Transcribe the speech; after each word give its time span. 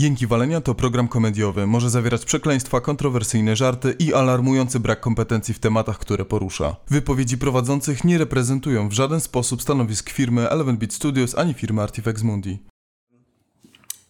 Jęki 0.00 0.26
Walenia 0.26 0.60
to 0.60 0.74
program 0.74 1.08
komediowy. 1.08 1.66
Może 1.66 1.90
zawierać 1.90 2.24
przekleństwa, 2.24 2.80
kontrowersyjne 2.80 3.56
żarty 3.56 3.96
i 3.98 4.14
alarmujący 4.14 4.80
brak 4.80 5.00
kompetencji 5.00 5.54
w 5.54 5.58
tematach, 5.58 5.98
które 5.98 6.24
porusza. 6.24 6.76
Wypowiedzi 6.88 7.38
prowadzących 7.38 8.04
nie 8.04 8.18
reprezentują 8.18 8.88
w 8.88 8.92
żaden 8.92 9.20
sposób 9.20 9.62
stanowisk 9.62 10.10
firmy 10.10 10.48
Eleven 10.48 10.76
Beat 10.76 10.92
Studios 10.92 11.38
ani 11.38 11.54
firmy 11.54 11.82
Artifex 11.82 12.22
Mundi. 12.22 12.58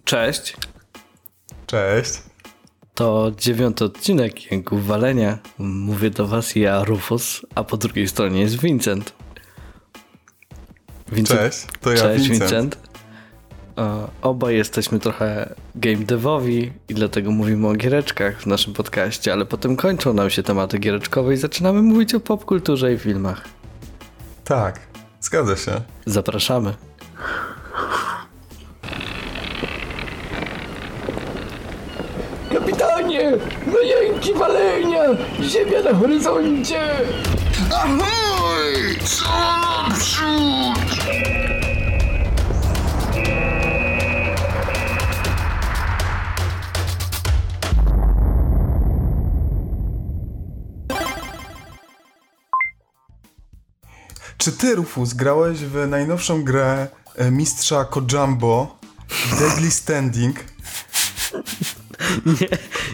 Cześć, 0.05 0.57
Cześć. 1.67 2.13
to 2.95 3.33
dziewiąty 3.39 3.85
odcinek 3.85 4.53
Jęków 4.53 4.87
Walenia. 4.87 5.39
Mówię 5.59 6.11
do 6.11 6.27
was 6.27 6.57
ja, 6.57 6.85
Rufus, 6.85 7.47
a 7.55 7.65
po 7.65 7.77
drugiej 7.77 8.09
stronie 8.09 8.41
jest 8.41 8.61
Vincent. 8.61 9.13
Vincent 11.13 11.41
Cześć, 11.41 11.67
to 11.81 11.91
ja 11.93 11.97
Cześć, 11.97 12.29
Vincent. 12.29 12.51
Vincent. 12.51 12.90
E, 13.81 14.09
Obaj 14.23 14.57
jesteśmy 14.57 14.99
trochę 14.99 15.55
game 15.75 15.97
devowi 15.97 16.73
i 16.89 16.95
dlatego 16.95 17.31
mówimy 17.31 17.69
o 17.69 17.75
giereczkach 17.75 18.43
w 18.43 18.47
naszym 18.47 18.73
podcaście, 18.75 19.33
ale 19.33 19.45
potem 19.47 19.77
kończą 19.77 20.13
nam 20.13 20.31
się 20.31 20.43
tematy 20.43 20.79
giereczkowe 20.79 21.35
i 21.35 21.37
zaczynamy 21.37 21.83
mówić 21.83 22.15
o 22.15 22.21
popkulturze 22.21 22.93
i 22.95 22.99
filmach. 22.99 23.45
Tak, 24.45 24.81
zgadza 25.21 25.57
się. 25.57 25.81
Zapraszamy. 26.07 26.75
Kapitanie! 32.53 33.33
No 33.67 33.79
jęki 33.81 34.35
walenia! 34.35 35.03
Ziemia 35.43 35.83
na 35.83 35.95
horyzoncie! 35.95 36.81
Ahoj! 37.75 38.97
Co 39.05 39.29
naprzód! 39.61 41.01
Czy 54.41 54.53
ty, 54.53 54.75
Rufus, 54.75 55.15
grałeś 55.15 55.59
w 55.59 55.87
najnowszą 55.89 56.45
grę 56.45 56.89
e, 57.17 57.31
mistrza 57.31 57.85
Kojambo 57.85 58.79
Deadly 59.39 59.71
Standing? 59.71 60.37
Nie, 62.27 62.49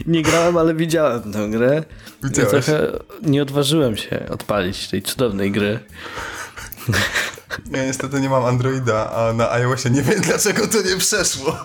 nie 0.07 0.23
grałem, 0.23 0.57
ale 0.57 0.75
widziałem 0.75 1.33
tę 1.33 1.49
grę. 1.51 1.75
Ja 2.23 2.29
Widziałeś? 2.29 2.51
trochę 2.51 2.93
nie 3.23 3.43
odważyłem 3.43 3.97
się 3.97 4.27
odpalić 4.31 4.89
tej 4.89 5.03
cudownej 5.03 5.53
gry. 5.53 5.79
Ja 7.71 7.85
niestety 7.87 8.21
nie 8.21 8.29
mam 8.29 8.45
Androida, 8.45 9.11
a 9.13 9.33
na 9.33 9.51
iOSie 9.53 9.91
nie 9.91 10.03
wiem 10.03 10.21
dlaczego 10.21 10.67
to 10.69 10.83
nie 10.83 10.97
przeszło. 10.97 11.57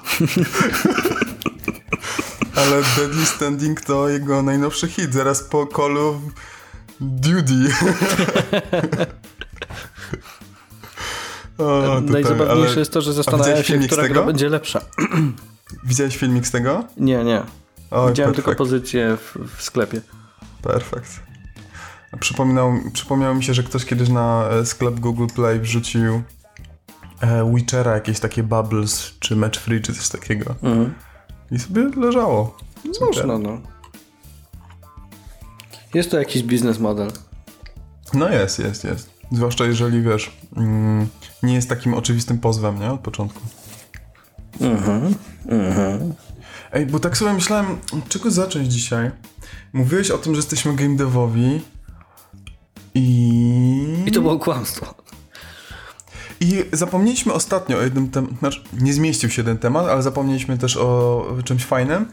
Ale 2.55 2.81
Deadly 2.97 3.25
Standing 3.25 3.81
to 3.81 4.09
jego 4.09 4.41
najnowszy 4.43 4.87
hit, 4.87 5.13
zaraz 5.13 5.43
po 5.43 5.67
Call 5.75 5.97
of 5.97 6.15
Duty. 6.99 7.73
O, 11.61 12.01
tutaj, 12.01 12.23
Najzabawniejsze 12.23 12.79
jest 12.79 12.91
to, 12.91 13.01
że 13.01 13.13
zastanawiam 13.13 13.63
się, 13.63 13.79
która 13.79 14.09
gra 14.09 14.23
będzie 14.23 14.49
lepsza. 14.49 14.81
Widziałeś 15.83 16.17
filmik 16.17 16.47
z 16.47 16.51
tego? 16.51 16.83
Nie, 16.97 17.23
nie. 17.23 17.41
Oj, 17.91 18.09
Widziałem 18.09 18.33
tylko 18.33 18.51
perfekt. 18.51 18.57
pozycję 18.57 19.17
w, 19.17 19.37
w 19.57 19.61
sklepie. 19.61 20.01
Perfekt. 20.61 21.19
Przypominał, 22.19 22.73
przypomniało 22.93 23.35
mi 23.35 23.43
się, 23.43 23.53
że 23.53 23.63
ktoś 23.63 23.85
kiedyś 23.85 24.09
na 24.09 24.49
e, 24.49 24.65
sklep 24.65 24.99
Google 24.99 25.27
Play 25.35 25.59
wrzucił 25.59 26.21
e, 27.21 27.51
Witchera, 27.55 27.93
jakieś 27.93 28.19
takie 28.19 28.43
bubbles, 28.43 29.13
czy 29.19 29.35
match 29.35 29.59
free, 29.59 29.81
czy 29.81 29.93
coś 29.93 30.09
takiego. 30.09 30.55
Mhm. 30.63 30.93
I 31.51 31.59
sobie 31.59 31.89
leżało. 31.97 32.57
Można, 33.01 33.37
no. 33.37 33.61
Jest 35.93 36.11
to 36.11 36.19
jakiś 36.19 36.43
biznes 36.43 36.79
model. 36.79 37.11
No 38.13 38.29
jest, 38.29 38.59
jest, 38.59 38.83
jest. 38.83 39.10
Zwłaszcza 39.31 39.65
jeżeli, 39.65 40.01
wiesz, 40.01 40.37
mm, 40.57 41.07
nie 41.43 41.53
jest 41.53 41.69
takim 41.69 41.93
oczywistym 41.93 42.39
pozwem, 42.39 42.79
nie? 42.79 42.91
Od 42.91 43.01
początku. 43.01 43.41
Mhm. 44.59 45.15
Ej, 46.73 46.85
bo 46.85 46.99
tak 46.99 47.17
sobie 47.17 47.33
myślałem, 47.33 47.65
od 47.93 48.07
czego 48.09 48.31
zacząć 48.31 48.67
dzisiaj? 48.67 49.11
Mówiłeś 49.73 50.11
o 50.11 50.17
tym, 50.17 50.33
że 50.35 50.39
jesteśmy 50.39 50.75
game 50.75 50.95
devowi 50.95 51.61
i... 52.95 54.03
I 54.05 54.11
to 54.11 54.21
było 54.21 54.39
kłamstwo. 54.39 54.95
I 56.39 56.63
zapomnieliśmy 56.71 57.33
ostatnio 57.33 57.77
o 57.77 57.81
jednym 57.81 58.09
temacie, 58.09 58.35
znaczy 58.39 58.61
nie 58.79 58.93
zmieścił 58.93 59.29
się 59.29 59.43
ten 59.43 59.57
temat, 59.57 59.87
ale 59.87 60.03
zapomnieliśmy 60.03 60.57
też 60.57 60.77
o 60.77 61.25
czymś 61.43 61.65
fajnym 61.65 62.05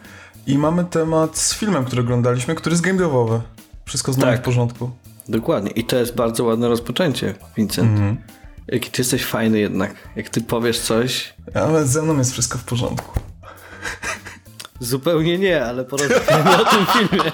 i 0.46 0.58
mamy 0.58 0.84
temat 0.84 1.38
z 1.38 1.54
filmem, 1.54 1.84
który 1.84 2.02
oglądaliśmy, 2.02 2.54
który 2.54 2.72
jest 2.72 2.82
game 2.82 2.98
devowy. 2.98 3.40
Wszystko 3.84 4.12
z 4.12 4.16
nami 4.18 4.32
Tak. 4.32 4.40
w 4.40 4.44
porządku. 4.44 4.90
Dokładnie. 5.28 5.70
I 5.70 5.84
to 5.84 5.96
jest 5.96 6.14
bardzo 6.14 6.44
ładne 6.44 6.68
rozpoczęcie, 6.68 7.34
Vincent. 7.56 7.90
Mhm. 7.90 8.16
Jaki 8.68 8.90
ty 8.90 9.00
jesteś 9.02 9.24
fajny 9.24 9.58
jednak. 9.58 9.94
Jak 10.16 10.28
ty 10.28 10.40
powiesz 10.40 10.78
coś, 10.80 11.34
Ale 11.54 11.86
ze 11.86 12.02
mną 12.02 12.18
jest 12.18 12.32
wszystko 12.32 12.58
w 12.58 12.64
porządku. 12.64 13.20
zupełnie 14.80 15.38
nie, 15.38 15.64
ale 15.64 15.84
porozmawiamy 15.84 16.56
o 16.62 16.64
tym 16.64 16.86
filmie. 16.86 17.32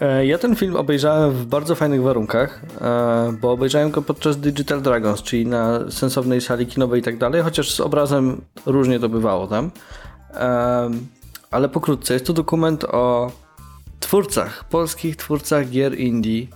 E, 0.00 0.26
Ja 0.26 0.38
ten 0.38 0.56
film 0.56 0.76
obejrzałem 0.76 1.30
w 1.32 1.46
bardzo 1.46 1.74
fajnych 1.74 2.02
warunkach, 2.02 2.60
e, 2.80 3.32
bo 3.40 3.52
obejrzałem 3.52 3.90
go 3.90 4.02
podczas 4.02 4.36
Digital 4.40 4.82
Dragons, 4.82 5.22
czyli 5.22 5.46
na 5.46 5.90
sensownej 5.90 6.40
sali 6.40 6.66
kinowej 6.66 7.00
i 7.00 7.02
tak 7.04 7.18
dalej, 7.18 7.42
chociaż 7.42 7.70
z 7.74 7.80
obrazem 7.80 8.40
różnie 8.66 9.00
to 9.00 9.08
bywało 9.08 9.46
tam. 9.46 9.70
Ale 11.52 11.68
pokrótce, 11.68 12.14
jest 12.14 12.26
to 12.26 12.32
dokument 12.32 12.84
o 12.84 13.32
twórcach, 14.00 14.64
polskich 14.64 15.16
twórcach 15.16 15.70
gier 15.70 15.98
indie, 16.00 16.46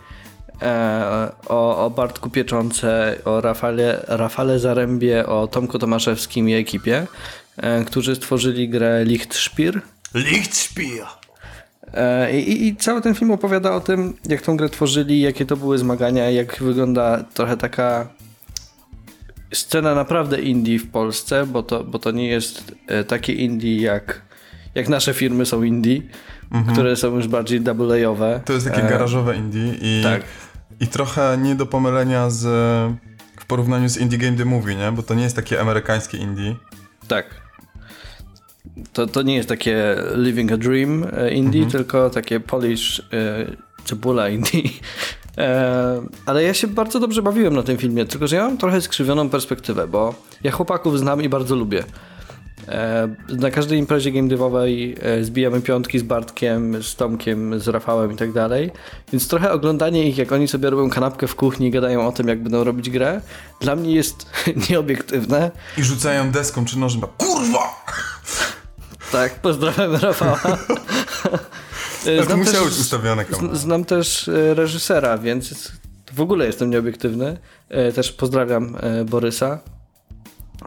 e, 0.63 1.33
o, 1.49 1.85
o 1.87 1.91
Bartku 1.91 2.31
Pieczące, 2.31 3.19
o 3.25 3.41
Rafale, 3.41 4.05
Rafale 4.09 4.59
Zarębie, 4.59 5.27
o 5.27 5.47
Tomku 5.47 5.79
Tomaszewskim 5.79 6.49
i 6.49 6.55
ekipie, 6.55 7.07
e, 7.57 7.85
którzy 7.85 8.15
stworzyli 8.15 8.69
grę 8.69 9.05
Lichtspiel. 9.05 9.81
Lichtspiel! 10.15 11.07
E, 11.95 12.41
I, 12.41 12.67
I 12.67 12.77
cały 12.77 13.03
ten 13.03 13.15
film 13.15 13.31
opowiada 13.31 13.73
o 13.73 13.81
tym, 13.81 14.17
jak 14.29 14.43
tą 14.43 14.57
grę 14.57 14.69
tworzyli, 14.69 15.21
jakie 15.21 15.47
to 15.47 15.57
były 15.57 15.79
zmagania, 15.79 16.31
jak 16.31 16.63
wygląda 16.63 17.25
trochę 17.35 17.57
taka 17.57 18.09
scena 19.53 19.95
naprawdę 19.95 20.41
indie 20.41 20.79
w 20.79 20.91
Polsce, 20.91 21.47
bo 21.47 21.63
to, 21.63 21.85
bo 21.85 21.99
to 21.99 22.11
nie 22.11 22.29
jest 22.29 22.75
e, 22.87 23.05
takie 23.05 23.33
indie 23.33 23.83
jak, 23.83 24.26
jak 24.77 24.89
nasze 24.89 25.15
firmy 25.15 25.47
są 25.47 25.63
indie, 25.63 26.03
które 26.73 26.97
są 26.97 27.17
już 27.17 27.29
bardziej 27.29 27.61
double-owe. 27.61 28.27
Mhm. 28.27 28.41
To 28.41 28.53
jest 28.53 28.67
takie 28.67 28.85
E, 28.85 28.91
garażowe 28.91 29.37
indie 29.37 29.75
i, 29.81 30.01
Tak. 30.03 30.23
i 30.81 30.87
trochę 30.87 31.39
nie 31.43 31.55
do 31.55 31.67
pomylenia 31.67 32.31
z 32.31 32.43
w 33.41 33.47
porównaniu 33.47 33.89
z 33.89 33.97
Indie 33.97 34.19
Game 34.19 34.37
The 34.37 34.45
Movie, 34.45 34.75
nie? 34.75 34.93
Bo 34.93 35.03
to 35.03 35.15
nie 35.15 35.23
jest 35.23 35.37
takie 35.37 35.61
amerykańskie 35.61 36.19
indie. 36.19 36.55
Tak. 37.09 37.27
To, 38.93 39.07
to 39.07 39.23
nie 39.23 39.37
jest 39.37 39.49
takie 39.49 39.97
Living 40.15 40.53
a 40.53 40.57
Dream 40.57 41.07
e, 41.13 41.31
indie, 41.31 41.67
tylko 41.67 42.11
takie 42.11 42.41
Polish 42.41 43.03
e, 43.13 43.47
cebula 43.85 44.29
indie. 44.29 44.63
Ale 46.27 46.43
ja 46.43 46.55
się 46.55 46.67
bardzo 46.69 47.01
dobrze 47.01 47.23
bawiłem 47.23 47.55
na 47.55 47.63
tym 47.63 47.77
filmie, 47.77 48.05
tylko 48.07 48.27
że 48.27 48.37
ja 48.37 48.43
mam 48.43 48.59
trochę 48.59 48.81
skrzywioną 48.81 49.29
perspektywę, 49.29 49.89
bo 49.89 50.15
ja 50.45 50.51
chłopaków 50.51 50.99
znam 50.99 51.23
i 51.23 51.29
bardzo 51.29 51.57
lubię. 51.57 51.85
E, 52.69 53.09
na 53.29 53.51
każdej 53.51 53.79
imprezie 53.79 54.13
game 54.13 54.29
devowej 54.29 54.97
e, 55.01 55.25
zbijamy 55.25 55.61
piątki 55.61 55.99
z 55.99 56.03
Bartkiem, 56.03 56.83
z 56.83 56.97
Tomkiem, 56.97 57.61
z 57.61 57.69
Rafałem 57.69 58.13
i 58.13 58.17
tak 58.17 58.33
dalej. 58.33 58.71
Więc 59.13 59.29
trochę 59.29 59.53
oglądanie 59.53 60.09
ich, 60.09 60.19
jak 60.19 60.33
oni 60.33 60.49
sobie 60.49 60.71
robią 60.71 60.91
kanapkę 60.91 61.27
w 61.27 61.35
kuchni 61.35 61.67
i 61.67 61.71
gadają 61.71 62.07
o 62.07 62.13
tym, 62.13 62.29
jak 62.29 62.43
będą 62.43 62.65
robić 62.65 62.91
grę, 62.91 63.21
dla 63.61 63.77
mnie 63.77 63.95
jest 63.95 64.27
nieobiektywne. 64.71 65.51
I 65.79 65.83
rzucają 65.83 66.31
deską 66.31 66.65
czy 66.65 66.79
nożem. 66.79 67.03
Kurwa! 67.17 67.85
Tak, 69.13 69.35
pozdrawiam 69.35 69.97
Rafała. 69.97 70.41
To 72.29 72.37
musiało 72.37 72.65
być 72.65 72.79
ustawione 72.79 73.25
Znam 73.53 73.85
też 73.85 74.29
e, 74.29 74.55
reżysera, 74.55 75.19
więc 75.19 75.73
w 76.13 76.21
ogóle 76.21 76.47
jestem 76.47 76.71
nieobiektywny. 76.71 77.39
Też 77.95 78.13
pozdrawiam 78.13 78.77
Borysa. 79.07 79.61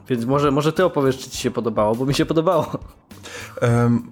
Więc 0.09 0.25
może, 0.25 0.51
może 0.51 0.74
ty 0.74 0.86
opowiesz, 0.86 1.18
czy 1.18 1.30
ci 1.30 1.38
się 1.38 1.51
podobało, 1.51 1.95
bo 1.95 2.06
mi 2.06 2.13
się 2.13 2.25
podobało. 2.25 2.68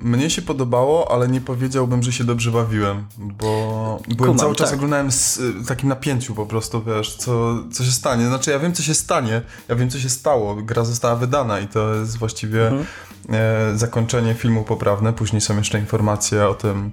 Mnie 0.01 0.29
się 0.29 0.41
podobało, 0.41 1.11
ale 1.11 1.27
nie 1.27 1.41
powiedziałbym, 1.41 2.03
że 2.03 2.11
się 2.11 2.23
dobrze 2.23 2.51
bawiłem, 2.51 3.05
bo 3.17 3.99
byłem 4.07 4.17
Kumam, 4.17 4.37
cały 4.37 4.55
czas 4.55 4.69
tak. 4.69 4.75
oglądałem 4.77 5.11
z 5.11 5.37
y, 5.39 5.65
takim 5.67 5.89
napięciu 5.89 6.35
po 6.35 6.45
prostu, 6.45 6.83
wiesz, 6.83 7.15
co, 7.15 7.55
co 7.71 7.83
się 7.83 7.91
stanie. 7.91 8.27
Znaczy 8.27 8.51
ja 8.51 8.59
wiem, 8.59 8.73
co 8.73 8.83
się 8.83 8.93
stanie, 8.93 9.41
ja 9.67 9.75
wiem, 9.75 9.89
co 9.89 9.99
się 9.99 10.09
stało. 10.09 10.55
Gra 10.55 10.83
została 10.85 11.15
wydana 11.15 11.59
i 11.59 11.67
to 11.67 11.93
jest 11.93 12.17
właściwie 12.17 12.67
Mhm. 12.67 12.85
e, 13.29 13.77
zakończenie 13.77 14.33
filmu 14.33 14.63
poprawne. 14.63 15.13
Później 15.13 15.41
są 15.41 15.57
jeszcze 15.57 15.79
informacje 15.79 16.47
o 16.47 16.53
tym, 16.53 16.91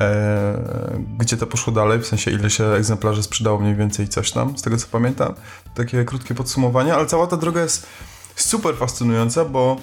e, 0.00 1.04
gdzie 1.18 1.36
to 1.36 1.46
poszło 1.46 1.72
dalej, 1.72 1.98
w 1.98 2.06
sensie 2.06 2.30
ile 2.30 2.50
się 2.50 2.64
egzemplarzy 2.66 3.22
sprzedało 3.22 3.58
mniej 3.58 3.74
więcej 3.76 4.08
coś 4.08 4.30
tam, 4.32 4.58
z 4.58 4.62
tego 4.62 4.76
co 4.76 4.86
pamiętam. 4.90 5.34
Takie 5.74 6.04
krótkie 6.04 6.34
podsumowanie, 6.34 6.94
ale 6.94 7.06
cała 7.06 7.26
ta 7.26 7.36
droga 7.36 7.62
jest 7.62 7.86
super 8.36 8.76
fascynująca, 8.76 9.44
bo 9.44 9.76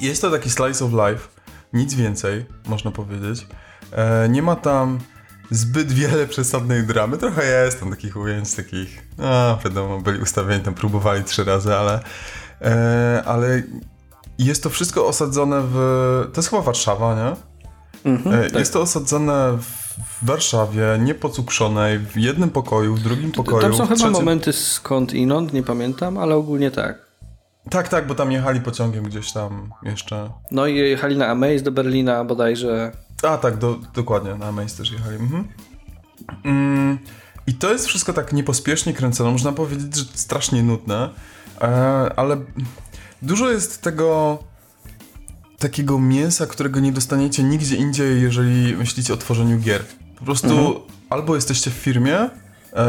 jest 0.00 0.22
to 0.22 0.30
taki 0.30 0.50
slice 0.50 0.84
of 0.84 0.90
life, 0.92 1.28
nic 1.72 1.94
więcej, 1.94 2.44
można 2.66 2.90
powiedzieć. 2.90 3.46
E, 3.92 4.28
nie 4.28 4.42
ma 4.42 4.56
tam 4.56 4.98
zbyt 5.50 5.92
wiele 5.92 6.26
przesadnej 6.26 6.86
dramy. 6.86 7.16
Trochę 7.18 7.64
jest 7.64 7.80
tam 7.80 7.90
takich 7.90 8.16
ujęć, 8.16 8.54
takich, 8.54 9.02
a 9.22 9.58
wiadomo, 9.64 10.00
byli 10.00 10.20
ustawieni, 10.22 10.62
tam 10.62 10.74
próbowali 10.74 11.24
trzy 11.24 11.44
razy, 11.44 11.74
ale, 11.74 12.00
e, 12.62 13.22
ale 13.26 13.62
jest 14.38 14.62
to 14.62 14.70
wszystko 14.70 15.06
osadzone 15.06 15.62
w. 15.64 15.74
To 16.32 16.40
jest 16.40 16.50
chyba 16.50 16.62
Warszawa, 16.62 17.14
nie? 17.14 17.36
Mhm, 18.12 18.34
E, 18.40 18.50
tak. 18.50 18.58
Jest 18.58 18.72
to 18.72 18.80
osadzone 18.80 19.58
w 19.58 20.26
Warszawie, 20.26 20.82
niepocukrzonej, 21.00 21.98
w 21.98 22.16
jednym 22.16 22.50
pokoju, 22.50 22.94
w 22.94 23.00
drugim 23.00 23.32
pokoju. 23.32 23.60
Tam 23.62 23.74
są 23.74 23.82
chyba 23.86 23.94
trzecim- 23.96 24.12
momenty 24.12 24.52
skąd 24.52 25.12
inąd, 25.12 25.52
nie 25.52 25.62
pamiętam, 25.62 26.18
ale 26.18 26.34
ogólnie 26.36 26.70
tak. 26.70 27.05
Tak, 27.70 27.88
tak, 27.88 28.06
bo 28.06 28.14
tam 28.14 28.32
jechali 28.32 28.60
pociągiem 28.60 29.04
gdzieś 29.04 29.32
tam 29.32 29.70
jeszcze. 29.82 30.30
No 30.50 30.66
i 30.66 30.76
jechali 30.76 31.16
na 31.16 31.26
Amaze 31.26 31.60
do 31.60 31.72
Berlina 31.72 32.24
bodajże. 32.24 32.92
A 33.22 33.36
tak, 33.36 33.56
do, 33.56 33.78
dokładnie, 33.94 34.34
na 34.34 34.46
Amaze 34.46 34.76
też 34.76 34.92
jechali. 34.92 35.16
Mhm. 35.16 35.48
Mm, 36.44 36.98
I 37.46 37.54
to 37.54 37.72
jest 37.72 37.86
wszystko 37.86 38.12
tak 38.12 38.32
niepospiesznie 38.32 38.92
kręcone, 38.92 39.30
można 39.30 39.52
powiedzieć, 39.52 39.96
że 39.96 40.04
strasznie 40.14 40.62
nudne, 40.62 41.10
e, 41.60 41.66
ale 42.16 42.36
dużo 43.22 43.50
jest 43.50 43.82
tego 43.82 44.38
takiego 45.58 45.98
mięsa, 45.98 46.46
którego 46.46 46.80
nie 46.80 46.92
dostaniecie 46.92 47.42
nigdzie 47.42 47.76
indziej, 47.76 48.22
jeżeli 48.22 48.76
myślicie 48.76 49.14
o 49.14 49.16
tworzeniu 49.16 49.58
gier. 49.58 49.84
Po 50.18 50.24
prostu 50.24 50.80
albo 51.10 51.34
jesteście 51.34 51.70
w 51.70 51.74
firmie 51.74 52.30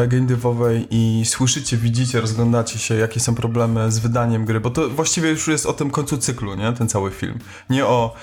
game 0.08 0.26
devowej 0.28 0.88
i 0.92 1.26
słyszycie, 1.26 1.78
widzicie, 1.78 2.22
rozglądacie 2.22 2.80
się, 2.80 2.96
jakie 2.96 3.20
są 3.20 3.36
problemy 3.36 3.92
z 3.92 4.00
wydaniem 4.00 4.46
gry, 4.46 4.60
bo 4.60 4.70
to 4.70 4.90
właściwie 4.90 5.30
już 5.30 5.48
jest 5.48 5.66
o 5.66 5.74
tym 5.74 5.90
końcu 5.90 6.18
cyklu, 6.18 6.56
nie? 6.56 6.74
Ten 6.74 6.90
cały 6.90 7.12
film. 7.12 7.40
Nie 7.70 7.86
o 7.86 8.16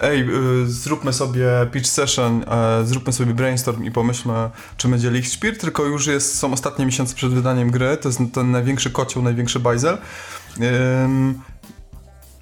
ej, 0.00 0.20
y, 0.62 0.66
zróbmy 0.66 1.12
sobie 1.12 1.48
pitch 1.72 1.88
session, 1.88 2.44
e, 2.48 2.86
zróbmy 2.86 3.12
sobie 3.12 3.34
brainstorm 3.34 3.84
i 3.84 3.90
pomyślmy, 3.90 4.50
czy 4.76 4.88
będzie 4.88 5.22
Spear, 5.22 5.56
tylko 5.56 5.84
już 5.84 6.06
jest, 6.06 6.38
są 6.38 6.52
ostatnie 6.52 6.86
miesiące 6.86 7.14
przed 7.14 7.34
wydaniem 7.34 7.70
gry, 7.70 7.96
to 7.96 8.08
jest 8.08 8.20
ten 8.32 8.50
największy 8.50 8.90
kocioł, 8.90 9.22
największy 9.22 9.60
bajzel. 9.60 9.98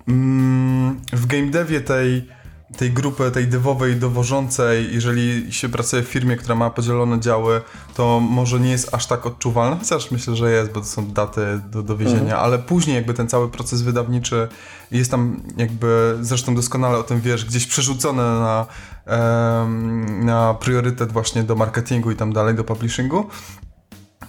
Mm, 0.08 1.00
w 1.12 1.26
game 1.26 1.46
devie 1.50 1.80
tej, 1.80 2.28
tej 2.76 2.92
grupy, 2.92 3.30
tej 3.30 3.46
devowej, 3.48 3.96
dowożącej, 3.96 4.94
jeżeli 4.94 5.52
się 5.52 5.68
pracuje 5.68 6.02
w 6.02 6.08
firmie, 6.08 6.36
która 6.36 6.54
ma 6.54 6.70
podzielone 6.70 7.20
działy, 7.20 7.60
to 7.94 8.20
może 8.20 8.60
nie 8.60 8.70
jest 8.70 8.94
aż 8.94 9.06
tak 9.06 9.26
odczuwalne, 9.26 9.76
chociaż 9.76 10.10
myślę, 10.10 10.36
że 10.36 10.52
jest, 10.52 10.72
bo 10.72 10.80
to 10.80 10.86
są 10.86 11.06
daty 11.06 11.60
do 11.70 11.82
dowiezienia, 11.82 12.38
ale 12.38 12.58
później 12.58 12.96
jakby 12.96 13.14
ten 13.14 13.28
cały 13.28 13.48
proces 13.48 13.82
wydawniczy 13.82 14.48
jest 14.90 15.10
tam 15.10 15.42
jakby, 15.56 16.18
zresztą 16.20 16.54
doskonale 16.54 16.98
o 16.98 17.02
tym 17.02 17.20
wiesz, 17.20 17.44
gdzieś 17.44 17.66
przerzucone 17.66 18.22
na, 18.22 18.66
em, 19.06 20.24
na 20.24 20.54
priorytet 20.54 21.12
właśnie 21.12 21.42
do 21.42 21.54
marketingu 21.54 22.10
i 22.10 22.16
tam 22.16 22.32
dalej, 22.32 22.54
do 22.54 22.64
publishingu. 22.64 23.26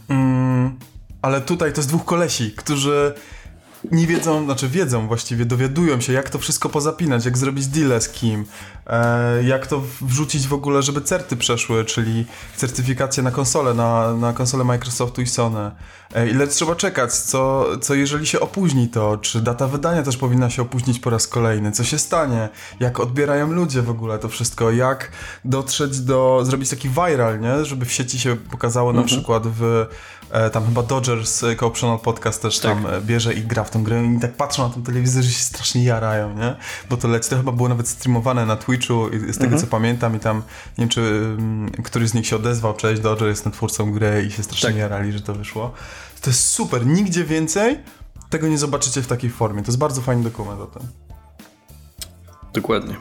Mm, 0.10 0.80
ale 1.22 1.42
tutaj 1.42 1.74
to 1.74 1.80
jest 1.80 1.90
dwóch 1.90 2.06
kolesi, 2.06 2.52
którzy 2.52 3.14
nie 3.92 4.08
wiedzą, 4.08 4.46
znaczy 4.46 4.70
wiedzą 4.70 5.08
właściwie, 5.08 5.46
dowiadują 5.46 6.02
się, 6.02 6.14
jak 6.14 6.30
to 6.30 6.40
wszystko 6.40 6.70
pozapinać, 6.70 7.26
jak 7.26 7.38
zrobić 7.38 7.68
deal 7.68 8.02
z 8.02 8.10
kim, 8.10 8.46
jak 9.44 9.68
to 9.68 9.82
wrzucić 10.02 10.48
w 10.48 10.54
ogóle, 10.54 10.84
żeby 10.84 11.02
certy 11.02 11.38
przeszły, 11.38 11.86
czyli 11.86 12.26
certyfikacje 12.56 13.24
na 13.24 13.32
konsole, 13.32 13.74
na, 13.74 14.14
na 14.14 14.34
konsole 14.34 14.64
Microsoftu 14.64 15.22
i 15.22 15.28
Sony. 15.28 15.72
E, 16.14 16.30
ile 16.30 16.48
trzeba 16.48 16.76
czekać, 16.76 17.14
co, 17.14 17.66
co 17.82 17.94
jeżeli 17.94 18.28
się 18.28 18.40
opóźni 18.40 18.88
to, 18.88 19.18
czy 19.18 19.42
data 19.42 19.68
wydania 19.68 20.04
też 20.04 20.18
powinna 20.18 20.50
się 20.50 20.62
opóźnić 20.62 21.00
po 21.00 21.10
raz 21.10 21.28
kolejny, 21.28 21.72
co 21.72 21.84
się 21.84 21.98
stanie, 21.98 22.50
jak 22.80 23.00
odbierają 23.00 23.52
ludzie 23.52 23.82
w 23.82 23.90
ogóle 23.90 24.20
to 24.20 24.30
wszystko, 24.30 24.72
jak 24.72 25.12
dotrzeć 25.46 26.00
do, 26.00 26.40
zrobić 26.44 26.70
taki 26.70 26.90
viral, 26.90 27.40
nie, 27.40 27.66
żeby 27.66 27.86
w 27.86 27.92
sieci 27.92 28.20
się 28.20 28.36
pokazało 28.36 28.94
na 28.94 29.04
przykład 29.04 29.44
w 29.48 29.86
E, 30.32 30.50
tam 30.50 30.66
chyba 30.66 30.84
Dodgers 30.84 31.44
e, 31.44 31.58
Optional 31.62 32.00
Podcast 32.00 32.42
też 32.42 32.60
Tak. 32.60 32.74
tam 32.74 32.94
e, 32.94 33.02
bierze 33.02 33.34
i 33.34 33.42
gra 33.42 33.64
w 33.64 33.72
tą 33.72 33.84
grę. 33.84 34.04
I 34.18 34.20
tak 34.20 34.34
patrzą 34.34 34.68
na 34.68 34.74
ten 34.74 34.84
telewizor, 34.84 35.24
że 35.24 35.32
się 35.32 35.44
strasznie 35.44 35.84
jarają, 35.84 36.38
nie? 36.38 36.56
Bo 36.90 36.98
to 36.98 37.08
leci, 37.08 37.30
to 37.30 37.38
chyba 37.38 37.52
było 37.52 37.70
nawet 37.70 37.88
streamowane 37.88 38.46
na 38.46 38.56
Twitchu 38.78 39.10
i 39.10 39.34
z 39.34 39.38
tego 39.38 39.58
co 39.58 39.68
pamiętam 39.68 40.16
i 40.16 40.20
tam, 40.20 40.38
nie 40.38 40.82
wiem 40.82 40.90
czy 40.90 41.02
mm, 41.02 41.72
któryś 41.72 42.10
z 42.10 42.14
nich 42.14 42.28
się 42.28 42.36
odezwał, 42.36 42.74
cześć, 42.74 43.02
Dodger 43.02 43.28
jest 43.28 43.52
twórcą 43.52 43.92
gry 43.92 44.26
i 44.28 44.32
się 44.32 44.44
strasznie 44.44 44.70
Tak. 44.70 44.78
jarali, 44.78 45.12
że 45.12 45.22
to 45.22 45.34
wyszło. 45.34 45.74
To 46.22 46.30
jest 46.30 46.48
super, 46.48 46.86
nigdzie 46.86 47.24
więcej 47.24 47.80
tego 48.30 48.48
nie 48.48 48.58
zobaczycie 48.58 49.02
w 49.02 49.08
takiej 49.08 49.30
formie. 49.30 49.62
To 49.62 49.68
jest 49.68 49.78
bardzo 49.78 50.02
fajny 50.02 50.24
dokument 50.24 50.62
o 50.62 50.66
tym. 50.66 50.88
Dokładnie. 52.54 52.96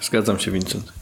Zgadzam 0.00 0.38
się, 0.38 0.50
Vincent. 0.50 0.92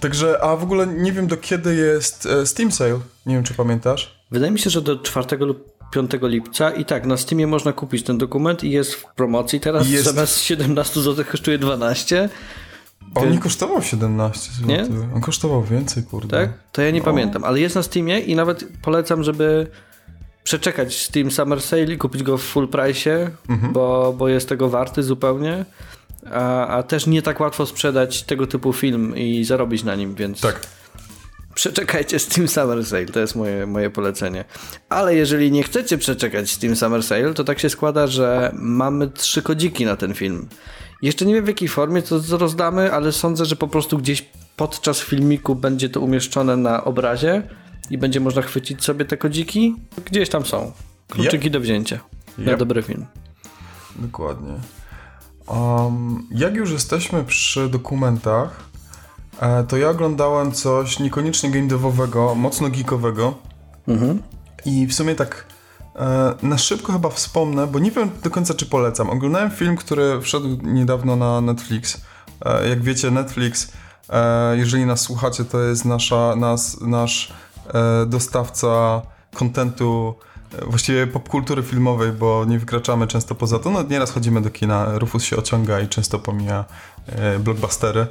Także, 0.00 0.42
a 0.42 0.56
w 0.56 0.62
ogóle 0.62 0.86
nie 0.86 1.12
wiem 1.12 1.26
do 1.26 1.36
kiedy 1.36 1.74
jest 1.74 2.26
e, 2.26 2.46
Steam 2.46 2.72
Sale, 2.72 3.00
nie 3.26 3.34
wiem 3.34 3.44
czy 3.44 3.54
pamiętasz. 3.54 4.20
Wydaje 4.30 4.52
mi 4.52 4.58
się, 4.58 4.70
że 4.70 4.82
do 4.82 4.98
4 4.98 5.36
lub 5.36 5.77
5 5.90 6.10
lipca 6.22 6.70
i 6.70 6.84
tak, 6.84 7.06
na 7.06 7.16
Steamie 7.16 7.46
można 7.46 7.72
kupić 7.72 8.02
ten 8.02 8.18
dokument 8.18 8.64
i 8.64 8.70
jest 8.70 8.94
w 8.94 9.04
promocji. 9.14 9.60
Teraz 9.60 9.88
Jest- 9.90 10.04
zamiast 10.04 10.40
17 10.40 11.00
zł 11.00 11.24
kosztuje 11.30 11.58
12, 11.58 12.28
On 13.14 13.30
nie 13.30 13.38
kosztował 13.38 13.82
17 13.82 14.50
zł. 14.52 14.66
Nie? 14.68 14.86
On 15.14 15.20
kosztował 15.20 15.62
więcej, 15.64 16.02
kurde. 16.02 16.36
tak? 16.40 16.50
To 16.72 16.82
ja 16.82 16.90
nie 16.90 16.98
No. 16.98 17.04
pamiętam, 17.04 17.44
ale 17.44 17.60
jest 17.60 17.74
na 17.74 17.82
Steamie 17.82 18.20
i 18.20 18.34
nawet 18.36 18.64
polecam, 18.82 19.22
żeby 19.24 19.66
przeczekać 20.44 20.96
Steam 21.02 21.30
Summer 21.30 21.62
Sale 21.62 21.82
i 21.92 21.98
kupić 21.98 22.22
go 22.22 22.38
w 22.38 22.42
full 22.42 22.68
price, 22.68 23.30
Mhm. 23.48 23.72
bo, 23.72 24.14
bo 24.18 24.28
jest 24.28 24.48
tego 24.48 24.68
warty 24.68 25.02
zupełnie. 25.02 25.64
A, 26.32 26.66
a 26.66 26.82
też 26.82 27.06
nie 27.06 27.22
tak 27.22 27.40
łatwo 27.40 27.66
sprzedać 27.66 28.22
tego 28.22 28.46
typu 28.46 28.72
film 28.72 29.16
i 29.16 29.44
zarobić 29.44 29.84
na 29.84 29.94
nim, 29.94 30.14
więc 30.14 30.40
Tak. 30.40 30.60
Przeczekajcie 31.58 32.18
Steam 32.18 32.48
Summer 32.48 32.86
Sale, 32.86 33.06
to 33.06 33.20
jest 33.20 33.36
moje, 33.36 33.66
moje 33.66 33.90
polecenie. 33.90 34.44
Ale 34.88 35.14
jeżeli 35.14 35.50
nie 35.50 35.62
chcecie 35.62 35.98
przeczekać 35.98 36.50
Steam 36.50 36.76
Summer 36.76 37.02
Sale, 37.02 37.34
to 37.34 37.44
tak 37.44 37.58
się 37.58 37.70
składa, 37.70 38.06
że 38.06 38.52
mamy 38.54 39.08
trzy 39.08 39.42
kodziki 39.42 39.84
na 39.84 39.96
ten 39.96 40.14
film. 40.14 40.48
Jeszcze 41.02 41.26
nie 41.26 41.34
wiem 41.34 41.44
w 41.44 41.48
jakiej 41.48 41.68
formie 41.68 42.02
to 42.02 42.38
rozdamy, 42.38 42.92
ale 42.92 43.12
sądzę, 43.12 43.44
że 43.44 43.56
po 43.56 43.68
prostu 43.68 43.98
gdzieś 43.98 44.24
podczas 44.56 45.00
filmiku 45.00 45.54
będzie 45.54 45.88
to 45.88 46.00
umieszczone 46.00 46.56
na 46.56 46.84
obrazie 46.84 47.42
i 47.90 47.98
będzie 47.98 48.20
można 48.20 48.42
chwycić 48.42 48.84
sobie 48.84 49.04
te 49.04 49.16
kodziki. 49.16 49.74
Gdzieś 50.04 50.28
tam 50.28 50.46
są. 50.46 50.72
Kluczyki 51.08 51.50
do 51.50 51.60
wzięcia. 51.60 51.98
Na 52.38 52.52
Yep. 52.52 52.58
dobry 52.58 52.82
film. 52.82 53.06
Dokładnie. 53.96 54.54
Um, 55.46 56.26
jak 56.30 56.54
już 56.54 56.70
jesteśmy 56.70 57.24
przy 57.24 57.68
dokumentach, 57.68 58.67
to 59.68 59.76
ja 59.76 59.90
oglądałem 59.90 60.52
coś 60.52 60.98
niekoniecznie 60.98 61.50
game 61.50 61.68
devowego, 61.68 62.34
mocno 62.34 62.68
geekowego 62.68 63.34
Mhm. 63.88 64.22
i 64.64 64.86
w 64.86 64.94
sumie 64.94 65.14
tak 65.14 65.44
e, 65.96 66.34
na 66.42 66.58
szybko 66.58 66.92
chyba 66.92 67.08
wspomnę, 67.10 67.66
bo 67.66 67.78
nie 67.78 67.90
wiem 67.90 68.10
do 68.24 68.30
końca 68.30 68.54
czy 68.54 68.66
polecam. 68.66 69.10
Oglądałem 69.10 69.50
film, 69.50 69.76
który 69.76 70.20
wszedł 70.20 70.48
niedawno 70.62 71.16
na 71.16 71.40
Netflix. 71.40 72.00
E, 72.44 72.68
jak 72.68 72.82
wiecie, 72.82 73.10
Netflix, 73.10 73.72
e, 74.10 74.56
jeżeli 74.56 74.86
nas 74.86 75.00
słuchacie, 75.00 75.44
to 75.44 75.60
jest 75.60 75.84
nasza, 75.84 76.36
nas, 76.36 76.80
nasz 76.80 77.32
e, 77.74 78.06
dostawca 78.06 79.02
kontentu 79.34 80.14
e, 80.62 80.64
właściwie 80.64 81.06
popkultury 81.06 81.62
filmowej, 81.62 82.12
bo 82.12 82.44
nie 82.44 82.58
wykraczamy 82.58 83.06
często 83.06 83.34
poza 83.34 83.58
to. 83.58 83.70
No 83.70 83.82
nieraz 83.82 84.10
chodzimy 84.10 84.40
do 84.42 84.50
kina, 84.50 84.98
Rufus 84.98 85.24
się 85.24 85.36
ociąga 85.36 85.80
i 85.80 85.88
często 85.88 86.18
pomija 86.18 86.64
e, 87.06 87.38
blockbustery. 87.38 88.06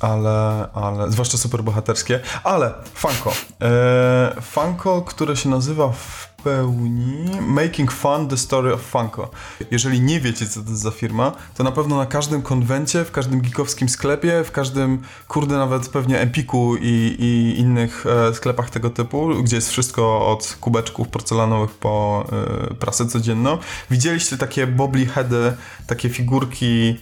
Ale, 0.00 0.68
ale, 0.74 1.10
zwłaszcza 1.10 1.38
superbohaterskie. 1.38 2.20
Ale, 2.44 2.74
Funko. 2.94 3.32
E, 3.62 4.40
Funko, 4.40 5.02
które 5.02 5.36
się 5.36 5.48
nazywa 5.48 5.88
w 5.88 6.36
pełni 6.46 7.30
Making 7.40 7.92
Fun 7.92 8.28
The 8.28 8.36
Story 8.36 8.74
of 8.74 8.80
Funko. 8.80 9.30
Jeżeli 9.70 10.00
nie 10.00 10.20
wiecie, 10.20 10.46
co 10.46 10.62
to 10.62 10.70
jest 10.70 10.82
za 10.82 10.90
firma, 10.90 11.32
to 11.54 11.64
na 11.64 11.72
pewno 11.72 11.96
na 11.96 12.06
każdym 12.06 12.42
konwencie, 12.42 13.04
w 13.04 13.10
każdym 13.10 13.40
geekowskim 13.40 13.88
sklepie, 13.88 14.44
w 14.44 14.52
każdym, 14.52 15.02
kurde, 15.28 15.56
nawet 15.56 15.88
pewnie 15.88 16.20
Empiku 16.20 16.76
i, 16.76 17.16
i 17.18 17.60
innych 17.60 18.04
e, 18.06 18.34
sklepach 18.34 18.70
tego 18.70 18.90
typu, 18.90 19.28
gdzie 19.42 19.56
jest 19.56 19.70
wszystko 19.70 20.26
od 20.26 20.56
kubeczków 20.60 21.08
porcelanowych 21.08 21.70
po 21.70 22.24
e, 22.70 22.74
prasę 22.74 23.06
codzienną, 23.06 23.58
widzieliście 23.90 24.38
takie 24.38 24.66
bobly 24.66 25.06
heady, 25.06 25.56
takie 25.86 26.08
figurki 26.08 26.96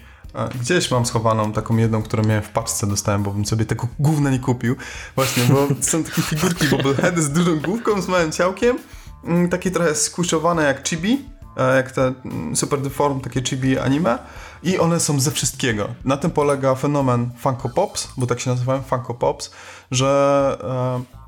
Gdzieś 0.60 0.90
mam 0.90 1.06
schowaną 1.06 1.52
taką 1.52 1.76
jedną, 1.76 2.02
którą 2.02 2.24
miałem 2.24 2.42
w 2.42 2.48
paczce, 2.48 2.86
dostałem, 2.86 3.22
bo 3.22 3.30
bym 3.30 3.46
sobie 3.46 3.64
tego 3.64 3.88
gówna 3.98 4.30
nie 4.30 4.38
kupił. 4.38 4.76
Właśnie, 5.14 5.42
bo 5.44 5.68
są 5.90 6.04
takie 6.04 6.22
figurki 6.22 6.68
bobbleheady 6.68 7.22
z 7.22 7.32
dużą 7.32 7.60
główką, 7.60 8.02
z 8.02 8.08
małym 8.08 8.32
ciałkiem, 8.32 8.78
mm, 9.24 9.48
takie 9.48 9.70
trochę 9.70 9.94
squishowane 9.94 10.62
jak 10.62 10.88
chibi, 10.88 11.24
e, 11.56 11.76
jak 11.76 11.92
te 11.92 12.12
mm, 12.24 12.56
super 12.56 12.80
deform, 12.80 13.20
takie 13.20 13.42
chibi 13.42 13.78
anime 13.78 14.18
i 14.62 14.78
one 14.78 15.00
są 15.00 15.20
ze 15.20 15.30
wszystkiego. 15.30 15.88
Na 16.04 16.16
tym 16.16 16.30
polega 16.30 16.74
fenomen 16.74 17.30
Funko 17.38 17.68
Pops, 17.68 18.08
bo 18.16 18.26
tak 18.26 18.40
się 18.40 18.50
nazywają 18.50 18.82
Funko 18.82 19.14
Pops, 19.14 19.50
że 19.90 20.58
e, 20.62 21.24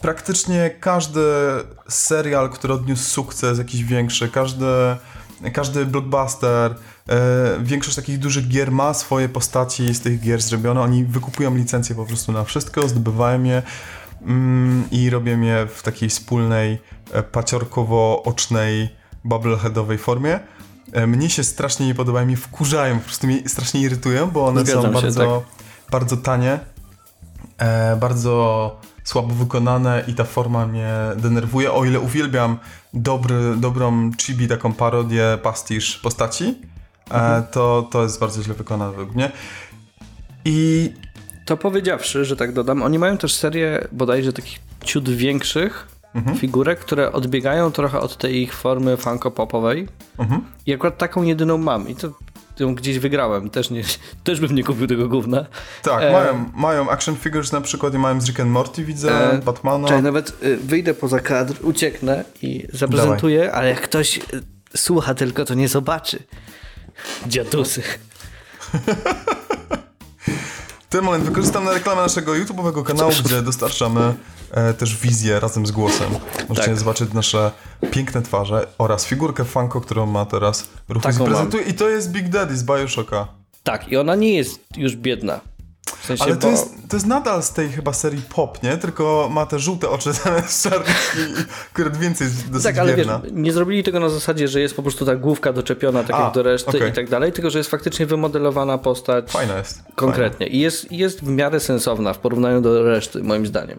praktycznie 0.00 0.70
każdy 0.80 1.20
serial, 1.88 2.50
który 2.50 2.74
odniósł 2.74 3.04
sukces 3.04 3.58
jakiś 3.58 3.84
większy, 3.84 4.28
każdy, 4.28 4.66
każdy 5.52 5.86
blockbuster, 5.86 6.74
e, 7.08 7.16
większość 7.62 7.96
takich 7.96 8.18
dużych 8.18 8.48
gier 8.48 8.72
ma 8.72 8.94
swoje 8.94 9.28
postaci 9.28 9.94
z 9.94 10.00
tych 10.00 10.20
gier 10.20 10.42
zrobione. 10.42 10.80
Oni 10.80 11.04
wykupują 11.04 11.54
licencje 11.54 11.94
po 11.94 12.06
prostu 12.06 12.32
na 12.32 12.44
wszystko, 12.44 12.88
zdobywają 12.88 13.42
je 13.42 13.62
mm, 14.22 14.84
i 14.90 15.10
robią 15.10 15.40
je 15.40 15.66
w 15.66 15.82
takiej 15.82 16.08
wspólnej, 16.08 16.78
e, 17.12 17.22
paciorkowo-ocznej, 17.22 18.88
bubbleheadowej 19.24 19.98
formie. 19.98 20.40
E, 20.92 21.06
mnie 21.06 21.30
się 21.30 21.44
strasznie 21.44 21.86
nie 21.86 21.94
podobają, 21.94 22.26
mnie 22.26 22.36
wkurzają, 22.36 22.98
po 22.98 23.04
prostu 23.04 23.26
mnie 23.26 23.48
strasznie 23.48 23.80
irytują, 23.80 24.30
bo 24.30 24.46
one 24.46 24.60
Zgadzam 24.60 24.82
są 24.82 24.88
się, 24.88 24.92
bardzo, 24.92 25.42
bardzo 25.90 26.16
tanie, 26.16 26.58
bardzo 28.00 28.76
słabo 29.04 29.34
wykonane 29.34 30.04
i 30.08 30.14
ta 30.14 30.24
forma 30.24 30.66
mnie 30.66 30.90
denerwuje. 31.16 31.72
O 31.72 31.84
ile 31.84 32.00
uwielbiam 32.00 32.58
dobry, 32.94 33.56
dobrą 33.56 34.10
chibi, 34.18 34.48
taką 34.48 34.72
parodię, 34.72 35.38
pastisz 35.42 35.98
postaci, 35.98 36.54
e, 37.10 37.42
to, 37.52 37.88
to 37.90 38.02
jest 38.02 38.20
bardzo 38.20 38.42
źle 38.42 38.54
wykonane 38.54 38.90
według 38.96 39.14
mnie. 39.14 39.32
I 40.44 40.92
To 41.46 41.56
powiedziawszy, 41.56 42.24
że 42.24 42.36
tak 42.36 42.52
dodam, 42.52 42.82
oni 42.82 42.98
mają 42.98 43.16
też 43.18 43.34
serię 43.34 43.88
bodajże 43.92 44.32
takich 44.32 44.58
ciut 44.84 45.08
większych 45.10 45.88
Mhm. 46.14 46.36
figurek, 46.38 46.78
które 46.80 47.12
odbiegają 47.12 47.70
trochę 47.72 48.00
od 48.00 48.16
tej 48.18 48.42
ich 48.42 48.54
formy 48.54 48.96
funko-popowej. 48.96 49.88
Mhm. 50.18 50.40
I 50.66 50.74
akurat 50.74 50.98
taką 50.98 51.22
jedyną 51.22 51.58
mam. 51.58 51.88
I 51.88 51.94
to 51.94 52.08
ją 52.58 52.74
gdzieś 52.74 52.98
wygrałem. 52.98 53.50
Też, 53.50 53.70
nie, 53.70 53.82
też 54.24 54.40
bym 54.40 54.54
nie 54.54 54.64
kupił 54.64 54.86
tego 54.86 55.08
gówna. 55.08 55.46
tak, 55.82 56.02
E, 56.02 56.12
mają, 56.12 56.50
mają 56.54 56.90
action 56.90 57.16
figures 57.16 57.52
na 57.52 57.60
przykład 57.60 57.94
i 57.94 57.98
mają 57.98 58.20
z 58.20 58.26
Rick 58.26 58.40
and 58.40 58.50
Morty, 58.50 58.84
widzę, 58.84 59.32
E, 59.32 59.38
Batmana. 59.38 59.88
Czekaj, 59.88 60.02
nawet 60.02 60.42
y, 60.42 60.56
wyjdę 60.56 60.94
poza 60.94 61.20
kadr, 61.20 61.54
ucieknę 61.62 62.24
i 62.42 62.66
zaprezentuję, 62.72 63.52
ale 63.52 63.68
jak 63.68 63.80
ktoś 63.80 64.18
y, 64.18 64.22
słucha 64.76 65.14
tylko, 65.14 65.44
to 65.44 65.54
nie 65.54 65.68
zobaczy. 65.68 66.18
Dziadusy. 67.26 67.82
Ten 70.90 71.04
moment 71.04 71.24
wykorzystam 71.24 71.64
na 71.64 71.72
reklamę 71.72 72.02
naszego 72.02 72.32
YouTube'owego 72.32 72.82
kanału, 72.82 73.12
gdzie 73.24 73.42
dostarczamy 73.42 74.14
e, 74.54 74.74
też 74.74 74.96
wizję 74.96 75.40
razem 75.40 75.66
z 75.66 75.70
głosem. 75.70 76.10
Możecie 76.48 76.68
Tak. 76.68 76.78
zobaczyć 76.78 77.12
nasze 77.12 77.50
piękne 77.90 78.22
twarze 78.22 78.66
oraz 78.78 79.06
figurkę 79.06 79.44
Funko, 79.44 79.80
którą 79.80 80.06
ma 80.06 80.24
teraz 80.24 80.68
Taką 81.02 81.24
prezentuje. 81.24 81.64
I 81.64 81.74
to 81.74 81.88
jest 81.88 82.10
Big 82.10 82.28
Daddy 82.28 82.56
z 82.56 82.64
Bioshocka. 82.64 83.28
Tak, 83.62 83.88
i 83.88 83.96
ona 83.96 84.14
nie 84.14 84.34
jest 84.34 84.60
już 84.76 84.96
biedna. 84.96 85.40
W 86.00 86.06
sensie, 86.06 86.24
Ale 86.24 86.36
to 86.36 86.40
bo- 86.46 86.50
jest, 86.50 86.74
to 86.88 86.96
jest 86.96 87.06
nadal 87.06 87.42
z 87.42 87.52
tej 87.52 87.68
chyba 87.68 87.92
serii 87.92 88.22
Pop, 88.34 88.62
nie? 88.62 88.76
Tylko 88.76 89.28
ma 89.32 89.46
te 89.46 89.58
żółte 89.58 89.88
oczy 89.90 90.12
zamiast 90.24 90.62
czarnych, 90.62 91.16
i- 91.18 91.42
akurat 91.72 91.96
więcej 91.96 92.26
jest 92.26 92.50
dosyć 92.50 92.64
Tak, 92.64 92.78
ale 92.78 92.96
wiesz, 92.96 93.06
nie 93.32 93.52
zrobili 93.52 93.82
tego 93.82 94.00
na 94.00 94.08
zasadzie, 94.08 94.48
że 94.48 94.60
jest 94.60 94.76
po 94.76 94.82
prostu 94.82 95.06
ta 95.06 95.16
główka 95.16 95.52
doczepiona 95.52 96.02
tak 96.04 96.16
A, 96.16 96.24
jak 96.24 96.34
do 96.34 96.42
reszty 96.42 96.68
okej. 96.78 96.90
i 96.90 96.92
tak 96.92 97.08
dalej, 97.10 97.32
tylko 97.32 97.50
że 97.50 97.58
jest 97.58 97.70
faktycznie 97.70 98.06
wymodelowana 98.06 98.78
postać 98.78 99.30
Fajna 99.30 99.58
jest. 99.58 99.82
konkretnie. 99.94 100.46
I 100.46 100.58
jest, 100.60 100.92
jest 100.92 101.20
w 101.24 101.28
miarę 101.28 101.60
sensowna 101.60 102.12
w 102.12 102.18
porównaniu 102.18 102.60
do 102.60 102.82
reszty, 102.82 103.22
moim 103.22 103.46
zdaniem. 103.46 103.78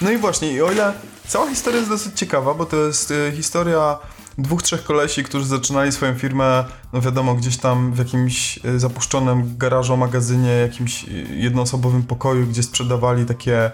No 0.00 0.10
i 0.10 0.18
właśnie, 0.18 0.52
i 0.52 0.62
o 0.62 0.72
ile 0.72 0.92
cała 1.26 1.48
historia 1.48 1.78
jest 1.78 1.90
dosyć 1.90 2.18
ciekawa, 2.18 2.54
bo 2.54 2.66
to 2.66 2.76
jest 2.76 3.10
y, 3.10 3.32
historia 3.36 3.98
dwóch, 4.38 4.62
trzech 4.62 4.84
kolesi, 4.84 5.24
którzy 5.24 5.46
zaczynali 5.46 5.92
swoją 5.92 6.14
firmę, 6.14 6.64
no 6.92 7.00
wiadomo, 7.00 7.34
gdzieś 7.34 7.56
tam 7.56 7.92
w 7.92 7.98
jakimś 7.98 8.60
y, 8.64 8.80
zapuszczonym 8.80 9.56
garażu, 9.58 9.96
magazynie, 9.96 10.50
jakimś 10.50 11.04
y, 11.04 11.26
jednoosobowym 11.30 12.02
pokoju, 12.02 12.46
gdzie 12.46 12.62
sprzedawali 12.62 13.26
takie, 13.26 13.70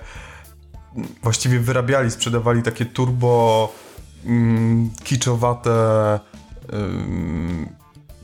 właściwie 1.23 1.61
wyrabiali, 1.61 2.11
sprzedawali 2.11 2.62
takie 2.62 2.87
turbo 2.87 3.73
mm, 4.25 4.90
kiczowate 5.04 5.71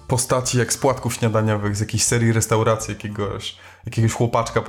postaci 0.09 0.59
jak 0.59 0.73
z 0.73 0.79
płatków 0.79 1.15
śniadaniowych 1.15 1.77
z 1.77 1.81
jakiejś 1.81 2.05
serii 2.05 2.33
restauracji 2.33 2.95
jakiegoś, 2.95 3.57
jakiegoś 3.87 4.13
chłopaczka 4.13 4.63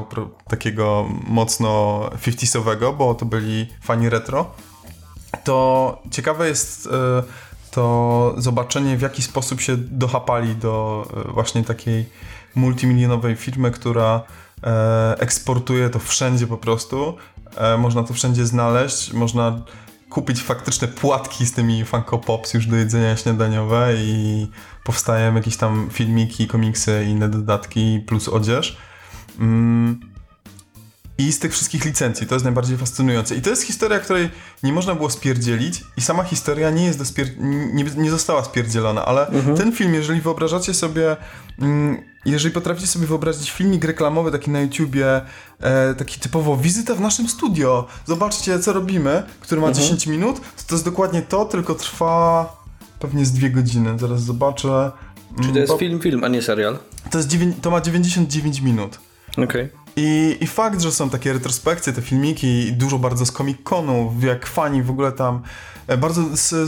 takiego 0.48 1.06
mocno 1.28 2.02
50sowego, 2.26 2.98
bo 2.98 3.16
to 3.16 3.26
byli 3.26 3.68
fani 3.82 4.10
retro, 4.10 4.52
to 5.44 6.02
ciekawe 6.12 6.48
jest 6.48 6.88
e, 6.88 7.24
to 7.72 8.36
zobaczenie 8.38 8.98
w 8.98 9.02
jaki 9.02 9.22
sposób 9.22 9.62
się 9.62 9.78
dochapali 9.78 10.56
do 10.56 11.06
e, 11.30 11.32
właśnie 11.32 11.64
takiej 11.64 12.06
multimilionowej 12.56 13.36
firmy, 13.36 13.72
która 13.72 14.22
e, 14.64 15.16
eksportuje 15.20 15.90
to 15.90 16.00
wszędzie 16.00 16.48
po 16.48 16.58
prostu. 16.58 17.18
Można 17.78 18.04
to 18.04 18.14
wszędzie 18.14 18.46
znaleźć, 18.46 19.14
można 19.14 19.62
kupić 20.10 20.42
faktyczne 20.42 20.88
płatki 20.88 21.46
z 21.46 21.52
tymi 21.52 21.86
Funko 21.86 22.18
Pops 22.18 22.54
już 22.54 22.66
do 22.68 22.76
jedzenia 22.76 23.18
śniadaniowe 23.18 23.94
i 23.96 24.48
powstają 24.84 25.36
jakieś 25.36 25.58
tam 25.58 25.90
filmiki, 25.92 26.48
komiksy 26.48 27.06
i 27.08 27.10
inne 27.10 27.30
dodatki 27.30 28.04
plus 28.08 28.28
odzież. 28.28 28.78
Mm. 29.40 30.00
I 31.18 31.32
z 31.32 31.40
tych 31.40 31.52
wszystkich 31.52 31.86
licencji, 31.86 32.28
to 32.28 32.36
jest 32.36 32.46
najbardziej 32.46 32.78
fascynujące. 32.78 33.36
I 33.36 33.42
to 33.42 33.50
jest 33.50 33.62
historia, 33.64 34.00
której 34.00 34.30
nie 34.64 34.74
można 34.74 34.96
było 34.96 35.10
spierdzielić 35.10 35.84
i 35.98 36.02
sama 36.02 36.24
historia 36.24 36.70
nie 36.70 36.86
jest 36.86 36.98
do 37.00 37.04
spier- 37.06 37.38
nie, 37.74 37.84
nie 37.84 38.12
została 38.12 38.44
spierdzielona, 38.44 39.06
ale 39.06 39.28
ten 39.58 39.72
film, 39.72 39.94
jeżeli 39.94 40.22
wyobrażacie 40.22 40.74
sobie, 40.74 41.18
mm, 41.60 41.98
jeżeli 42.26 42.54
potraficie 42.54 42.88
sobie 42.88 43.08
wyobrazić 43.08 43.52
filmik 43.52 43.84
reklamowy 43.84 44.32
taki 44.32 44.52
na 44.52 44.62
YouTubie, 44.62 45.22
e, 45.60 45.94
taki 45.96 46.20
typowo 46.20 46.58
wizyta 46.58 46.96
w 46.96 47.02
naszym 47.02 47.30
studio, 47.30 47.88
zobaczcie 48.06 48.60
co 48.60 48.74
robimy, 48.74 49.24
który 49.40 49.62
ma 49.62 49.72
10 49.72 50.08
minut, 50.08 50.36
to 50.40 50.64
to 50.68 50.76
jest 50.76 50.86
dokładnie 50.86 51.22
to, 51.22 51.46
tylko 51.46 51.76
trwa 51.76 52.46
pewnie 53.00 53.26
z 53.26 53.32
dwie 53.32 53.50
godziny, 53.50 54.00
zaraz 54.00 54.24
zobaczę. 54.24 54.92
Czy 55.44 55.50
to 55.54 55.60
jest 55.60 55.72
Bo- 55.72 55.78
film, 55.78 56.00
film, 56.00 56.24
a 56.24 56.28
nie 56.28 56.42
serial? 56.42 56.80
To, 57.12 57.18
jest 57.18 57.30
dziewię- 57.30 57.54
to 57.62 57.72
ma 57.72 57.82
99 57.82 58.62
minut. 58.62 59.00
Okej. 59.38 59.70
I, 59.96 60.38
I 60.42 60.48
fakt, 60.48 60.82
że 60.82 60.92
są 60.92 61.10
takie 61.10 61.34
retrospekcje, 61.34 61.94
te 61.94 62.02
filmiki, 62.02 62.74
dużo 62.74 63.00
bardzo 63.00 63.26
z 63.26 63.32
Comic-Conów, 63.32 64.24
jak 64.24 64.46
fani 64.46 64.84
w 64.84 64.90
ogóle 64.90 65.12
tam, 65.12 65.42
e, 65.88 65.98
bardzo 65.98 66.22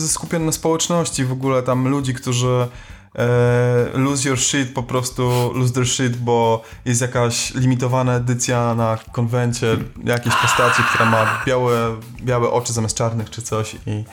skupione 0.07 0.45
na 0.45 0.51
społeczności, 0.51 1.25
w 1.25 1.31
ogóle 1.31 1.63
tam 1.63 1.87
ludzi, 1.87 2.13
którzy 2.13 2.67
e, 3.15 3.89
lose 3.93 4.29
your 4.29 4.39
shit, 4.39 4.73
po 4.73 4.83
prostu 4.83 5.51
lose 5.55 5.73
their 5.73 5.87
shit, 5.87 6.17
bo 6.17 6.61
jest 6.85 7.01
jakaś 7.01 7.53
limitowana 7.53 8.15
edycja 8.15 8.75
na 8.75 8.97
konwencie 9.11 9.77
jakiejś 10.03 10.35
postaci, 10.35 10.83
która 10.83 11.05
ma 11.05 11.43
białe, 11.47 11.95
białe 12.21 12.49
oczy 12.49 12.73
zamiast 12.73 12.97
czarnych 12.97 13.29
czy 13.29 13.41
coś 13.41 13.73
i, 13.73 14.03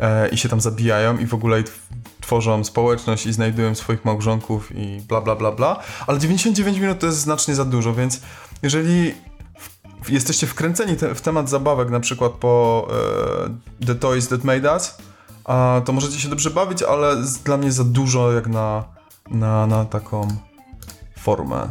e, 0.00 0.28
i 0.28 0.36
się 0.36 0.48
tam 0.48 0.60
zabijają 0.60 1.18
i 1.18 1.26
w 1.26 1.34
ogóle 1.34 1.62
tworzą 2.28 2.64
społeczność 2.64 3.26
i 3.26 3.32
znajdują 3.32 3.74
swoich 3.74 4.04
małżonków 4.04 4.76
i 4.76 5.00
bla 5.08 5.20
bla 5.20 5.36
bla 5.36 5.52
bla, 5.52 5.80
ale 6.06 6.18
99 6.18 6.78
minut 6.78 6.98
to 6.98 7.06
jest 7.06 7.18
znacznie 7.18 7.54
za 7.54 7.64
dużo, 7.64 7.94
więc 7.94 8.20
jeżeli 8.62 9.14
jesteście 10.08 10.46
wkręceni 10.46 10.96
te, 10.96 11.14
w 11.14 11.20
temat 11.20 11.50
zabawek, 11.50 11.90
na 11.90 12.00
przykład 12.00 12.32
po 12.32 12.88
e, 13.80 13.86
The 13.86 13.94
Toys 13.94 14.28
That 14.28 14.44
Made 14.44 14.72
Us, 14.72 14.96
a, 15.44 15.80
to 15.84 15.92
możecie 15.92 16.20
się 16.20 16.28
dobrze 16.28 16.50
bawić, 16.50 16.82
ale 16.82 17.24
z, 17.24 17.38
dla 17.38 17.56
mnie 17.56 17.72
za 17.72 17.84
dużo 17.84 18.32
jak 18.32 18.46
na, 18.46 18.84
na, 19.30 19.66
na 19.66 19.84
taką 19.84 20.28
formę. 21.18 21.68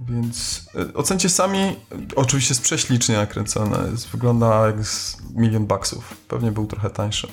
Więc 0.00 0.68
e, 0.90 0.94
ocencie 0.94 1.28
sami, 1.28 1.76
oczywiście 2.16 2.52
jest 2.52 2.62
prześlicznie 2.62 3.16
nakręcone, 3.16 3.90
jest, 3.90 4.08
wygląda 4.08 4.66
jak 4.66 4.84
z 4.84 5.16
milion 5.34 5.66
baksów. 5.66 6.16
Pewnie 6.28 6.52
był 6.52 6.66
trochę 6.66 6.90
tańszy, 6.90 7.28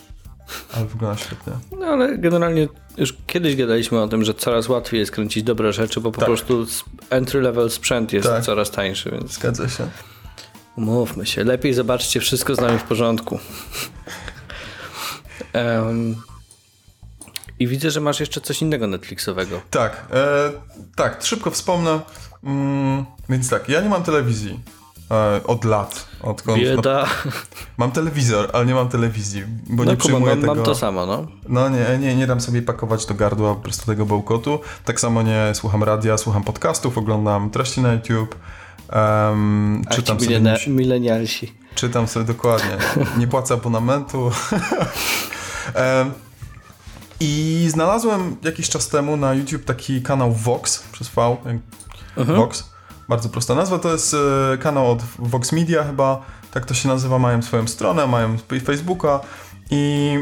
ale 0.75 0.85
wygląda 0.85 1.17
świetnie. 1.17 1.53
No 1.79 1.85
ale 1.85 2.17
generalnie 2.17 2.67
już 2.97 3.13
kiedyś 3.27 3.55
gadaliśmy 3.55 4.01
o 4.01 4.07
tym, 4.07 4.23
że 4.25 4.33
coraz 4.33 4.69
łatwiej 4.69 4.99
jest 4.99 5.11
kręcić 5.11 5.43
dobre 5.43 5.73
rzeczy, 5.73 6.01
bo 6.01 6.11
po 6.11 6.19
Tak. 6.19 6.25
prostu 6.27 6.65
entry 7.09 7.41
level 7.41 7.69
sprzęt 7.71 8.13
jest 8.13 8.27
Tak. 8.27 8.43
coraz 8.43 8.71
tańszy, 8.71 9.11
więc 9.11 9.31
Zgadza 9.31 9.69
się. 9.69 9.87
umówmy 10.77 11.25
się. 11.25 11.43
Lepiej 11.43 11.73
zobaczcie 11.73 12.19
wszystko 12.19 12.55
z 12.55 12.59
nami 12.61 12.79
w 12.79 12.83
porządku. 12.83 13.39
Em, 15.53 16.15
I 17.59 17.67
widzę, 17.67 17.91
że 17.91 18.01
masz 18.01 18.19
jeszcze 18.19 18.41
coś 18.41 18.61
innego 18.61 18.87
Netflixowego. 18.87 19.61
Tak, 19.69 20.05
e, 20.13 20.51
tak, 20.95 21.23
szybko 21.23 21.51
wspomnę. 21.51 21.99
Mm, 22.43 23.05
więc 23.29 23.49
tak, 23.49 23.69
ja 23.69 23.81
nie 23.81 23.89
mam 23.89 24.03
telewizji 24.03 24.59
od 25.47 25.65
lat. 25.65 26.07
Odkąd, 26.21 26.57
no, 26.57 26.63
Bieda. 26.63 27.05
mam 27.77 27.91
telewizor, 27.91 28.49
ale 28.53 28.65
nie 28.65 28.73
mam 28.73 28.89
telewizji, 28.89 29.43
bo 29.69 29.83
No 29.83 29.91
nie 29.91 29.97
Kuba, 29.97 30.07
przyjmuję 30.09 30.35
mam, 30.35 30.41
tego. 30.41 30.55
mam 30.55 30.65
to 30.65 30.75
samo, 30.75 31.05
no. 31.05 31.27
No 31.49 31.69
nie, 31.69 31.97
nie, 31.99 32.15
nie 32.15 32.27
dam 32.27 32.41
sobie 32.41 32.61
pakować 32.61 33.05
do 33.05 33.13
gardła 33.13 33.55
po 33.55 33.61
prostu 33.61 33.85
tego 33.85 34.05
bełkotu. 34.05 34.59
Tak 34.85 34.99
samo 34.99 35.21
nie 35.21 35.51
słucham 35.53 35.83
radia, 35.83 36.17
słucham 36.17 36.43
podcastów, 36.43 36.97
oglądam 36.97 37.49
treści 37.49 37.81
na 37.81 37.93
YouTube. 37.93 38.35
Um, 38.93 39.81
A 39.89 39.93
czytam, 39.93 40.19
sobie, 40.19 40.39
milenia- 40.39 40.67
milenialsi. 40.69 41.53
czytam 41.75 42.07
sobie 42.07 42.25
dokładnie. 42.25 42.77
Nie 43.19 43.27
płacę 43.27 43.53
abonamentu. 43.53 44.31
Em, 45.73 46.11
I 47.19 47.65
znalazłem 47.69 48.35
jakiś 48.43 48.69
czas 48.69 48.87
temu 48.89 49.17
na 49.17 49.33
YouTube 49.33 49.65
taki 49.65 50.01
kanał 50.01 50.33
Vox 50.33 50.83
przez 50.91 51.09
V. 51.09 51.37
jak 51.45 52.27
Vox. 52.27 52.74
Bardzo 53.09 53.29
prosta 53.29 53.55
nazwa. 53.55 53.79
To 53.79 53.91
jest 53.91 54.13
e, 54.53 54.57
kanał 54.57 54.91
od 54.91 55.01
Vox 55.19 55.51
Media 55.51 55.83
chyba. 55.83 56.21
tak 56.51 56.65
to 56.65 56.73
się 56.73 56.87
nazywa, 56.87 57.19
mają 57.19 57.41
swoją 57.41 57.67
stronę, 57.67 58.07
mają 58.07 58.37
Facebooka 58.65 59.19
i 59.71 60.17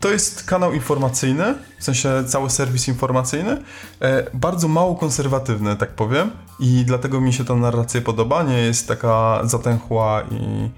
to 0.00 0.10
jest 0.10 0.44
kanał 0.44 0.72
informacyjny, 0.72 1.54
w 1.78 1.84
sensie 1.84 2.24
cały 2.26 2.50
serwis 2.50 2.88
informacyjny, 2.88 3.62
e, 4.00 4.26
bardzo 4.34 4.68
mało 4.68 4.94
konserwatywny, 4.94 5.76
tak 5.76 5.90
powiem, 5.90 6.30
i 6.60 6.84
dlatego 6.86 7.20
mi 7.20 7.32
się 7.32 7.44
ta 7.44 7.54
narracja 7.54 8.00
podoba, 8.00 8.42
nie 8.42 8.58
jest 8.58 8.88
taka 8.88 9.40
zatęchła 9.44 10.22
i, 10.30 10.70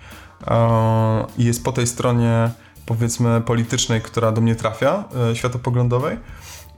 e, 0.47 1.27
i 1.39 1.45
jest 1.45 1.65
po 1.65 1.73
tej 1.73 1.87
stronie, 1.87 2.51
powiedzmy, 2.87 3.41
politycznej, 3.41 4.01
która 4.03 4.33
do 4.33 4.41
mnie 4.41 4.57
trafia, 4.57 5.05
światopoglądowej. 5.35 6.19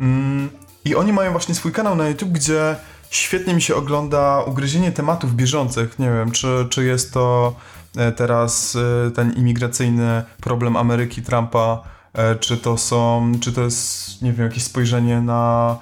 Mm, 0.00 0.50
I 0.84 0.94
oni 0.94 1.12
mają 1.12 1.32
właśnie 1.32 1.54
swój 1.54 1.72
kanał 1.72 1.96
na 1.96 2.08
YouTube, 2.08 2.30
gdzie 2.30 2.76
świetnie 3.16 3.54
mi 3.54 3.62
się 3.62 3.74
ogląda 3.74 4.42
ugryzienie 4.42 4.92
tematów 4.92 5.34
bieżących. 5.34 5.98
Nie 5.98 6.10
wiem, 6.10 6.30
czy, 6.30 6.66
czy 6.70 6.84
jest 6.84 7.12
to 7.12 7.54
e, 7.96 8.12
teraz 8.12 8.76
e, 9.06 9.10
ten 9.10 9.32
imigracyjny 9.32 10.24
problem 10.40 10.76
Ameryki 10.76 11.22
Trumpa, 11.22 11.82
e, 12.12 12.36
czy 12.36 12.56
to 12.56 12.78
są, 12.78 13.32
czy 13.40 13.52
to 13.52 13.62
jest, 13.62 14.22
nie 14.22 14.32
wiem, 14.32 14.46
jakieś 14.46 14.62
spojrzenie 14.62 15.20
na 15.20 15.76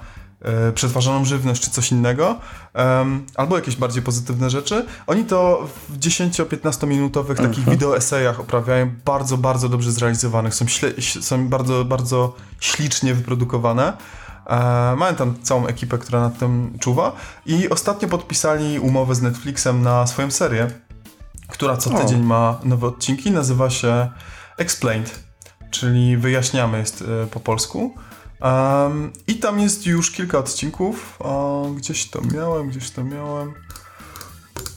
przetwarzaną 0.75 1.25
żywność, 1.25 1.61
czy 1.61 1.71
coś 1.71 1.91
innego, 1.91 2.39
albo 3.35 3.55
jakieś 3.55 3.75
bardziej 3.75 4.03
pozytywne 4.03 4.49
rzeczy. 4.49 4.85
Oni 5.07 5.25
to 5.25 5.67
w 5.89 5.97
10-15 5.97 6.87
minutowych 6.87 7.37
takich 7.37 7.57
mhm. 7.57 7.77
wideo 7.77 7.97
esejach 7.97 8.39
oprawiają, 8.39 8.91
bardzo, 9.05 9.37
bardzo 9.37 9.69
dobrze 9.69 9.91
zrealizowanych, 9.91 10.55
są, 10.55 10.65
są 11.21 11.47
bardzo, 11.47 11.85
bardzo 11.85 12.35
ślicznie 12.59 13.13
wyprodukowane. 13.13 13.93
E, 14.47 14.95
mają 14.97 15.15
tam 15.15 15.35
całą 15.43 15.67
ekipę, 15.67 15.97
która 15.97 16.19
nad 16.19 16.39
tym 16.39 16.77
czuwa 16.79 17.11
i 17.45 17.69
ostatnio 17.69 18.07
podpisali 18.07 18.79
umowę 18.79 19.15
z 19.15 19.21
Netflixem 19.21 19.81
na 19.81 20.07
swoją 20.07 20.31
serię, 20.31 20.67
która 21.47 21.77
co 21.77 21.89
tydzień 21.89 22.23
ma 22.23 22.59
nowe 22.63 22.87
odcinki, 22.87 23.31
nazywa 23.31 23.69
się 23.69 24.09
Explained, 24.57 25.23
czyli 25.71 26.17
wyjaśniamy 26.17 26.77
jest 26.77 27.01
e, 27.23 27.27
po 27.27 27.39
polsku. 27.39 27.95
Um, 28.41 29.11
I 29.27 29.35
tam 29.35 29.59
jest 29.59 29.85
już 29.85 30.11
kilka 30.11 30.37
odcinków. 30.37 31.17
O, 31.19 31.67
gdzieś 31.77 32.09
to 32.09 32.21
miałem, 32.21 32.69
gdzieś 32.69 32.91
to 32.91 33.03
miałem. 33.03 33.53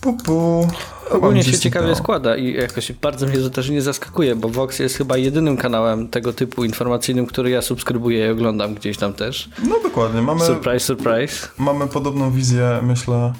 Pu, 0.00 0.12
pu. 0.12 0.68
Ogólnie 1.10 1.44
się 1.44 1.58
ciekawie 1.58 1.94
składa 1.94 2.36
i 2.36 2.52
jakoś 2.52 2.92
bardzo 2.92 3.26
mnie 3.26 3.38
to 3.38 3.50
też 3.50 3.70
nie 3.70 3.82
zaskakuje, 3.82 4.36
bo 4.36 4.48
Vox 4.48 4.78
jest 4.78 4.96
chyba 4.96 5.16
jedynym 5.16 5.56
kanałem 5.56 6.08
tego 6.08 6.32
typu 6.32 6.64
informacyjnym, 6.64 7.26
który 7.26 7.50
ja 7.50 7.62
subskrybuję 7.62 8.26
i 8.26 8.30
oglądam 8.30 8.74
gdzieś 8.74 8.96
tam 8.98 9.12
też. 9.12 9.48
No 9.68 9.76
dokładnie. 9.82 10.22
Mamy, 10.22 10.40
surprise, 10.40 10.86
surprise. 10.86 11.48
Mamy 11.58 11.86
podobną 11.86 12.30
wizję, 12.30 12.80
myślę, 12.82 13.32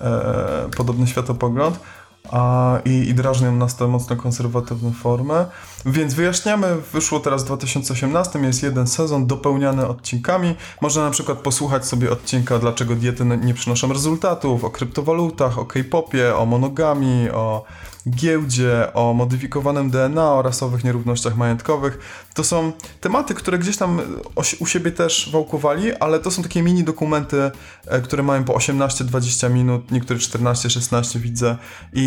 e, 0.00 0.68
podobny 0.76 1.06
światopogląd 1.06 1.78
a, 2.34 2.78
i, 2.84 2.90
i 2.90 3.14
drażnią 3.14 3.56
nas 3.56 3.76
te 3.76 3.86
mocno 3.86 4.16
konserwatywne 4.16 4.92
formy. 4.92 5.46
Więc 5.86 6.14
wyjaśniamy, 6.14 6.76
wyszło 6.92 7.20
teraz 7.20 7.42
w 7.42 7.46
2018, 7.46 8.38
jest 8.38 8.62
jeden 8.62 8.86
sezon 8.86 9.26
dopełniany 9.26 9.88
odcinkami. 9.88 10.54
Można 10.80 11.04
na 11.04 11.10
przykład 11.10 11.38
posłuchać 11.38 11.86
sobie 11.86 12.10
odcinka 12.10 12.58
Dlaczego 12.58 12.94
diety 12.94 13.24
nie 13.24 13.54
przynoszą 13.54 13.92
rezultatów, 13.92 14.64
o 14.64 14.70
kryptowalutach, 14.70 15.58
o 15.58 15.64
K-popie, 15.64 16.36
o 16.36 16.46
monogami, 16.46 17.30
o 17.30 17.64
giełdzie, 18.10 18.92
o 18.94 19.14
modyfikowanym 19.14 19.90
DNA, 19.90 20.32
o 20.32 20.42
rasowych 20.42 20.84
nierównościach 20.84 21.36
majątkowych. 21.36 21.98
To 22.34 22.44
są 22.44 22.72
tematy, 23.00 23.34
które 23.34 23.58
gdzieś 23.58 23.76
tam 23.76 24.00
u 24.58 24.66
siebie 24.66 24.90
też 24.90 25.30
wałkowali, 25.32 25.94
ale 25.94 26.20
to 26.20 26.30
są 26.30 26.42
takie 26.42 26.62
mini 26.62 26.84
dokumenty, 26.84 27.50
e, 27.86 28.00
które 28.00 28.22
mają 28.22 28.44
po 28.44 28.52
18-20 28.52 29.50
minut, 29.50 29.90
niektóre 29.90 30.20
14-16 30.20 31.18
widzę 31.18 31.56
i, 31.92 32.02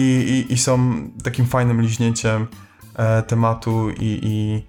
i, 0.50 0.54
i, 0.54 0.58
są 0.58 0.94
takim 1.24 1.46
fajnym 1.46 1.82
liźnięciem 1.82 2.48
e, 2.96 3.24
tematu 3.24 3.90
i, 3.90 4.20
i, 4.24 4.64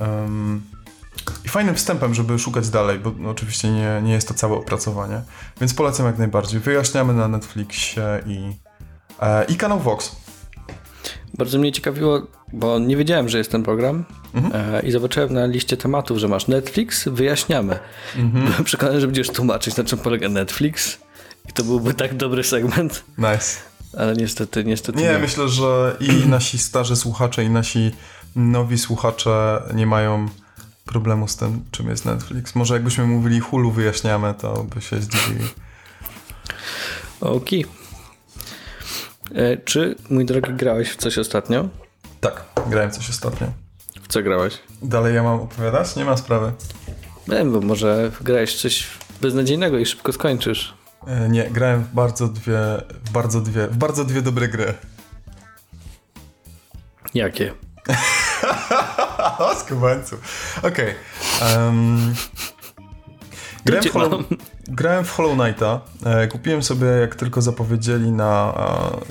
um, 0.00 0.62
i 1.44 1.48
fajnym 1.48 1.74
wstępem, 1.74 2.14
żeby 2.14 2.38
szukać 2.38 2.70
dalej, 2.70 2.98
bo 2.98 3.12
no, 3.18 3.30
oczywiście 3.30 3.70
nie, 3.70 4.00
nie 4.02 4.12
jest 4.12 4.28
to 4.28 4.34
całe 4.34 4.56
opracowanie. 4.56 5.22
Więc 5.60 5.74
polecam 5.74 6.06
jak 6.06 6.18
najbardziej. 6.18 6.60
Wyjaśniamy 6.60 7.14
na 7.14 7.28
Netflixie 7.28 8.22
i, 8.26 8.56
e, 9.20 9.44
i 9.44 9.56
kanał 9.56 9.80
Vox. 9.80 10.27
Bardzo 11.38 11.58
mnie 11.58 11.72
ciekawiło, 11.72 12.26
bo 12.52 12.78
nie 12.78 12.96
wiedziałem, 12.96 13.28
że 13.28 13.38
jest 13.38 13.50
ten 13.50 13.62
program 13.62 14.04
mhm. 14.34 14.74
e, 14.74 14.80
i 14.82 14.90
zobaczyłem 14.90 15.32
na 15.32 15.46
liście 15.46 15.76
tematów, 15.76 16.18
że 16.18 16.28
masz 16.28 16.46
Netflix, 16.46 17.08
wyjaśniamy. 17.08 17.78
Mhm. 18.16 18.44
Byłem 18.44 18.64
przekonany, 18.70 19.00
że 19.00 19.06
będziesz 19.06 19.30
tłumaczyć, 19.30 19.76
na 19.76 19.84
czym 19.84 19.98
polega 19.98 20.28
Netflix 20.28 20.98
i 21.48 21.52
to 21.52 21.64
byłby 21.64 21.94
tak 21.94 22.16
dobry 22.16 22.44
segment. 22.44 23.04
Nice. 23.18 23.56
Ale 23.98 24.14
niestety, 24.14 24.64
niestety 24.64 24.98
nie. 24.98 25.04
Nie, 25.04 25.18
myślę, 25.18 25.48
że 25.48 25.96
i 26.00 26.10
nasi 26.28 26.58
starzy 26.58 26.96
słuchacze, 26.96 27.44
i 27.44 27.50
nasi 27.50 27.90
nowi 28.36 28.78
słuchacze 28.78 29.62
nie 29.74 29.86
mają 29.86 30.28
problemu 30.84 31.28
z 31.28 31.36
tym, 31.36 31.64
czym 31.70 31.88
jest 31.88 32.04
Netflix. 32.04 32.54
Może 32.54 32.74
jakbyśmy 32.74 33.06
mówili 33.06 33.40
Hulu 33.40 33.70
wyjaśniamy, 33.70 34.34
to 34.38 34.64
by 34.74 34.80
się 34.80 35.00
zdziwili. 35.00 35.48
Okej. 37.20 37.64
Okay. 37.64 37.87
E, 39.34 39.56
czy, 39.56 39.96
mój 40.10 40.24
drogi, 40.24 40.52
grałeś 40.54 40.90
w 40.90 40.96
coś 40.96 41.18
ostatnio? 41.18 41.68
Tak, 42.20 42.44
grałem 42.66 42.90
coś 42.90 43.10
ostatnio. 43.10 43.46
W 44.02 44.08
co 44.08 44.22
grałeś? 44.22 44.58
Dalej 44.82 45.14
ja 45.14 45.22
mam 45.22 45.40
opowiadać? 45.40 45.96
Nie 45.96 46.04
ma 46.04 46.16
sprawy. 46.16 46.52
Nie 47.28 47.36
wiem, 47.36 47.52
bo 47.52 47.60
może 47.60 48.10
grałeś 48.20 48.60
coś 48.60 48.86
beznadziejnego 49.20 49.78
i 49.78 49.86
szybko 49.86 50.12
skończysz. 50.12 50.74
E, 51.06 51.28
nie, 51.28 51.50
grałem 51.50 51.84
w 51.84 51.94
bardzo 51.94 52.28
dwie, 52.28 52.58
w 53.04 53.10
bardzo 53.10 53.40
dwie, 53.40 53.66
w 53.66 53.76
bardzo 53.76 54.04
dwie 54.04 54.22
dobre 54.22 54.48
gry. 54.48 54.74
Jakie? 57.14 57.52
o, 59.38 59.54
skubańcu. 59.54 60.16
Okej. 60.58 60.70
Okay. 60.70 61.64
Um, 61.64 62.14
grałem, 63.64 63.84
w 63.84 63.92
Hollow, 63.92 64.24
grałem 64.68 65.04
w 65.04 65.10
Hollow 65.10 65.38
Knighta. 65.38 65.80
E, 66.04 66.28
kupiłem 66.28 66.62
sobie, 66.62 66.86
jak 66.86 67.14
tylko 67.14 67.42
zapowiedzieli 67.42 68.12
na... 68.12 68.54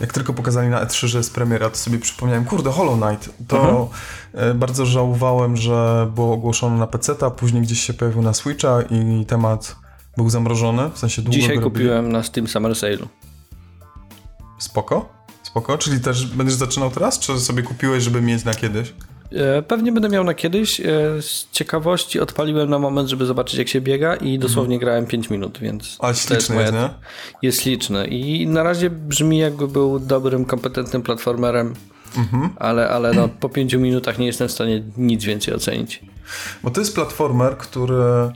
Jak 0.01 0.13
tylko 0.13 0.33
pokazali 0.33 0.69
na 0.69 0.85
E3, 0.85 1.07
że 1.07 1.17
jest 1.17 1.33
premiera, 1.33 1.69
to 1.69 1.75
sobie 1.75 1.99
przypomniałem, 1.99 2.45
kurde, 2.45 2.71
Hollow 2.71 2.99
Knight. 3.01 3.29
To 3.47 3.57
mhm. 3.59 3.87
e, 4.33 4.53
bardzo 4.53 4.85
żałowałem, 4.85 5.57
że 5.57 6.07
było 6.15 6.33
ogłoszone 6.33 6.77
na 6.77 6.87
PC, 6.87 7.15
a 7.21 7.29
później 7.29 7.61
gdzieś 7.61 7.79
się 7.79 7.93
pojawił 7.93 8.21
na 8.21 8.33
Switcha 8.33 8.81
i 8.81 9.25
temat 9.25 9.75
był 10.17 10.29
zamrożony, 10.29 10.89
w 10.89 10.99
sensie 10.99 11.21
długo 11.21 11.39
Dzisiaj 11.39 11.59
kupiłem 11.59 12.11
na 12.11 12.23
Steam 12.23 12.47
Summer 12.47 12.75
Sale. 12.75 12.97
Spoko? 14.59 15.09
Spoko? 15.43 15.77
Czyli 15.77 15.99
też 15.99 16.25
będziesz 16.25 16.55
zaczynał 16.55 16.91
teraz, 16.91 17.19
czy 17.19 17.39
sobie 17.39 17.63
kupiłeś, 17.63 18.03
żeby 18.03 18.21
mieć 18.21 18.45
na 18.45 18.53
kiedyś? 18.53 18.93
E, 19.31 19.61
pewnie 19.61 19.91
będę 19.91 20.09
miał 20.09 20.23
na 20.23 20.33
kiedyś. 20.33 20.79
E, 20.79 20.83
z 21.21 21.47
ciekawości 21.51 22.19
odpaliłem 22.19 22.69
na 22.69 22.79
moment, 22.79 23.09
żeby 23.09 23.25
zobaczyć 23.25 23.59
jak 23.59 23.67
się 23.67 23.81
biega 23.81 24.15
i 24.15 24.39
dosłownie 24.39 24.75
mhm. 24.75 24.79
grałem 24.79 25.05
5 25.05 25.29
minut, 25.29 25.59
więc... 25.59 25.97
Ale 25.99 26.15
śliczny 26.15 26.35
jest, 26.37 26.49
jest, 26.49 26.73
nie? 26.73 26.89
Jest 27.41 27.61
śliczny 27.61 28.07
i 28.07 28.47
na 28.47 28.63
razie 28.63 28.89
brzmi 28.89 29.37
jakby 29.37 29.67
był 29.67 29.99
dobrym, 29.99 30.45
kompetentnym 30.45 31.01
platformerem, 31.01 31.73
mhm. 32.17 32.49
ale, 32.55 32.89
ale 32.89 33.13
no, 33.13 33.29
po 33.39 33.49
5 33.49 33.73
minutach 33.73 34.19
nie 34.19 34.25
jestem 34.25 34.47
w 34.47 34.51
stanie 34.51 34.83
nic 34.97 35.23
więcej 35.23 35.53
ocenić. 35.53 36.01
Bo 36.63 36.71
to 36.71 36.81
jest 36.81 36.95
platformer, 36.95 37.57
który 37.57 38.03
e, 38.03 38.31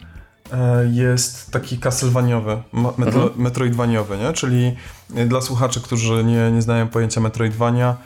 jest 0.92 1.52
taki 1.52 1.78
castlevaniowiowy, 1.78 2.62
metro, 2.74 3.24
mhm. 3.24 3.42
metroidwaniowy, 3.42 4.18
nie? 4.18 4.34
Czyli 4.34 4.76
dla 5.10 5.42
słuchaczy, 5.42 5.82
którzy 5.82 6.24
nie, 6.24 6.52
nie 6.52 6.62
znają 6.62 6.88
pojęcia 6.88 7.22
metroidwania, 7.22 7.98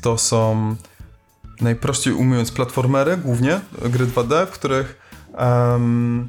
to 0.00 0.18
są 0.18 0.76
najprościej 1.60 2.12
ujmując 2.12 2.52
platformery, 2.52 3.16
głównie 3.16 3.60
gry 3.82 4.06
2D, 4.06 4.46
w 4.46 4.50
których 4.50 4.98
um, 5.38 6.28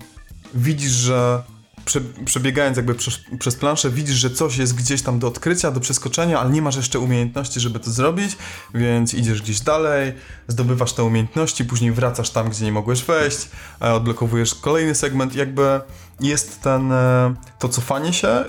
widzisz, 0.54 0.92
że 0.92 1.44
prze, 1.88 2.02
przebiegając 2.26 2.78
jakby 2.78 2.96
przez, 2.96 3.20
przez 3.40 3.56
planszę, 3.56 3.90
widzisz, 3.90 4.16
że 4.16 4.30
coś 4.30 4.58
jest 4.58 4.76
gdzieś 4.76 5.02
tam 5.02 5.20
do 5.20 5.28
odkrycia, 5.28 5.72
do 5.72 5.80
przeskoczenia, 5.80 6.40
ale 6.40 6.50
nie 6.50 6.62
masz 6.62 6.76
jeszcze 6.76 7.00
umiejętności, 7.00 7.60
żeby 7.60 7.80
to 7.80 7.92
zrobić, 7.92 8.38
więc 8.74 9.14
idziesz 9.14 9.42
gdzieś 9.42 9.60
dalej, 9.60 10.14
zdobywasz 10.48 10.94
te 10.94 11.04
umiejętności, 11.04 11.66
później 11.66 11.92
wracasz 11.92 12.30
tam, 12.30 12.50
gdzie 12.50 12.66
nie 12.66 12.72
mogłeś 12.72 13.04
wejść, 13.04 13.50
e, 13.82 13.94
odblokowujesz 13.94 14.56
kolejny 14.56 14.96
segment, 14.96 15.36
jakby 15.36 15.82
jest 16.20 16.62
ten, 16.62 16.92
e, 16.92 17.34
to 17.60 17.70
cofanie 17.70 18.14
się, 18.14 18.28
e, 18.28 18.46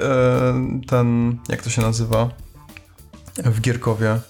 ten, 0.86 1.38
jak 1.48 1.62
to 1.62 1.70
się 1.70 1.82
nazywa 1.82 2.28
w 3.44 3.60
Gierkowie, 3.60 4.20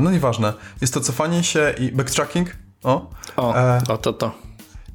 no 0.00 0.10
nieważne. 0.10 0.52
Jest 0.80 0.94
to 0.94 1.00
cofanie 1.00 1.44
się 1.44 1.74
i 1.78 1.92
backtracking. 1.92 2.56
O, 2.82 3.10
o, 3.36 3.56
e, 3.56 3.80
o 3.88 3.98
to 3.98 4.12
to. 4.12 4.32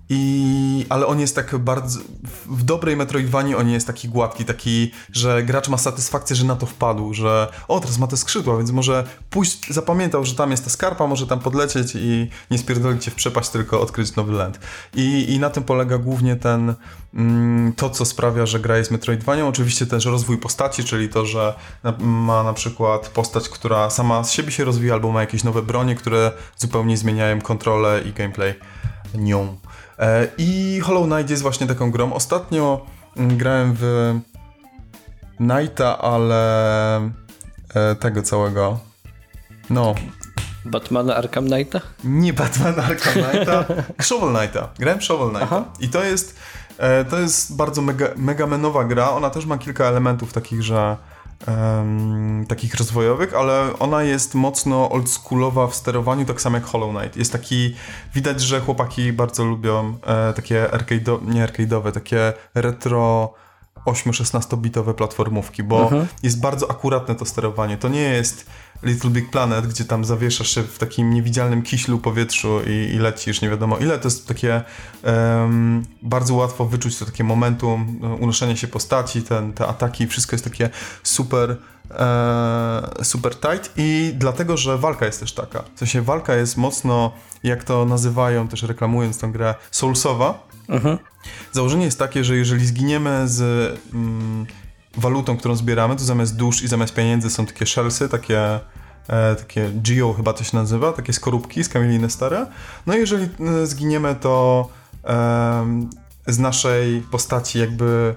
I, 0.10 0.86
ale 0.89 1.08
on 1.08 1.20
jest 1.20 1.36
tak 1.36 1.58
bardzo. 1.58 2.00
W 2.46 2.63
dobrej 2.63 2.98
Metroidvanii 2.98 3.56
on 3.56 3.70
jest 3.70 3.88
taki 3.88 4.10
gładki, 4.10 4.46
taki, 4.46 4.91
że 5.12 5.43
gracz 5.43 5.70
ma 5.70 5.78
satysfakcję, 5.78 6.36
że 6.36 6.46
na 6.46 6.56
to 6.56 6.65
wpadł, 6.65 7.13
że 7.13 7.48
o, 7.67 7.80
teraz 7.80 7.98
ma 7.98 8.08
te 8.08 8.17
skrzydła, 8.17 8.58
więc 8.58 8.72
może 8.72 9.04
pójść, 9.30 9.74
zapamiętał, 9.74 10.26
że 10.26 10.36
tam 10.36 10.52
jest 10.52 10.63
ta 10.63 10.70
skarpa, 10.70 11.08
może 11.08 11.28
tam 11.28 11.39
podlecieć 11.39 11.96
i 11.96 12.30
nie 12.52 12.58
spierdolić 12.58 13.06
się 13.06 13.12
w 13.12 13.15
przepaść, 13.15 13.50
tylko 13.50 13.82
odkryć 13.82 14.15
nowy 14.15 14.34
land. 14.34 14.60
I, 14.93 15.34
i 15.34 15.39
na 15.39 15.50
tym 15.50 15.63
polega 15.63 15.98
głównie 15.98 16.36
ten, 16.36 16.74
mm, 17.13 17.74
to, 17.74 17.89
co 17.89 18.06
sprawia, 18.06 18.46
że 18.46 18.60
gra 18.60 18.78
jest 18.78 18.91
Metroidvanią. 18.91 19.48
Oczywiście 19.48 19.86
też 19.86 20.06
rozwój 20.06 20.38
postaci, 20.38 20.84
czyli 20.84 21.10
to, 21.10 21.26
że 21.26 21.54
ma 22.00 22.43
na 22.43 22.54
przykład 22.54 23.10
postać, 23.10 23.50
która 23.50 23.89
sama 23.89 24.24
z 24.24 24.32
siebie 24.32 24.52
się 24.52 24.63
rozwija, 24.63 24.93
albo 24.93 25.12
ma 25.12 25.22
jakieś 25.22 25.43
nowe 25.43 25.62
bronie, 25.62 25.96
które 25.96 26.32
zupełnie 26.58 26.98
zmieniają 26.98 27.41
kontrolę 27.41 28.02
i 28.06 28.13
gameplay 28.13 28.56
nią. 29.15 29.58
E, 30.00 30.28
I 30.38 30.80
Hollow 30.84 31.06
Knight 31.06 31.30
jest 31.30 31.41
właśnie 31.41 31.67
taką 31.67 31.91
grą. 31.91 32.13
Ostatnio 32.13 32.86
mm, 33.17 33.38
grałem 33.38 33.74
w 33.80 34.13
Knighta, 35.38 35.98
ale 35.98 36.96
e, 37.76 37.96
tego 37.96 38.22
całego. 38.22 38.80
No. 39.70 39.96
Batmana 40.65 41.15
Arkham 41.15 41.48
Knighta? 41.48 41.82
Nie 42.04 42.34
Batman 42.34 42.80
Arkham 42.80 43.13
Knighta, 43.13 43.65
Shovel 44.08 44.36
Knighta. 44.36 44.70
Grałem 44.80 45.02
Shovel 45.02 45.30
Knighta. 45.30 45.46
Aha. 45.46 45.65
I 45.80 45.89
to 45.89 46.04
jest, 46.04 46.39
e, 46.78 47.06
to 47.06 47.20
jest 47.20 47.56
bardzo 47.56 47.82
mega, 47.82 48.08
megamenowa 48.15 48.84
gra. 48.84 49.10
Ona 49.10 49.30
też 49.30 49.46
ma 49.46 49.58
kilka 49.58 49.86
elementów 49.86 50.34
takich, 50.34 50.63
że 50.63 50.98
um, 51.47 52.45
takich 52.47 52.76
rozwojowych, 52.76 53.34
ale 53.34 53.80
ona 53.80 54.04
jest 54.04 54.36
mocno 54.36 54.89
oldschoolowa 54.89 55.67
w 55.67 55.76
sterowaniu, 55.76 56.26
tak 56.26 56.41
samo 56.41 56.58
jak 56.58 56.65
Hollow 56.65 56.95
Knight. 56.95 57.17
Jest 57.17 57.32
taki, 57.32 57.76
widać, 58.13 58.41
że 58.41 58.62
chłopaki 58.62 59.13
bardzo 59.13 59.45
lubią 59.45 59.97
e, 60.06 60.34
takie 60.34 60.71
arcade, 60.71 61.17
nie 61.26 61.47
arcade'owe, 61.47 61.91
takie 61.91 62.34
retro 62.56 63.34
8-16 63.88 64.58
bitowe 64.58 64.93
platformówki, 64.93 65.63
bo 65.63 65.91
jest 66.23 66.39
bardzo 66.39 66.71
akuratne 66.71 67.15
to 67.15 67.26
sterowanie. 67.26 67.78
To 67.78 67.89
nie 67.89 68.02
jest 68.02 68.45
Little 68.84 69.10
Big 69.10 69.30
Planet, 69.30 69.67
gdzie 69.67 69.86
tam 69.86 70.06
zawieszasz 70.06 70.50
się 70.50 70.63
w 70.63 70.78
takim 70.78 71.13
niewidzialnym 71.13 71.62
kiślu 71.62 72.00
powietrzu 72.00 72.60
i, 72.67 72.95
i 72.95 72.97
lecisz, 72.97 73.41
nie 73.41 73.50
wiadomo 73.50 73.78
ile. 73.78 74.00
To 74.00 74.08
jest 74.08 74.28
takie 74.28 74.62
um, 75.04 75.86
bardzo 76.02 76.34
łatwo 76.34 76.65
wyczuć 76.65 76.97
to 76.97 77.06
takie 77.06 77.23
momentum 77.23 77.97
no, 78.02 78.15
unoszenia 78.15 78.56
się 78.56 78.67
postaci, 78.67 79.21
ten, 79.21 79.54
te 79.54 79.67
ataki, 79.67 80.08
wszystko 80.08 80.34
jest 80.34 80.43
takie 80.43 80.69
super 81.04 81.58
e, 81.91 83.04
super 83.04 83.36
tight 83.36 83.73
i 83.78 84.12
dlatego, 84.15 84.58
że 84.58 84.78
walka 84.78 85.06
jest 85.06 85.19
też 85.19 85.34
taka. 85.34 85.63
W 85.76 85.80
sensie 85.80 86.02
walka 86.02 86.36
jest 86.36 86.58
mocno, 86.58 87.12
jak 87.43 87.63
to 87.63 87.86
nazywają, 87.86 88.47
też 88.47 88.63
reklamując 88.63 89.19
tę 89.19 89.28
grę, 89.28 89.56
soulsowa. 89.71 90.47
Mhm. 90.70 90.98
Założenie 91.52 91.86
jest 91.86 92.00
takie, 92.00 92.24
że 92.24 92.36
jeżeli 92.36 92.66
zginiemy 92.66 93.28
z 93.28 93.42
mm, 93.94 94.46
walutą, 94.98 95.38
którą 95.38 95.56
zbieramy, 95.56 95.96
to 95.96 96.04
zamiast 96.04 96.36
dusz 96.36 96.62
i 96.62 96.68
zamiast 96.68 96.94
pieniędzy 96.94 97.30
są 97.30 97.46
takie 97.46 97.66
shellsy, 97.66 98.10
takie 98.10 98.60
e, 99.08 99.36
takie 99.36 99.72
Geo 99.74 100.14
chyba 100.14 100.34
to 100.34 100.44
się 100.44 100.58
nazywa, 100.58 100.94
takie 100.94 101.14
skorupki 101.14 101.64
z 101.64 101.70
kamieliny 101.70 102.10
stare. 102.10 102.46
No 102.86 102.96
i 102.96 103.00
jeżeli 103.00 103.30
e, 103.40 103.68
zginiemy, 103.68 104.16
to 104.16 104.68
e, 105.04 105.88
z 106.28 106.40
naszej 106.40 107.02
postaci 107.02 107.60
jakby 107.60 108.16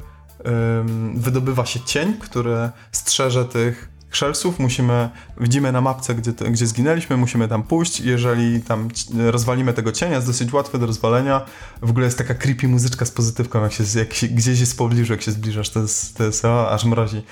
wydobywa 1.15 1.67
się 1.67 1.81
cień, 1.81 2.15
który 2.15 2.71
strzeże 2.93 3.45
tych 3.45 3.89
Shellsów, 4.11 4.59
musimy, 4.59 5.11
widzimy 5.41 5.73
na 5.73 5.81
mapce, 5.81 6.15
gdzie, 6.15 6.33
gdzie 6.33 6.67
zginęliśmy, 6.67 7.17
musimy 7.17 7.49
tam 7.49 7.63
pójść, 7.63 8.01
jeżeli 8.01 8.61
tam 8.61 8.89
rozwalimy 9.15 9.73
tego 9.73 9.93
cienia, 9.93 10.15
jest 10.15 10.27
dosyć 10.27 10.53
łatwe 10.53 10.79
do 10.79 10.87
rozwalenia, 10.87 11.41
w 11.83 11.91
ogóle 11.91 12.05
jest 12.05 12.19
taka 12.19 12.35
creepy 12.35 12.69
muzyczka 12.69 13.05
z 13.05 13.11
pozytywką, 13.11 13.63
jak 13.63 13.73
się, 13.73 13.85
jak 13.97 14.15
się 14.15 14.29
gdzieś 14.29 14.61
jest 14.61 14.73
w 14.73 14.77
pobliżu, 14.77 15.13
jak 15.13 15.23
się 15.23 15.33
zbliżasz, 15.33 15.71
to 15.71 15.81
jest, 15.81 16.17
to 16.17 16.25
jest 16.25 16.45
o, 16.45 16.71
aż 16.71 16.85
mrozi. 16.85 17.23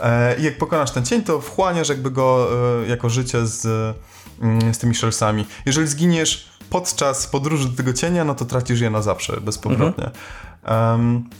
E, 0.00 0.40
I 0.40 0.42
jak 0.42 0.58
pokonasz 0.58 0.90
ten 0.90 1.04
cień, 1.04 1.22
to 1.22 1.40
wchłaniasz 1.40 1.88
jakby 1.88 2.10
go 2.10 2.48
e, 2.82 2.86
jako 2.88 3.10
życie 3.10 3.46
z, 3.46 3.66
mm, 4.40 4.74
z 4.74 4.78
tymi 4.78 4.94
Shellsami. 4.94 5.46
Jeżeli 5.66 5.88
zginiesz 5.88 6.50
podczas 6.70 7.26
podróży 7.26 7.68
do 7.68 7.76
tego 7.76 7.92
cienia, 7.92 8.24
no 8.24 8.34
to 8.34 8.44
tracisz 8.44 8.80
je 8.80 8.90
na 8.90 9.02
zawsze, 9.02 9.40
bezpowrotnie. 9.40 10.10
Mhm. 10.62 11.00
Um, 11.00 11.30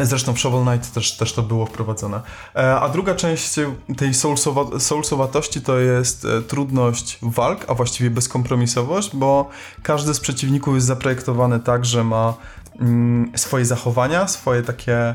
Zresztą 0.00 0.34
w 0.34 0.38
Shovel 0.38 0.64
Knight 0.64 0.94
też, 0.94 1.16
też 1.16 1.32
to 1.32 1.42
było 1.42 1.66
wprowadzone. 1.66 2.20
E, 2.56 2.80
a 2.80 2.88
druga 2.88 3.14
część 3.14 3.50
tej 3.96 4.14
soulsowa 4.14 4.80
soulsowatości 4.80 5.60
to 5.60 5.78
jest 5.78 6.24
e, 6.24 6.42
trudność 6.42 7.18
walk, 7.22 7.64
a 7.68 7.74
właściwie 7.74 8.10
bezkompromisowość, 8.10 9.16
bo 9.16 9.50
każdy 9.82 10.14
z 10.14 10.20
przeciwników 10.20 10.74
jest 10.74 10.86
zaprojektowany 10.86 11.60
tak, 11.60 11.84
że 11.84 12.04
ma 12.04 12.34
mm, 12.80 13.32
swoje 13.36 13.64
zachowania, 13.64 14.28
swoje 14.28 14.62
takie 14.62 15.14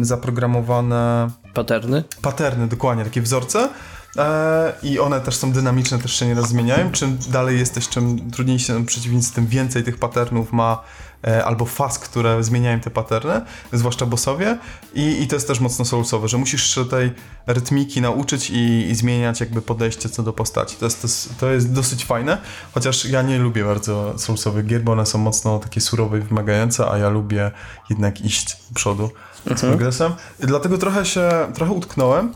zaprogramowane... 0.00 1.30
Paterny? 1.54 2.04
Paterny, 2.22 2.66
dokładnie, 2.66 3.04
takie 3.04 3.22
wzorce. 3.22 3.68
E, 4.16 4.72
I 4.82 4.98
one 4.98 5.20
też 5.20 5.36
są 5.36 5.52
dynamiczne, 5.52 5.98
też 5.98 6.14
się 6.14 6.26
nieraz 6.26 6.48
zmieniają. 6.48 6.92
Czym 6.92 7.18
dalej 7.28 7.58
jesteś, 7.58 7.88
czym 7.88 8.30
trudniejsi 8.30 8.66
są 8.66 8.84
przeciwnicy, 8.84 9.34
tym 9.34 9.46
więcej 9.46 9.84
tych 9.84 9.98
patternów 9.98 10.52
ma 10.52 10.82
E, 11.26 11.44
albo 11.44 11.64
faz, 11.64 11.98
które 11.98 12.44
zmieniają 12.44 12.80
te 12.80 12.90
patterny, 12.90 13.40
zwłaszcza 13.72 14.06
bossowie 14.06 14.58
i, 14.94 15.22
i 15.22 15.26
to 15.26 15.36
jest 15.36 15.48
też 15.48 15.60
mocno 15.60 15.84
soulsowe, 15.84 16.28
że 16.28 16.38
musisz 16.38 16.74
się 16.74 16.84
tej 16.84 17.12
rytmiki 17.46 18.00
nauczyć 18.00 18.50
i, 18.50 18.90
i, 18.90 18.94
zmieniać 18.94 19.40
jakby 19.40 19.62
podejście 19.62 20.08
co 20.08 20.22
do 20.22 20.32
postaci. 20.32 20.76
To 20.76 20.84
jest, 20.84 21.00
to, 21.00 21.06
jest, 21.06 21.38
to 21.38 21.50
jest 21.50 21.72
dosyć 21.72 22.04
fajne, 22.04 22.38
chociaż 22.72 23.04
ja 23.04 23.22
nie 23.22 23.38
lubię 23.38 23.64
bardzo 23.64 24.18
soulsowych 24.18 24.66
gier, 24.66 24.82
bo 24.82 24.92
one 24.92 25.06
są 25.06 25.18
mocno 25.18 25.58
takie 25.58 25.80
surowe 25.80 26.18
i 26.18 26.20
wymagające, 26.20 26.90
a 26.90 26.98
ja 26.98 27.08
lubię 27.08 27.50
jednak 27.90 28.20
iść 28.20 28.56
do 28.68 28.74
przodu 28.74 29.10
mhm. 29.46 29.58
z 29.58 29.60
progresem. 29.60 30.12
I 30.42 30.46
dlatego 30.46 30.78
trochę 30.78 31.06
się, 31.06 31.30
trochę 31.54 31.72
utknąłem 31.72 32.32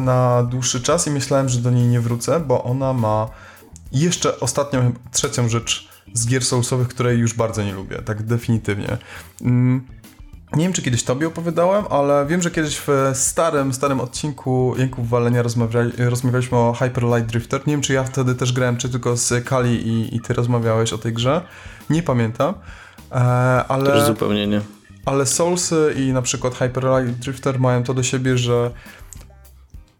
na 0.00 0.42
dłuższy 0.42 0.80
czas 0.80 1.06
i 1.06 1.10
myślałem, 1.10 1.48
że 1.48 1.58
do 1.58 1.70
niej 1.70 1.86
nie 1.86 2.00
wrócę, 2.00 2.40
bo 2.40 2.64
ona 2.64 2.92
ma 2.92 3.28
jeszcze 3.92 4.40
ostatnią, 4.40 4.92
trzecią 5.12 5.48
rzecz 5.48 5.88
z 6.14 6.26
gier 6.26 6.44
soulsowych, 6.44 6.88
której 6.88 7.18
już 7.18 7.34
bardzo 7.34 7.62
nie 7.62 7.72
lubię, 7.72 8.02
tak 8.02 8.22
definitywnie. 8.22 8.96
Mm, 9.42 9.86
nie 10.56 10.64
wiem, 10.64 10.72
czy 10.72 10.82
kiedyś 10.82 11.02
tobie 11.02 11.26
opowiadałem, 11.26 11.84
ale 11.90 12.26
wiem, 12.26 12.42
że 12.42 12.50
kiedyś 12.50 12.80
w 12.86 12.88
starym, 13.14 13.72
starym 13.72 14.00
odcinku 14.00 14.74
Jęków 14.78 15.08
Walenia 15.08 15.42
rozmawiali, 15.42 15.92
rozmawialiśmy 15.98 16.58
o 16.58 16.72
Hyper 16.72 17.04
Light 17.04 17.26
Drifter. 17.26 17.60
Nie 17.66 17.72
wiem, 17.72 17.80
czy 17.80 17.92
ja 17.92 18.04
wtedy 18.04 18.34
też 18.34 18.52
grałem, 18.52 18.76
czy 18.76 18.88
tylko 18.88 19.16
z 19.16 19.44
Kali 19.44 19.88
i, 19.88 20.16
i 20.16 20.20
ty 20.20 20.34
rozmawiałeś 20.34 20.92
o 20.92 20.98
tej 20.98 21.12
grze. 21.12 21.42
Nie 21.90 22.02
pamiętam, 22.02 22.54
e, 23.12 23.14
ale... 23.68 23.90
Też 23.90 24.02
zupełnie 24.02 24.46
nie. 24.46 24.60
Ale 25.06 25.26
Soulsy 25.26 25.94
i 25.96 26.12
na 26.12 26.22
przykład 26.22 26.54
Hyper 26.54 26.84
Light 26.84 27.20
Drifter 27.20 27.60
mają 27.60 27.84
to 27.84 27.94
do 27.94 28.02
siebie, 28.02 28.38
że 28.38 28.70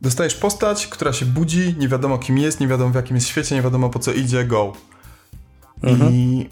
dostajesz 0.03 0.35
postać, 0.35 0.87
która 0.87 1.12
się 1.12 1.27
budzi, 1.27 1.75
nie 1.79 1.88
wiadomo 1.88 2.19
kim 2.19 2.38
jest, 2.38 2.61
nie 2.61 2.69
wiadomo 2.69 2.91
w 2.91 2.95
jakim 2.95 3.17
jest 3.17 3.29
świecie, 3.29 3.55
nie 3.55 3.62
wiadomo 3.62 3.91
po 3.91 3.99
co 3.99 4.12
idzie, 4.12 4.45
go. 4.45 4.73
Mhm. 5.83 6.12
I 6.12 6.49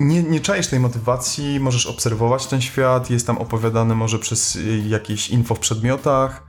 nie, 0.00 0.22
nie 0.22 0.40
czaisz 0.40 0.66
tej 0.66 0.80
motywacji, 0.80 1.60
możesz 1.60 1.86
obserwować 1.86 2.46
ten 2.46 2.60
świat, 2.60 3.10
jest 3.10 3.26
tam 3.26 3.38
opowiadany 3.38 3.94
może 3.94 4.18
przez 4.18 4.58
jakieś 4.86 5.30
info 5.30 5.54
w 5.54 5.58
przedmiotach, 5.58 6.42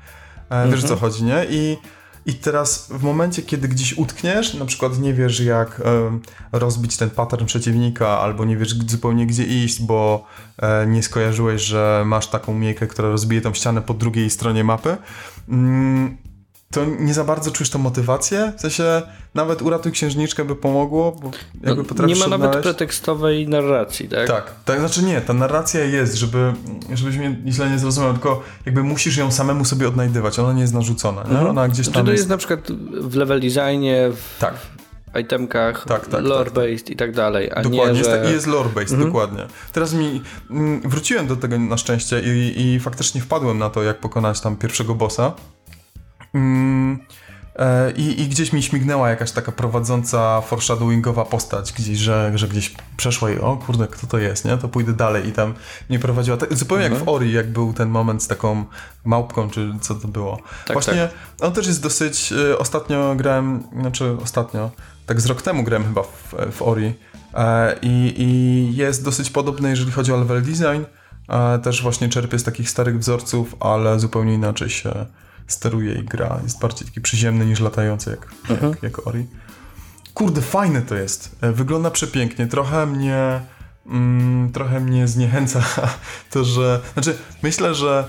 mhm. 0.49 0.71
wiesz 0.71 0.83
o 0.83 0.87
co 0.87 0.93
mhm. 0.93 1.11
chodzi, 1.11 1.23
nie? 1.23 1.45
I, 1.49 1.77
I 2.25 2.33
teraz 2.33 2.87
w 2.91 3.03
momencie, 3.03 3.41
kiedy 3.41 3.67
gdzieś 3.67 3.97
utkniesz, 3.97 4.53
na 4.53 4.65
przykład 4.65 4.99
nie 4.99 5.13
wiesz 5.13 5.39
jak 5.39 5.81
um, 5.85 6.21
rozbić 6.51 6.97
ten 6.97 7.09
pattern 7.09 7.45
przeciwnika, 7.45 8.19
albo 8.19 8.45
nie 8.45 8.57
wiesz 8.57 8.77
zupełnie 8.87 9.27
gdzie 9.27 9.43
iść, 9.43 9.81
bo 9.81 10.25
e, 10.57 10.87
nie 10.87 11.03
skojarzyłeś, 11.03 11.61
że 11.61 12.03
masz 12.05 12.27
taką 12.27 12.53
miejkę, 12.53 12.87
która 12.87 13.09
rozbije 13.09 13.41
tą 13.41 13.53
ścianę 13.53 13.81
po 13.81 13.93
drugiej 13.93 14.29
stronie 14.29 14.63
mapy, 14.63 14.97
mm, 15.49 16.17
to 16.73 16.85
nie 16.99 17.13
za 17.13 17.23
bardzo 17.23 17.51
czujesz 17.51 17.69
tą 17.69 17.79
motywację. 17.79 18.53
W 18.57 18.61
sensie 18.61 19.01
nawet 19.33 19.61
uratuj 19.61 19.91
księżniczkę 19.91 20.45
by 20.45 20.55
pomogło, 20.55 21.11
bo 21.11 21.31
jakby 21.63 21.81
no, 21.81 21.89
potrafisz 21.89 22.17
Nie 22.17 22.23
ma 22.23 22.37
nawet 22.37 22.61
pretekstowej 22.61 23.47
narracji, 23.47 24.09
tak? 24.09 24.27
Tak, 24.27 24.53
tak, 24.65 24.79
znaczy 24.79 25.03
nie, 25.03 25.21
ta 25.21 25.33
narracja 25.33 25.85
jest, 25.85 26.15
żeby, 26.15 26.53
żebyś 26.93 27.17
mnie 27.17 27.35
źle 27.47 27.69
nie 27.69 27.79
zrozumiał, 27.79 28.13
tylko 28.13 28.43
jakby 28.65 28.83
musisz 28.83 29.17
ją 29.17 29.31
samemu 29.31 29.65
sobie 29.65 29.87
odnajdywać, 29.87 30.39
ona 30.39 30.53
nie 30.53 30.61
jest 30.61 30.73
narzucona, 30.73 31.21
mhm. 31.21 31.47
Ona 31.47 31.67
gdzieś 31.67 31.85
znaczy, 31.85 31.97
tam 31.97 32.05
to 32.05 32.11
jest... 32.11 32.21
jest 32.21 32.29
na 32.29 32.37
przykład 32.37 32.71
w 33.01 33.15
level 33.15 33.41
designie, 33.41 34.11
w... 34.11 34.39
Tak 34.39 34.53
itemkach, 35.21 35.85
tak, 35.87 36.07
tak, 36.07 36.23
lore-based 36.23 36.77
tak, 36.77 36.83
tak. 36.83 36.89
i 36.89 36.95
tak 36.95 37.11
dalej, 37.11 37.51
a 37.51 37.61
dokładnie, 37.61 37.93
nie, 37.93 38.03
że... 38.03 38.17
jest, 38.17 38.31
jest 38.31 38.47
lore-based, 38.47 38.93
mhm. 38.93 39.03
dokładnie. 39.03 39.47
Teraz 39.73 39.93
mi 39.93 40.21
mm, 40.49 40.81
wróciłem 40.81 41.27
do 41.27 41.35
tego 41.35 41.59
na 41.59 41.77
szczęście 41.77 42.21
i, 42.21 42.61
i 42.61 42.79
faktycznie 42.79 43.21
wpadłem 43.21 43.59
na 43.59 43.69
to, 43.69 43.83
jak 43.83 43.99
pokonać 43.99 44.41
tam 44.41 44.55
pierwszego 44.55 44.95
bossa. 44.95 45.33
Mm, 46.33 46.99
e, 47.55 47.91
i, 47.91 48.21
I, 48.21 48.27
gdzieś 48.27 48.53
mi 48.53 48.63
śmignęła 48.63 49.09
jakaś 49.09 49.31
taka 49.31 49.51
prowadząca 49.51 50.41
foreshadowingowa 50.41 51.25
postać 51.25 51.73
gdzieś, 51.73 51.97
że, 51.97 52.31
że 52.35 52.47
gdzieś 52.47 52.75
przeszła 52.97 53.31
i 53.31 53.39
o 53.39 53.57
kurde, 53.57 53.87
kto 53.87 54.07
to 54.07 54.17
jest, 54.17 54.45
nie? 54.45 54.57
To 54.57 54.67
pójdę 54.67 54.93
dalej 54.93 55.27
i 55.27 55.31
tam 55.31 55.53
mnie 55.89 55.99
prowadziła. 55.99 56.37
Tak, 56.37 56.53
zupełnie 56.53 56.85
mhm. 56.85 56.93
jak 56.93 57.05
w 57.05 57.09
mhm. 57.09 57.15
Ori, 57.15 57.31
jak 57.31 57.51
był 57.51 57.73
ten 57.73 57.89
moment 57.89 58.23
z 58.23 58.27
taką 58.27 58.65
małpką, 59.05 59.49
czy 59.49 59.73
co 59.81 59.95
to 59.95 60.07
było. 60.07 60.39
Tak, 60.65 60.73
Właśnie 60.73 61.09
tak. 61.39 61.47
on 61.47 61.53
też 61.53 61.67
jest 61.67 61.83
dosyć... 61.83 62.31
Y, 62.31 62.57
ostatnio 62.57 63.15
grałem, 63.15 63.63
znaczy 63.79 64.17
ostatnio, 64.23 64.71
tak 65.05 65.21
z 65.21 65.25
rok 65.25 65.41
temu 65.41 65.63
grałem 65.63 65.83
chyba 65.83 66.03
w, 66.03 66.35
w 66.51 66.61
Ori 66.61 66.93
E, 67.33 67.75
I, 67.81 68.13
I 68.17 68.75
jest 68.75 69.03
dosyć 69.03 69.29
podobny, 69.29 69.69
jeżeli 69.69 69.91
chodzi 69.91 70.13
o 70.13 70.17
level 70.17 70.41
design. 70.41 70.83
Też 71.63 71.81
właśnie 71.81 72.09
czerpie 72.09 72.39
z 72.39 72.43
takich 72.43 72.69
starych 72.69 72.99
wzorców, 72.99 73.55
ale 73.59 73.99
zupełnie 73.99 74.33
inaczej 74.33 74.69
się 74.69 75.05
steruje 75.53 75.93
i 75.93 76.03
gra. 76.03 76.39
Jest 76.43 76.59
bardziej 76.59 76.87
taki 76.87 77.01
przyziemny 77.01 77.45
niż 77.45 77.59
latający, 77.59 78.09
jak, 78.09 78.27
jak, 78.61 78.83
jak 78.83 79.07
Ori. 79.07 79.25
Kurde, 80.13 80.41
fajne 80.41 80.81
to 80.81 80.95
jest. 80.95 81.35
E, 81.41 81.51
Wygląda 81.51 81.91
przepięknie. 81.91 82.47
Trochę 82.47 82.85
mnie. 82.85 83.41
Mm, 83.85 84.51
trochę 84.51 84.79
mnie 84.79 85.07
zniechęca 85.07 85.63
to, 86.31 86.43
że. 86.43 86.81
Znaczy, 86.93 87.17
myślę, 87.43 87.75
że 87.75 88.07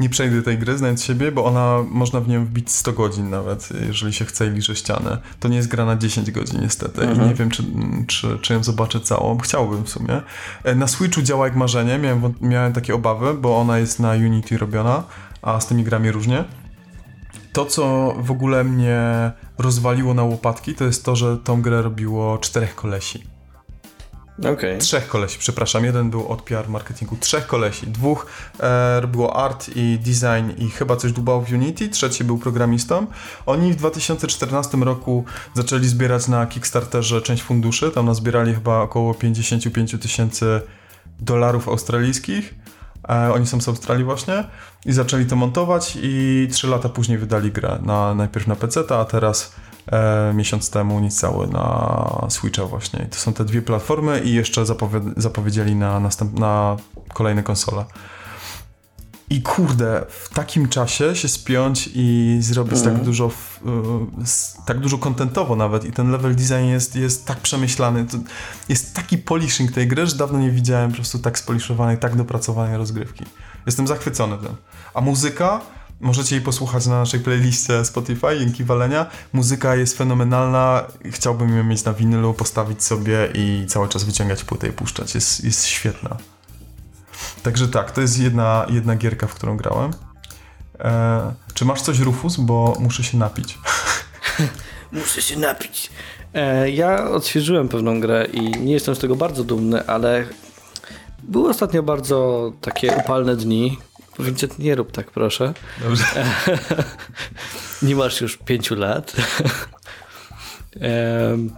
nie 0.00 0.08
przejdę 0.08 0.42
tej 0.42 0.58
gry, 0.58 0.78
znając 0.78 1.04
siebie, 1.04 1.32
bo 1.32 1.44
ona 1.44 1.78
można 1.90 2.20
w 2.20 2.28
nią 2.28 2.44
wbić 2.44 2.70
100 2.70 2.92
godzin 2.92 3.30
nawet, 3.30 3.68
jeżeli 3.86 4.12
się 4.12 4.24
chce 4.24 4.46
i 4.46 4.50
liczy 4.50 4.76
ścianę. 4.76 5.18
To 5.40 5.48
nie 5.48 5.56
jest 5.56 5.68
gra 5.68 5.84
na 5.84 5.96
10 5.96 6.30
godzin 6.30 6.60
niestety 6.60 7.04
i 7.16 7.18
nie 7.28 7.34
wiem, 7.34 7.50
czy, 7.50 7.64
czy, 8.06 8.38
czy 8.38 8.52
ją 8.52 8.64
zobaczę 8.64 9.00
całą. 9.00 9.38
Chciałbym 9.38 9.84
w 9.84 9.88
sumie. 9.88 10.20
E, 10.64 10.74
Na 10.74 10.86
Switchu 10.86 11.22
działa 11.22 11.44
jak 11.46 11.56
marzenie, 11.56 11.98
miałem, 11.98 12.34
miałem 12.40 12.72
takie 12.72 12.94
obawy, 12.94 13.34
bo 13.34 13.58
ona 13.58 13.78
jest 13.78 14.00
na 14.00 14.10
Unity 14.10 14.58
robiona, 14.58 15.02
a 15.42 15.60
z 15.60 15.66
tymi 15.66 15.84
grami 15.84 16.10
różnie. 16.10 16.44
To, 17.54 17.64
co 17.64 18.14
w 18.18 18.30
ogóle 18.30 18.64
mnie 18.64 19.32
rozwaliło 19.58 20.14
na 20.14 20.22
łopatki, 20.22 20.74
to 20.74 20.84
jest 20.84 21.04
to, 21.04 21.16
że 21.16 21.38
tą 21.38 21.62
grę 21.62 21.82
robiło 21.82 22.38
czterech 22.38 22.74
kolesi. 22.74 23.24
Okej. 24.52 24.78
Trzech 24.78 25.08
kolesi, 25.08 25.38
przepraszam. 25.38 25.84
Jeden 25.84 26.10
był 26.10 26.28
od 26.28 26.42
PR 26.42 26.68
marketingu. 26.68 27.16
Trzech 27.20 27.46
kolesi. 27.46 27.86
Dwóch 27.86 28.26
e, 28.60 29.00
robiło 29.00 29.36
art 29.36 29.70
i 29.76 29.98
design 29.98 30.64
i 30.64 30.70
chyba 30.70 30.96
coś 30.96 31.12
dłubało 31.12 31.40
w 31.40 31.52
Unity. 31.52 31.88
Trzeci 31.88 32.24
był 32.24 32.38
programistą. 32.38 33.06
Oni 33.46 33.72
w 33.72 33.76
2014 33.76 34.76
roku 34.78 35.24
zaczęli 35.54 35.86
zbierać 35.86 36.28
na 36.28 36.46
Kickstarterze 36.46 37.22
część 37.22 37.42
funduszy. 37.42 37.90
Tam 37.90 38.06
nazbierali 38.06 38.54
chyba 38.54 38.80
około 38.80 39.14
55 39.14 39.90
000 39.90 40.02
tysięcy 40.02 40.60
dolarów 41.20 41.68
australijskich. 41.68 42.54
E, 43.08 43.32
oni 43.32 43.46
są 43.46 43.60
z 43.60 43.68
Australii 43.68 44.04
właśnie. 44.04 44.44
I 44.86 44.92
zaczęli 44.92 45.26
to 45.26 45.36
montować 45.36 45.98
i 46.02 46.48
trzy 46.52 46.66
lata 46.68 46.88
później 46.88 47.18
wydali 47.18 47.52
grę. 47.52 47.78
Na, 47.82 48.14
najpierw 48.14 48.46
na 48.46 48.56
PC, 48.56 48.80
a 48.98 49.04
teraz 49.04 49.54
e, 49.92 50.32
miesiąc 50.34 50.70
temu 50.70 51.00
niecały 51.00 51.46
na 51.46 52.26
Switcha 52.28 52.64
właśnie. 52.64 53.04
I 53.06 53.08
to 53.08 53.16
są 53.16 53.32
te 53.32 53.44
dwie 53.44 53.62
platformy 53.62 54.20
i 54.20 54.34
jeszcze 54.34 54.62
zapowie- 54.62 55.12
zapowiedzieli 55.16 55.76
na, 55.76 56.00
następ- 56.00 56.38
na 56.38 56.76
kolejne 57.14 57.42
konsole. 57.42 57.84
I 59.30 59.42
kurde, 59.42 60.06
w 60.08 60.28
takim 60.34 60.68
czasie 60.68 61.16
się 61.16 61.28
spiąć 61.28 61.90
i 61.94 62.36
zrobić 62.40 62.82
tak 62.82 63.02
dużo, 63.04 63.28
w- 63.28 63.60
y, 64.62 64.64
tak 64.66 64.78
dużo 64.80 64.98
kontentowo 64.98 65.56
nawet 65.56 65.84
i 65.84 65.92
ten 65.92 66.10
level 66.10 66.34
design 66.36 66.64
jest, 66.64 66.96
jest 66.96 67.26
tak 67.26 67.38
przemyślany, 67.40 68.04
to 68.06 68.16
jest 68.68 68.94
taki 68.94 69.18
polishing 69.18 69.72
tej 69.72 69.88
gry, 69.88 70.06
że 70.06 70.16
dawno 70.16 70.38
nie 70.38 70.50
widziałem 70.50 70.90
po 70.90 70.96
prostu 70.96 71.18
tak 71.18 71.38
spoliszowanej, 71.38 71.98
tak 71.98 72.16
dopracowanej 72.16 72.76
rozgrywki. 72.76 73.24
Jestem 73.66 73.86
zachwycony 73.86 74.38
tym. 74.38 74.56
A 74.94 75.00
muzyka, 75.00 75.60
możecie 76.00 76.36
jej 76.36 76.44
posłuchać 76.44 76.86
na 76.86 76.98
naszej 76.98 77.20
playliście 77.20 77.84
Spotify, 77.84 78.36
Jęki 78.40 78.64
Walenia. 78.64 79.06
Muzyka 79.32 79.76
jest 79.76 79.98
fenomenalna, 79.98 80.84
chciałbym 81.10 81.56
ją 81.56 81.64
mieć 81.64 81.84
na 81.84 81.92
winylu, 81.92 82.34
postawić 82.34 82.82
sobie 82.84 83.28
i 83.34 83.64
cały 83.68 83.88
czas 83.88 84.04
wyciągać 84.04 84.44
płytę 84.44 84.68
i 84.68 84.72
puszczać. 84.72 85.14
Jest, 85.14 85.44
jest 85.44 85.64
świetna. 85.66 86.16
Także 87.44 87.68
tak, 87.68 87.90
to 87.90 88.00
jest 88.00 88.18
jedna, 88.18 88.66
jedna 88.70 88.96
gierka, 88.96 89.26
w 89.26 89.34
którą 89.34 89.56
grałem. 89.56 89.90
E, 90.80 91.34
czy 91.54 91.64
masz 91.64 91.82
coś, 91.82 91.98
Rufus? 91.98 92.36
Bo 92.36 92.76
muszę 92.80 93.04
się 93.04 93.18
napić. 93.18 93.58
Muszę 94.92 95.22
się 95.22 95.38
napić. 95.38 95.90
E, 96.34 96.70
ja 96.70 97.10
odświeżyłem 97.10 97.68
pewną 97.68 98.00
grę 98.00 98.26
i 98.32 98.40
nie 98.40 98.72
jestem 98.72 98.94
z 98.94 98.98
tego 98.98 99.16
bardzo 99.16 99.44
dumny, 99.44 99.86
ale 99.86 100.26
były 101.22 101.50
ostatnio 101.50 101.82
bardzo 101.82 102.52
takie 102.60 102.96
upalne 102.96 103.36
dni. 103.36 103.78
Vincent, 104.18 104.58
nie 104.58 104.74
rób 104.74 104.92
tak, 104.92 105.10
proszę. 105.10 105.54
Dobrze. 105.82 106.04
Nie 107.82 107.96
masz 107.96 108.20
już 108.20 108.36
pięciu 108.36 108.74
lat. 108.74 109.12
Em, 110.80 111.50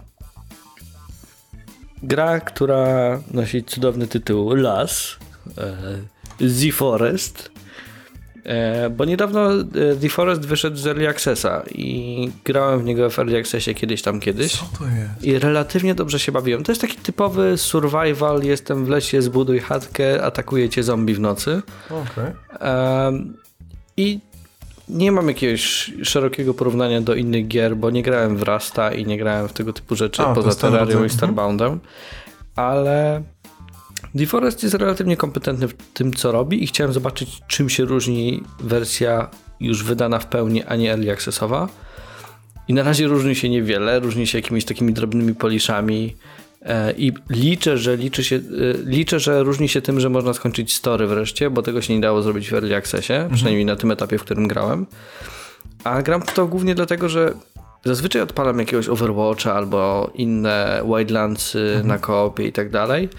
gra, 2.03 2.39
która 2.39 3.19
nosi 3.31 3.63
cudowny 3.63 4.07
tytuł 4.07 4.55
Las, 4.55 5.17
e, 5.21 5.26
The 6.39 6.71
Forest. 6.71 7.51
E, 8.45 8.89
Bo 8.89 9.05
niedawno 9.05 9.49
The 10.01 10.09
Forest 10.09 10.41
wyszedł 10.45 10.77
z 10.77 10.87
Early 10.87 11.09
Accessa 11.09 11.63
i 11.75 12.31
grałem 12.45 12.79
w 12.79 12.83
niego 12.83 13.09
w 13.09 13.19
Early 13.19 13.39
Accessie 13.39 13.75
kiedyś 13.75 14.01
tam 14.01 14.19
kiedyś. 14.19 14.51
Co 14.51 14.65
to 14.79 14.85
jest? 14.85 15.23
I 15.23 15.39
relatywnie 15.39 15.95
dobrze 15.95 16.19
się 16.19 16.31
bawiłem. 16.31 16.63
To 16.63 16.71
jest 16.71 16.81
taki 16.81 16.97
typowy 16.97 17.57
survival, 17.57 18.43
jestem 18.43 18.85
w 18.85 18.89
lesie, 18.89 19.21
zbuduj 19.21 19.59
chatkę, 19.59 20.23
atakuje 20.23 20.69
cię 20.69 20.83
zombie 20.83 21.13
w 21.13 21.19
nocy. 21.19 21.61
Okej. 21.89 22.33
Em, 22.59 23.37
I 23.97 24.19
nie 24.89 25.11
mam 25.11 25.27
jakiegoś 25.27 25.91
szerokiego 26.03 26.53
porównania 26.53 27.01
do 27.01 27.15
innych 27.15 27.47
gier, 27.47 27.77
bo 27.77 27.89
nie 27.89 28.03
grałem 28.03 28.37
w 28.37 28.41
Rasta 28.43 28.93
i 28.93 29.05
nie 29.05 29.17
grałem 29.17 29.47
w 29.47 29.53
tego 29.53 29.73
typu 29.73 29.95
rzeczy 29.95 30.21
A, 30.21 30.33
poza 30.33 30.55
Terrarią 30.61 31.03
i 31.03 31.09
Starboundem, 31.09 31.79
ale 32.55 33.23
DeForest 34.15 34.63
jest 34.63 34.75
relatywnie 34.75 35.17
kompetentny 35.17 35.67
w 35.67 35.73
tym, 35.93 36.13
co 36.13 36.31
robi 36.31 36.63
i 36.63 36.67
chciałem 36.67 36.93
zobaczyć, 36.93 37.41
czym 37.47 37.69
się 37.69 37.85
różni 37.85 38.43
wersja 38.59 39.29
już 39.59 39.83
wydana 39.83 40.19
w 40.19 40.25
pełni, 40.25 40.63
a 40.63 40.75
nie 40.75 40.91
early 40.91 41.11
accessowa. 41.11 41.67
I 42.67 42.73
na 42.73 42.83
razie 42.83 43.07
różni 43.07 43.35
się 43.35 43.49
niewiele, 43.49 43.99
różni 43.99 44.27
się 44.27 44.37
jakimiś 44.37 44.65
takimi 44.65 44.93
drobnymi 44.93 45.35
poliszami 45.35 46.15
e, 46.61 46.93
i 46.97 47.13
liczę, 47.29 47.77
że 47.77 47.97
liczy 47.97 48.23
się, 48.23 48.35
e, 48.35 48.41
liczę, 48.83 49.19
że 49.19 49.43
różni 49.43 49.69
się 49.69 49.81
tym, 49.81 49.99
że 49.99 50.09
można 50.09 50.33
skończyć 50.33 50.73
story 50.73 51.07
wreszcie, 51.07 51.49
bo 51.49 51.61
tego 51.61 51.81
się 51.81 51.95
nie 51.95 52.01
dało 52.01 52.21
zrobić 52.21 52.49
w 52.49 52.53
early 52.53 52.75
accessie, 52.75 53.13
przynajmniej 53.33 53.65
na 53.65 53.75
tym 53.75 53.91
etapie, 53.91 54.17
w 54.17 54.21
którym 54.21 54.47
grałem. 54.47 54.85
A 55.83 56.01
gram 56.01 56.21
w 56.21 56.33
to 56.33 56.47
głównie 56.47 56.75
dlatego, 56.75 57.09
że 57.09 57.33
zazwyczaj 57.85 58.21
odpalam 58.21 58.59
jakiegoś 58.59 58.89
Overwatcha 58.89 59.53
albo 59.53 60.11
inne 60.15 60.81
Wildlandsy 60.85 61.81
na 61.83 61.97
koopie 61.97 62.47
i 62.47 62.51
tak 62.51 62.69
dalej. 62.69 63.09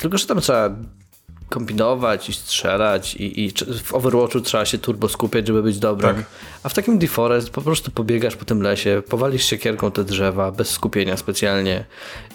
Tylko, 0.00 0.18
że 0.18 0.26
tam 0.26 0.40
trzeba 0.40 0.70
kombinować 1.48 2.28
i 2.28 2.32
strzelać 2.32 3.14
i, 3.14 3.44
i 3.44 3.52
w 3.82 3.94
Overwatchu 3.94 4.40
trzeba 4.40 4.64
się 4.64 4.78
turbo 4.78 5.08
skupiać, 5.08 5.46
żeby 5.46 5.62
być 5.62 5.78
dobrym. 5.78 6.16
Tak. 6.16 6.24
A 6.62 6.68
w 6.68 6.74
takim 6.74 6.98
Deforest 6.98 7.50
po 7.50 7.62
prostu 7.62 7.90
pobiegasz 7.90 8.36
po 8.36 8.44
tym 8.44 8.62
lesie, 8.62 9.02
powalisz 9.08 9.44
siekierką 9.44 9.90
te 9.90 10.04
drzewa, 10.04 10.52
bez 10.52 10.70
skupienia 10.70 11.16
specjalnie. 11.16 11.84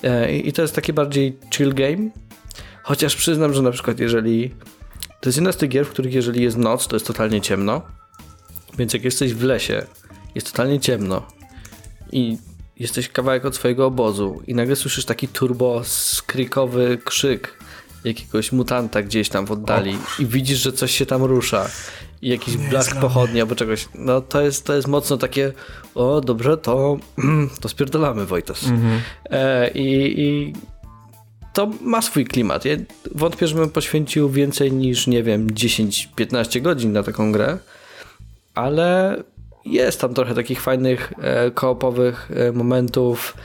E, 0.03 0.35
I, 0.35 0.49
I 0.49 0.53
to 0.53 0.61
jest 0.61 0.75
taki 0.75 0.93
bardziej 0.93 1.37
chill 1.53 1.73
game. 1.73 2.09
Chociaż 2.83 3.15
przyznam, 3.15 3.53
że 3.53 3.61
na 3.61 3.71
przykład 3.71 3.99
jeżeli... 3.99 4.49
To 5.21 5.29
jest 5.29 5.37
jedna 5.37 5.51
z 5.51 5.57
tych 5.57 5.69
gier, 5.69 5.85
w 5.85 5.89
których 5.89 6.13
jeżeli 6.13 6.43
jest 6.43 6.57
noc, 6.57 6.87
to 6.87 6.95
jest 6.95 7.07
totalnie 7.07 7.41
ciemno. 7.41 7.81
Więc 8.77 8.93
jak 8.93 9.03
jesteś 9.03 9.33
w 9.33 9.43
lesie, 9.43 9.85
jest 10.35 10.51
totalnie 10.51 10.79
ciemno 10.79 11.27
i 12.11 12.37
jesteś 12.79 13.09
kawałek 13.09 13.45
od 13.45 13.55
swojego 13.55 13.85
obozu 13.85 14.41
i 14.47 14.55
nagle 14.55 14.75
słyszysz 14.75 15.05
taki 15.05 15.27
turbo 15.27 15.81
skrikowy 15.83 16.97
krzyk 17.05 17.57
jakiegoś 18.03 18.51
mutanta 18.51 19.01
gdzieś 19.01 19.29
tam 19.29 19.45
w 19.45 19.51
oddali 19.51 19.97
i 20.19 20.25
widzisz, 20.25 20.59
że 20.59 20.73
coś 20.73 20.91
się 20.91 21.05
tam 21.05 21.23
rusza 21.23 21.69
i 22.21 22.29
jakiś 22.29 22.57
blask 22.57 22.95
pochodni 22.95 23.41
albo 23.41 23.55
czegoś, 23.55 23.89
no 23.95 24.21
to 24.21 24.41
jest, 24.41 24.65
to 24.65 24.75
jest 24.75 24.87
mocno 24.87 25.17
takie 25.17 25.53
o 25.95 26.21
dobrze, 26.21 26.57
to, 26.57 26.97
to 27.61 27.69
spierdolamy 27.69 28.25
Wojtas. 28.25 28.65
E, 29.29 29.71
i, 29.71 30.21
I 30.21 30.53
to 31.53 31.71
ma 31.81 32.01
swój 32.01 32.25
klimat. 32.25 32.65
Ja 32.65 32.75
wątpię, 33.11 33.47
żebym 33.47 33.69
poświęcił 33.69 34.29
więcej 34.29 34.71
niż, 34.71 35.07
nie 35.07 35.23
wiem, 35.23 35.47
10-15 35.49 36.61
godzin 36.61 36.93
na 36.93 37.03
taką 37.03 37.31
grę, 37.31 37.57
ale 38.53 39.17
jest 39.65 40.01
tam 40.01 40.13
trochę 40.13 40.35
takich 40.35 40.61
fajnych 40.61 41.13
e, 41.17 41.51
koopowych 41.51 42.31
e, 42.35 42.51
momentów, 42.51 43.37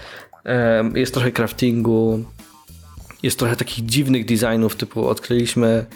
e, 0.46 0.90
jest 0.94 1.14
trochę 1.14 1.32
craftingu, 1.32 2.24
jest 3.22 3.38
trochę 3.38 3.56
takich 3.56 3.86
dziwnych 3.86 4.24
designów, 4.24 4.76
typu 4.76 5.08
odkryliśmy 5.08 5.86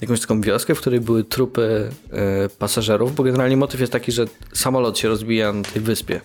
jakąś 0.00 0.20
taką 0.20 0.40
wioskę, 0.40 0.74
w 0.74 0.80
której 0.80 1.00
były 1.00 1.24
trupy 1.24 1.90
e, 2.12 2.48
pasażerów, 2.48 3.14
bo 3.14 3.22
generalnie 3.22 3.56
motyw 3.56 3.80
jest 3.80 3.92
taki, 3.92 4.12
że 4.12 4.24
samolot 4.52 4.98
się 4.98 5.08
rozbija 5.08 5.52
na 5.52 5.62
tej 5.62 5.82
wyspie. 5.82 6.20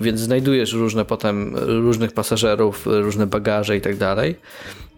Więc 0.00 0.20
znajdujesz 0.20 0.72
różne 0.72 1.04
potem 1.04 1.56
różnych 1.56 2.12
pasażerów, 2.12 2.82
różne 2.86 3.26
bagaże 3.26 3.76
i 3.76 3.80
tak 3.80 3.96
dalej. 3.96 4.36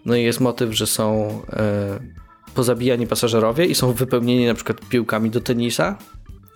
No 0.05 0.17
i 0.17 0.23
jest 0.23 0.41
motyw, 0.41 0.73
że 0.73 0.87
są 0.87 1.29
e, 1.53 1.99
pozabijani 2.55 3.07
pasażerowie 3.07 3.67
i 3.67 3.75
są 3.75 3.93
wypełnieni 3.93 4.47
na 4.47 4.55
przykład 4.55 4.81
piłkami 4.81 5.31
do 5.31 5.41
tenisa. 5.41 5.99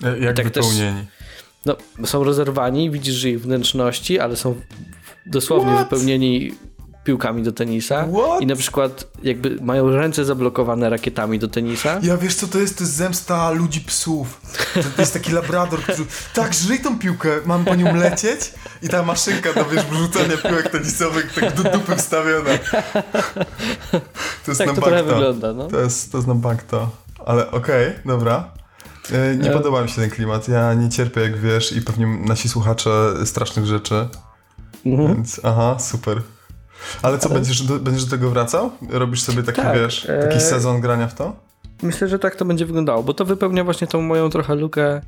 E, 0.04 0.18
Jak 0.18 0.36
tak 0.36 0.50
też- 0.50 0.66
wypełnieni. 0.66 1.06
No, 1.66 1.76
są 2.04 2.24
rozerwani, 2.24 2.90
widzisz, 2.90 3.14
że 3.14 3.28
ich 3.28 3.40
wnętrzności, 3.42 4.18
ale 4.20 4.36
są 4.36 4.60
dosłownie 5.26 5.72
What? 5.72 5.84
wypełnieni 5.88 6.54
piłkami 7.04 7.42
do 7.42 7.52
tenisa 7.52 8.06
What? 8.06 8.40
i 8.40 8.46
na 8.46 8.56
przykład 8.56 9.06
jakby 9.22 9.58
mają 9.62 9.90
ręce 9.90 10.24
zablokowane 10.24 10.90
rakietami 10.90 11.38
do 11.38 11.48
tenisa. 11.48 11.98
Ja 12.02 12.16
wiesz 12.16 12.34
co 12.34 12.46
to 12.46 12.58
jest? 12.58 12.78
To 12.78 12.84
jest 12.84 12.96
zemsta 12.96 13.50
ludzi 13.50 13.80
psów. 13.80 14.40
To, 14.74 14.82
to 14.96 15.02
jest 15.02 15.12
taki 15.12 15.32
labrador, 15.32 15.82
który 15.82 16.04
tak, 16.34 16.54
żyj 16.54 16.80
tą 16.80 16.98
piłkę, 16.98 17.28
mam 17.44 17.64
po 17.64 17.74
nią 17.74 17.96
lecieć 17.96 18.40
i 18.82 18.88
ta 18.88 19.02
maszynka 19.02 19.52
do 19.52 19.64
wiesz, 19.64 19.84
wrzucania 19.84 20.36
piłek 20.36 20.70
tenisowych 20.70 21.32
tak 21.34 21.54
do 21.62 21.70
dupy 21.70 21.96
wstawiona. 21.96 22.50
To 24.44 24.50
jest 24.50 24.58
Tak 24.58 24.66
na 24.66 24.74
to 24.74 24.80
bank 24.80 24.94
trochę 24.94 25.02
wygląda, 25.02 25.52
no. 25.52 25.68
To 25.68 25.80
jest, 25.80 26.12
to 26.12 26.18
jest 26.18 26.28
na. 26.28 26.34
Ale 27.26 27.50
okej, 27.50 27.92
dobra. 28.04 28.59
E, 29.12 29.36
Nie 29.36 29.50
E. 29.50 29.52
podoba 29.52 29.82
mi 29.82 29.88
się 29.88 30.00
ten 30.00 30.10
klimat. 30.10 30.48
Ja 30.48 30.74
nie 30.74 30.88
cierpię, 30.88 31.20
jak 31.20 31.38
wiesz, 31.38 31.72
i 31.76 31.82
pewnie 31.82 32.06
nasi 32.06 32.48
słuchacze 32.48 32.90
strasznych 33.24 33.66
rzeczy. 33.66 34.08
Mhm. 34.86 35.14
Więc 35.14 35.40
aha, 35.44 35.76
super. 35.78 36.22
Ale 37.02 37.18
co, 37.18 37.28
będziesz 37.28 37.62
do, 37.62 37.78
będziesz 37.78 38.04
do 38.04 38.10
tego 38.10 38.30
wracał? 38.30 38.70
Robisz 38.90 39.22
sobie 39.22 39.42
taki, 39.42 39.62
Tak, 39.62 39.78
wiesz, 39.78 40.08
taki 40.22 40.36
e, 40.36 40.40
sezon 40.40 40.80
grania 40.80 41.08
w 41.08 41.14
to? 41.14 41.36
Myślę, 41.82 42.08
że 42.08 42.18
tak 42.18 42.36
to 42.36 42.44
będzie 42.44 42.66
wyglądało, 42.66 43.02
bo 43.02 43.14
to 43.14 43.24
wypełnia 43.24 43.64
właśnie 43.64 43.86
tą 43.86 44.02
moją 44.02 44.30
trochę 44.30 44.54
lukę 44.54 45.00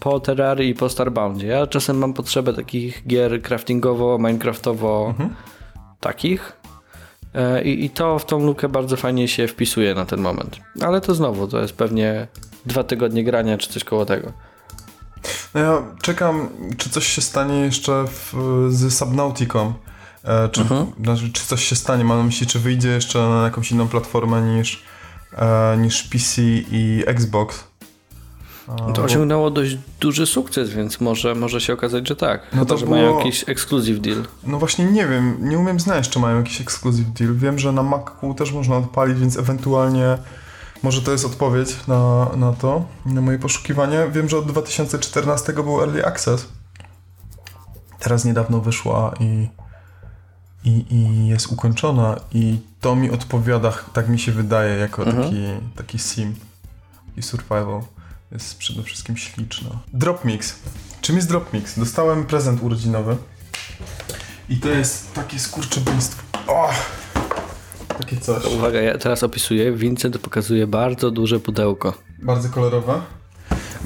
po 0.00 0.20
Terrarii 0.20 0.70
i 0.70 0.74
po 0.74 0.88
Starboundzie. 0.88 1.46
Ja 1.46 1.66
czasem 1.66 1.98
mam 1.98 2.14
potrzebę 2.14 2.52
takich 2.52 3.06
gier 3.06 3.42
craftingowo, 3.42 4.18
minecraftowo 4.18 5.14
takich 6.00 6.52
E, 6.64 6.65
i, 7.64 7.84
i 7.84 7.90
to 7.90 8.18
w 8.18 8.26
tą 8.26 8.46
lukę 8.46 8.68
bardzo 8.68 8.96
fajnie 8.96 9.28
się 9.28 9.48
wpisuje 9.48 9.94
na 9.94 10.06
ten 10.06 10.20
moment. 10.20 10.56
Ale 10.80 11.00
to 11.00 11.14
znowu, 11.14 11.48
to 11.48 11.60
jest 11.60 11.72
pewnie 11.72 12.26
dwa 12.66 12.84
tygodnie 12.84 13.24
grania 13.24 13.58
czy 13.58 13.68
coś 13.72 13.84
koło 13.84 14.06
tego. 14.06 14.32
No 15.54 15.60
ja 15.60 15.82
czekam, 16.02 16.48
czy 16.78 16.90
coś 16.90 17.06
się 17.06 17.20
stanie 17.22 17.60
jeszcze 17.60 18.04
w, 18.08 18.34
z 18.68 18.94
Subnauticą. 18.94 19.72
E, 20.24 20.48
czy, 20.48 20.60
Mhm. 20.60 20.86
znaczy, 21.04 21.32
czy 21.32 21.46
coś 21.46 21.64
się 21.64 21.76
stanie, 21.76 22.04
mam 22.04 22.18
na 22.18 22.24
myśli, 22.24 22.46
czy 22.46 22.58
wyjdzie 22.58 22.88
jeszcze 22.88 23.18
na 23.18 23.44
jakąś 23.44 23.72
inną 23.72 23.88
platformę 23.88 24.42
niż, 24.42 24.82
e, 25.32 25.76
niż 25.76 26.02
PC 26.02 26.42
i 26.70 27.02
Xbox. 27.06 27.64
A, 28.68 28.92
To 28.92 29.02
osiągnęło 29.02 29.50
dość 29.50 29.78
duży 30.00 30.26
sukces, 30.26 30.70
więc 30.70 31.00
może, 31.00 31.34
może 31.34 31.60
się 31.60 31.72
okazać, 31.72 32.08
że 32.08 32.16
tak. 32.16 32.40
No 32.52 32.58
No 32.58 32.64
to 32.64 32.74
to, 32.74 32.78
że 32.78 32.86
było- 32.86 32.96
mają 32.96 33.18
jakiś 33.18 33.48
exclusive 33.48 34.00
deal. 34.00 34.24
No 34.44 34.58
właśnie 34.58 34.84
nie 34.84 35.06
wiem, 35.08 35.36
nie 35.40 35.58
umiem 35.58 35.80
znaleźć, 35.80 36.10
czy 36.10 36.18
mają 36.18 36.36
jakiś 36.38 36.60
exclusive 36.60 37.12
deal. 37.12 37.34
Wiem, 37.34 37.58
że 37.58 37.72
na 37.72 37.82
Macu 37.82 38.34
też 38.34 38.52
można 38.52 38.76
odpalić, 38.76 39.18
więc 39.18 39.36
ewentualnie 39.36 40.18
może 40.82 41.02
to 41.02 41.12
jest 41.12 41.24
odpowiedź 41.24 41.76
na, 41.88 42.26
na 42.36 42.52
to, 42.52 42.84
na 43.06 43.20
moje 43.20 43.38
poszukiwanie. 43.38 43.98
Wiem, 44.12 44.28
że 44.28 44.38
od 44.38 44.46
2014 44.46 45.52
był 45.52 45.80
Early 45.80 46.06
Access. 46.06 46.48
Teraz 47.98 48.24
niedawno 48.24 48.60
wyszła 48.60 49.14
i, 49.20 49.48
i, 50.64 50.84
i 50.94 51.26
jest 51.28 51.52
ukończona 51.52 52.16
i 52.32 52.58
to 52.80 52.96
mi 52.96 53.10
odpowiada, 53.10 53.72
tak 53.92 54.08
mi 54.08 54.18
się 54.18 54.32
wydaje, 54.32 54.76
jako 54.76 55.02
Mhm. 55.06 55.22
taki, 55.24 55.44
taki 55.76 55.98
sim 55.98 56.34
i 57.16 57.22
survival. 57.22 57.80
Jest 58.36 58.58
przede 58.58 58.82
wszystkim 58.82 59.16
śliczna. 59.16 59.70
Dropmix. 59.92 60.54
Czym 61.00 61.16
jest 61.16 61.28
Dropmix? 61.28 61.78
Dostałem 61.78 62.26
prezent 62.26 62.62
urodzinowy. 62.62 63.16
I 64.48 64.56
to 64.56 64.68
jest 64.68 65.14
takie 65.14 65.38
skurczybyństwo. 65.38 66.22
O! 66.46 66.70
Takie 67.98 68.16
coś. 68.16 68.44
Uwaga, 68.44 68.80
ja 68.80 68.98
teraz 68.98 69.22
opisuję. 69.22 69.72
Vincent 69.72 70.18
pokazuje 70.18 70.66
bardzo 70.66 71.10
duże 71.10 71.40
pudełko. 71.40 71.94
Bardzo 72.22 72.48
kolorowe. 72.48 73.00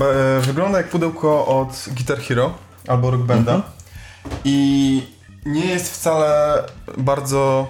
E, 0.00 0.40
Wygląda 0.40 0.78
jak 0.78 0.88
pudełko 0.88 1.46
od 1.46 1.88
Guitar 1.96 2.18
Hero 2.18 2.54
albo 2.88 3.10
Rock 3.10 3.22
Banda. 3.22 3.62
I 4.44 5.02
nie 5.46 5.66
jest 5.66 5.92
wcale 5.92 6.62
bardzo 6.98 7.68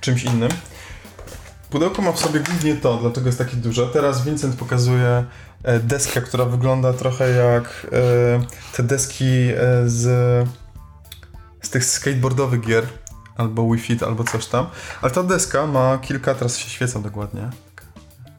czymś 0.00 0.24
innym. 0.24 0.50
Pudełko 1.70 2.02
ma 2.02 2.12
w 2.12 2.18
sobie 2.20 2.40
głównie 2.40 2.74
to, 2.76 2.96
dlatego 2.96 3.26
jest 3.26 3.38
takie 3.38 3.56
duże. 3.56 3.86
Teraz 3.86 4.24
Vincent 4.24 4.56
pokazuje 4.56 5.24
deskę, 5.82 6.20
która 6.20 6.44
wygląda 6.44 6.92
trochę 6.92 7.30
jak 7.30 7.86
e, 7.92 8.76
te 8.76 8.82
deski 8.82 9.24
e, 9.24 9.56
z, 9.86 10.02
z 11.62 11.70
tych 11.70 11.84
skateboardowych 11.84 12.60
gier, 12.60 12.86
albo 13.36 13.70
Wii 13.70 13.80
Fit, 13.82 14.02
albo 14.02 14.24
coś 14.24 14.46
tam. 14.46 14.66
Ale 15.02 15.10
ta 15.12 15.22
deska 15.22 15.66
ma 15.66 15.98
kilka, 15.98 16.34
teraz 16.34 16.58
się 16.58 16.70
świecą 16.70 17.02
dokładnie, 17.02 17.50
tak 17.74 17.84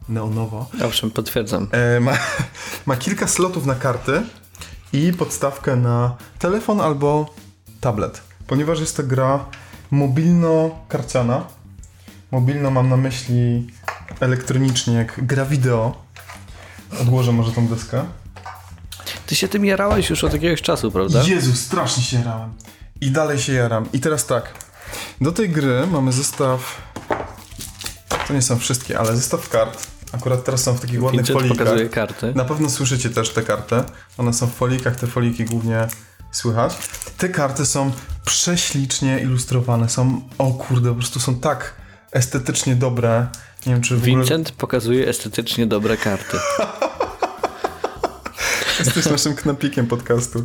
neonowo. 0.08 0.66
Owszem, 0.84 1.10
potwierdzam. 1.10 1.68
E, 1.72 2.00
ma, 2.00 2.12
ma 2.86 2.96
kilka 2.96 3.26
slotów 3.26 3.66
na 3.66 3.74
karty 3.74 4.22
i 4.92 5.12
podstawkę 5.12 5.76
na 5.76 6.16
telefon 6.38 6.80
albo 6.80 7.34
tablet. 7.80 8.22
Ponieważ 8.46 8.80
jest 8.80 8.96
to 8.96 9.02
gra 9.02 9.44
mobilno-karciana. 9.90 11.44
Mobilno 12.30 12.70
mam 12.70 12.88
na 12.88 12.96
myśli 12.96 13.66
elektronicznie, 14.20 14.94
jak 14.94 15.26
gra 15.26 15.44
wideo. 15.44 16.02
Odłożę 17.00 17.32
może 17.32 17.52
tą 17.52 17.66
deskę. 17.68 18.04
Ty 19.26 19.34
się 19.36 19.48
tym 19.48 19.64
jarałeś 19.64 20.10
już 20.10 20.24
od 20.24 20.32
jakiegoś 20.32 20.62
czasu, 20.62 20.90
prawda? 20.92 21.22
Jezu, 21.22 21.56
strasznie 21.56 22.02
się 22.02 22.16
jarałem. 22.16 22.52
I 23.00 23.10
dalej 23.10 23.38
się 23.38 23.52
jaram. 23.52 23.92
I 23.92 24.00
teraz 24.00 24.26
tak. 24.26 24.54
Do 25.20 25.32
tej 25.32 25.48
gry 25.50 25.86
mamy 25.86 26.12
zestaw. 26.12 26.82
To 28.28 28.34
nie 28.34 28.42
są 28.42 28.58
wszystkie, 28.58 28.98
ale 28.98 29.16
zestaw 29.16 29.48
kart. 29.48 29.86
Akurat 30.12 30.44
teraz 30.44 30.62
są 30.62 30.74
w 30.74 30.80
takich 30.80 31.02
ładnych 31.02 31.26
Vincent 31.26 31.38
folikach. 31.38 31.58
pokazuje 31.58 31.88
karty. 31.88 32.32
Na 32.34 32.44
pewno 32.44 32.70
słyszycie 32.70 33.10
też 33.10 33.30
te 33.30 33.42
karty. 33.42 33.82
One 34.18 34.32
są 34.32 34.46
w 34.46 34.54
folikach, 34.54 34.96
te 34.96 35.06
foliki 35.06 35.44
głównie 35.44 35.88
słychać. 36.32 36.76
Te 37.18 37.28
karty 37.28 37.66
są 37.66 37.92
prześlicznie 38.24 39.20
ilustrowane. 39.20 39.88
Są, 39.88 40.22
o 40.38 40.50
kurde, 40.52 40.88
po 40.88 40.94
prostu 40.94 41.20
są 41.20 41.34
tak 41.34 41.74
estetycznie 42.12 42.76
dobre. 42.76 43.26
Nie 43.66 43.72
wiem, 43.72 43.82
czy 43.82 43.94
ogóle 43.94 44.06
Vincent 44.06 44.52
pokazuje 44.52 45.08
estetycznie 45.08 45.66
dobre 45.66 45.96
karty. 45.96 46.36
jesteś 48.84 49.06
naszym 49.06 49.34
knapikiem 49.34 49.86
podcastu. 49.86 50.44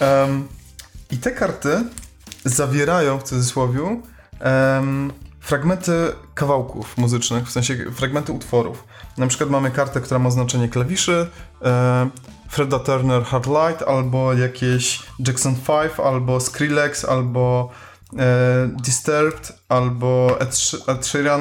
Em, 0.00 0.48
I 1.10 1.18
te 1.18 1.30
karty 1.30 1.84
zawierają 2.44 3.18
w 3.18 3.22
cudzysłowie 3.22 4.00
em, 4.40 5.12
fragmenty 5.40 6.12
kawałków 6.34 6.98
muzycznych, 6.98 7.46
w 7.46 7.50
sensie 7.50 7.76
fragmenty 7.94 8.32
utworów. 8.32 8.84
Na 9.18 9.26
przykład 9.26 9.50
mamy 9.50 9.70
kartę, 9.70 10.00
która 10.00 10.18
ma 10.18 10.30
znaczenie 10.30 10.68
klawiszy, 10.68 11.30
e, 11.62 12.10
Freda 12.48 12.78
Turner 12.78 13.24
Hard 13.24 13.46
Light, 13.46 13.82
albo 13.82 14.32
jakieś 14.32 15.02
Jackson 15.18 15.54
5, 15.54 16.00
albo 16.04 16.40
Skrillex, 16.40 17.04
albo 17.04 17.70
e, 18.18 18.68
Disturbed, 18.82 19.52
albo 19.68 20.40
Ed 20.40 20.56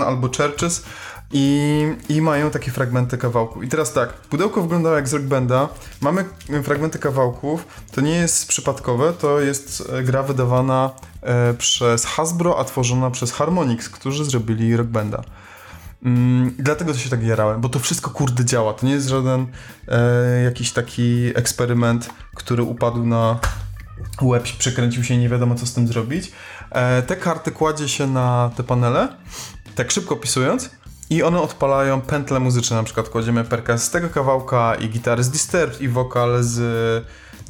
albo 0.05 0.27
Churches. 0.27 0.83
I, 1.31 1.83
I 2.09 2.21
mają 2.21 2.51
takie 2.51 2.71
fragmenty 2.71 3.17
kawałków. 3.17 3.63
I 3.63 3.67
teraz 3.67 3.93
tak, 3.93 4.13
pudełko 4.13 4.61
wygląda 4.61 4.95
jak 4.95 5.07
z 5.07 5.13
Rock 5.13 5.25
Banda. 5.25 5.69
Mamy 6.01 6.25
fragmenty 6.63 6.99
kawałków. 6.99 7.67
To 7.91 8.01
nie 8.01 8.15
jest 8.15 8.47
przypadkowe, 8.47 9.13
to 9.13 9.39
jest 9.39 9.89
e, 9.93 10.03
gra 10.03 10.23
wydawana 10.23 10.91
e, 11.21 11.53
przez 11.53 12.05
Hasbro, 12.05 12.59
a 12.59 12.63
tworzona 12.63 13.11
przez 13.11 13.31
Harmonix, 13.31 13.89
którzy 13.89 14.25
zrobili 14.25 14.77
Rock 14.77 14.87
Banda. 14.87 15.23
Mm, 16.03 16.55
dlatego 16.59 16.93
to 16.93 16.99
się 16.99 17.09
tak 17.09 17.23
jarałem, 17.23 17.61
bo 17.61 17.69
to 17.69 17.79
wszystko 17.79 18.11
kurde 18.11 18.45
działa. 18.45 18.73
To 18.73 18.85
nie 18.85 18.93
jest 18.93 19.07
żaden 19.07 19.47
e, 19.87 20.41
jakiś 20.43 20.71
taki 20.71 21.31
eksperyment, 21.37 22.09
który 22.35 22.63
upadł 22.63 23.05
na 23.05 23.39
łeb, 24.21 24.43
przekręcił 24.43 25.03
się 25.03 25.13
i 25.13 25.17
nie 25.17 25.29
wiadomo 25.29 25.55
co 25.55 25.65
z 25.65 25.73
tym 25.73 25.87
zrobić. 25.87 26.31
E, 26.71 27.01
te 27.01 27.15
karty 27.15 27.51
kładzie 27.51 27.89
się 27.89 28.07
na 28.07 28.51
te 28.57 28.63
panele, 28.63 29.07
tak 29.75 29.91
szybko 29.91 30.15
pisując, 30.15 30.69
i 31.09 31.23
one 31.23 31.41
odpalają 31.41 32.01
pętle 32.01 32.39
muzyczne. 32.39 32.77
Na 32.77 32.83
przykład 32.83 33.09
kładziemy 33.09 33.43
perkę 33.43 33.77
z 33.77 33.89
tego 33.89 34.09
kawałka 34.09 34.75
i 34.75 34.89
gitary 34.89 35.23
z 35.23 35.29
Disturbed 35.29 35.81
i 35.81 35.87
wokal 35.87 36.43
z, 36.43 36.59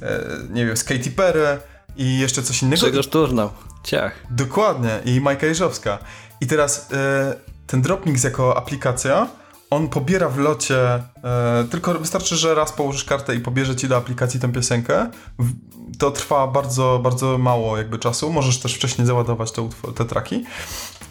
e, 0.02 0.10
nie 0.50 0.66
wiem, 0.66 0.78
z 0.78 0.84
Katy 0.84 1.12
Perry 1.12 1.60
i 1.98 2.20
jeszcze 2.20 2.44
coś 2.44 2.62
innego. 2.62 2.82
Grzegorz 2.82 3.08
Turnał. 3.08 3.50
Ciach. 3.84 4.16
Dokładnie, 4.30 5.00
i 5.06 5.22
Majka 5.22 5.48
Jeżowska. 5.48 5.98
I 6.42 6.48
teraz 6.48 6.92
e, 6.94 7.36
ten 7.68 7.82
Dropmix 7.82 8.24
jako 8.24 8.58
aplikacja, 8.58 9.28
on 9.76 9.88
pobiera 9.88 10.30
w 10.30 10.38
locie, 10.38 10.94
e, 11.24 11.66
tylko 11.72 11.94
wystarczy, 11.94 12.36
że 12.36 12.56
raz 12.56 12.74
położysz 12.74 13.04
kartę 13.04 13.36
i 13.36 13.40
pobierze 13.40 13.76
ci 13.76 13.88
do 13.88 13.98
aplikacji 13.98 14.40
tę 14.40 14.52
piosenkę. 14.52 15.10
W, 15.40 15.52
to 15.98 16.12
trwa 16.12 16.48
bardzo, 16.48 17.00
bardzo 17.04 17.38
mało 17.38 17.78
jakby 17.78 18.00
czasu. 18.00 18.34
Możesz 18.34 18.60
też 18.60 18.76
wcześniej 18.76 19.08
załadować 19.08 19.52
te, 19.52 19.70
te 19.96 20.06
traki. 20.06 20.46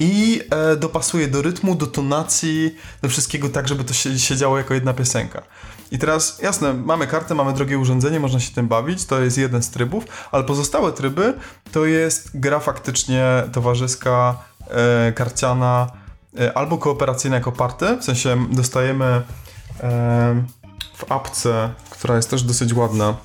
I 0.00 0.42
e, 0.50 0.77
dopasuje 0.77 1.29
do 1.29 1.42
rytmu, 1.42 1.74
do 1.74 1.87
tonacji, 1.87 2.74
do 3.03 3.09
wszystkiego 3.09 3.48
tak, 3.48 3.68
żeby 3.68 3.85
to 3.85 3.94
się, 3.94 4.18
się 4.18 4.37
działo 4.37 4.59
jako 4.59 4.74
jedna 4.74 4.94
piosenka. 4.94 5.42
I 5.90 5.98
teraz, 5.98 6.38
jasne, 6.42 6.74
mamy 6.74 7.07
kartę, 7.07 7.35
mamy 7.35 7.53
drogie 7.53 7.79
urządzenie, 7.79 8.20
można 8.20 8.40
się 8.40 8.55
tym 8.55 8.68
bawić, 8.68 9.05
to 9.05 9.20
jest 9.20 9.38
jeden 9.38 9.62
z 9.62 9.70
trybów, 9.70 10.05
ale 10.33 10.44
pozostałe 10.44 10.92
tryby 10.92 11.35
to 11.72 11.85
jest 11.85 12.31
gra 12.35 12.61
faktycznie 12.61 13.24
towarzyska, 13.53 14.37
e, 14.70 15.12
karciana, 15.12 16.03
albo 16.54 16.78
kooperacyjna 16.78 17.36
jako 17.36 17.52
party, 17.52 17.96
w 17.96 18.04
sensie 18.04 18.46
dostajemy 18.50 19.04
e, 19.04 20.44
w 20.94 21.12
apce, 21.12 21.70
która 21.90 22.16
jest 22.16 22.30
też 22.30 22.42
dosyć 22.42 22.74
ładna, 22.74 23.16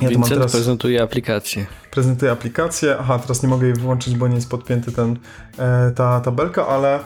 Ja 0.00 0.08
Vincent 0.08 0.34
teraz... 0.34 0.52
prezentuje 0.52 1.02
aplikację. 1.02 1.66
Prezentuję 1.90 2.32
aplikację. 2.32 2.96
Aha, 3.00 3.18
teraz 3.18 3.42
nie 3.42 3.48
mogę 3.48 3.66
jej 3.66 3.76
wyłączyć, 3.76 4.16
bo 4.16 4.28
nie 4.28 4.34
jest 4.34 4.50
podpięty 4.50 4.92
ten, 4.92 5.18
e, 5.58 5.90
ta 5.90 6.20
tabelka, 6.20 6.66
ale 6.66 7.00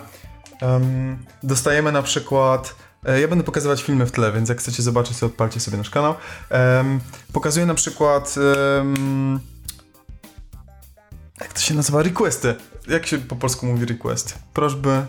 um, 0.62 1.18
dostajemy 1.42 1.92
na 1.92 2.03
przykład 2.03 2.74
e, 3.05 3.20
ja 3.20 3.28
będę 3.28 3.44
pokazywać 3.44 3.82
filmy 3.82 4.07
w 4.07 4.12
tle, 4.12 4.32
więc 4.32 4.48
jak 4.48 4.59
chcecie 4.59 4.82
zobaczyć, 4.82 5.18
to 5.18 5.26
odpalcie 5.26 5.61
sobie 5.61 5.78
nasz 5.78 5.90
kanał. 5.90 6.14
Um, 6.51 7.01
pokazuję 7.32 7.66
na 7.66 7.74
przykład. 7.74 8.34
Um, 8.76 9.40
jak 11.40 11.53
to 11.53 11.61
się 11.61 11.74
nazywa? 11.74 12.03
Requesty. 12.03 12.55
Jak 12.88 13.07
się 13.07 13.18
po 13.18 13.36
polsku 13.36 13.66
mówi 13.66 13.86
request? 13.86 14.38
Prośby. 14.55 15.03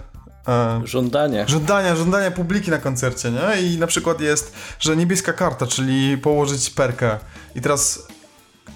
E, 0.48 0.82
żądania. 0.86 1.48
Żądania, 1.48 1.96
żądania 1.96 2.32
publiki 2.32 2.72
na 2.72 2.78
koncercie, 2.78 3.32
nie? 3.32 3.62
I 3.62 3.78
na 3.78 3.88
przykład 3.88 4.22
jest, 4.22 4.54
że 4.80 4.98
niebieska 4.98 5.34
karta, 5.34 5.68
czyli 5.68 6.18
położyć 6.18 6.70
perkę. 6.70 7.18
I 7.56 7.62
teraz 7.62 8.08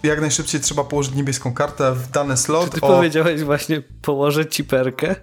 jak 0.03 0.21
najszybciej 0.21 0.61
trzeba 0.61 0.83
położyć 0.83 1.15
niebieską 1.15 1.53
kartę 1.53 1.93
w 1.93 2.11
dany 2.11 2.37
slot. 2.37 2.65
Czy 2.65 2.79
ty 2.79 2.81
o... 2.81 2.87
powiedziałeś 2.87 3.43
właśnie 3.43 3.81
położyć 4.01 4.55
ci 4.55 4.63
perkę? 4.63 5.15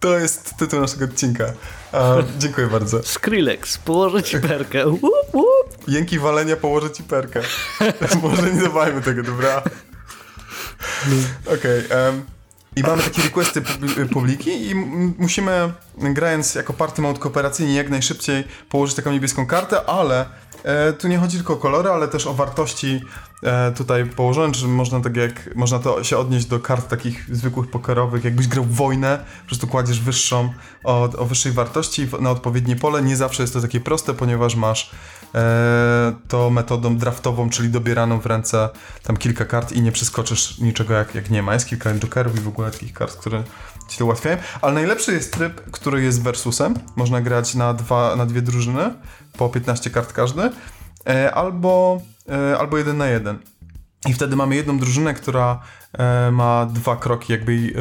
To 0.00 0.18
jest 0.18 0.56
tytuł 0.56 0.80
naszego 0.80 1.04
odcinka. 1.04 1.44
dziękuję 2.38 2.66
bardzo. 2.66 3.02
Skrillex, 3.02 3.78
położę 3.78 4.22
ci 4.22 4.38
perkę. 4.38 4.84
Jęki 5.88 6.18
walenia, 6.18 6.56
położę 6.56 6.90
ci 6.90 7.02
perkę. 7.02 7.40
Może 8.22 8.52
nie 8.52 8.62
dawajmy 8.62 9.02
tego, 9.02 9.22
dobra? 9.22 9.62
Okej. 11.46 11.86
Okay, 11.86 12.04
um, 12.06 12.24
I 12.76 12.82
mamy 12.82 13.02
takie 13.02 13.22
requesty 13.22 13.62
publiki 14.12 14.70
i 14.70 14.74
musimy, 15.18 15.72
grając 15.98 16.54
jako 16.54 16.72
party 16.72 17.02
mode 17.02 17.18
kooperacyjny, 17.18 17.72
jak 17.72 17.90
najszybciej 17.90 18.44
położyć 18.68 18.96
taką 18.96 19.12
niebieską 19.12 19.46
kartę, 19.46 19.86
ale 19.86 20.26
E, 20.64 20.92
tu 20.92 21.08
nie 21.08 21.18
chodzi 21.18 21.36
tylko 21.36 21.54
o 21.54 21.56
kolory, 21.56 21.90
ale 21.90 22.08
też 22.08 22.26
o 22.26 22.34
wartości 22.34 23.00
e, 23.42 23.72
tutaj 23.72 24.06
położone, 24.06 24.52
czy 24.52 24.68
można 24.68 25.00
tak 25.00 25.16
jak, 25.16 25.56
można 25.56 25.78
to 25.78 26.04
się 26.04 26.18
odnieść 26.18 26.46
do 26.46 26.60
kart 26.60 26.88
takich 26.88 27.36
zwykłych 27.36 27.70
pokerowych, 27.70 28.24
jakbyś 28.24 28.48
grał 28.48 28.64
w 28.64 28.74
wojnę, 28.74 29.24
po 29.42 29.46
prostu 29.46 29.66
kładziesz 29.66 30.00
wyższą, 30.00 30.52
o, 30.84 31.02
o 31.02 31.24
wyższej 31.24 31.52
wartości 31.52 32.08
na 32.20 32.30
odpowiednie 32.30 32.76
pole. 32.76 33.02
Nie 33.02 33.16
zawsze 33.16 33.42
jest 33.42 33.52
to 33.52 33.60
takie 33.60 33.80
proste, 33.80 34.14
ponieważ 34.14 34.56
masz 34.56 34.90
to 36.28 36.50
metodą 36.50 36.96
draftową, 36.96 37.50
czyli 37.50 37.68
dobieraną 37.68 38.20
w 38.20 38.26
ręce 38.26 38.68
tam 39.02 39.16
kilka 39.16 39.44
kart 39.44 39.72
i 39.72 39.82
nie 39.82 39.92
przeskoczysz 39.92 40.58
niczego 40.58 40.94
jak, 40.94 41.14
jak 41.14 41.30
nie 41.30 41.42
ma. 41.42 41.54
Jest 41.54 41.66
kilka 41.66 41.94
jokerów 41.94 42.36
i 42.36 42.40
w 42.40 42.48
ogóle 42.48 42.70
takich 42.70 42.92
kart, 42.92 43.16
które 43.16 43.42
ci 43.88 43.98
to 43.98 44.04
ułatwiają, 44.04 44.36
ale 44.62 44.74
najlepszy 44.74 45.12
jest 45.12 45.32
tryb, 45.32 45.70
który 45.70 46.02
jest 46.02 46.22
versusem. 46.22 46.74
Można 46.96 47.20
grać 47.20 47.54
na, 47.54 47.74
dwa, 47.74 48.16
na 48.16 48.26
dwie 48.26 48.42
drużyny, 48.42 48.94
po 49.38 49.48
15 49.48 49.90
kart 49.90 50.12
każdy, 50.12 50.50
e, 51.08 51.34
albo, 51.34 52.00
e, 52.28 52.58
albo 52.58 52.78
jeden 52.78 52.96
na 52.96 53.06
jeden. 53.06 53.38
I 54.08 54.14
wtedy 54.14 54.36
mamy 54.36 54.54
jedną 54.54 54.78
drużynę, 54.78 55.14
która 55.14 55.60
e, 55.92 56.30
ma 56.30 56.66
dwa 56.66 56.96
kroki, 56.96 57.32
jakby 57.32 57.74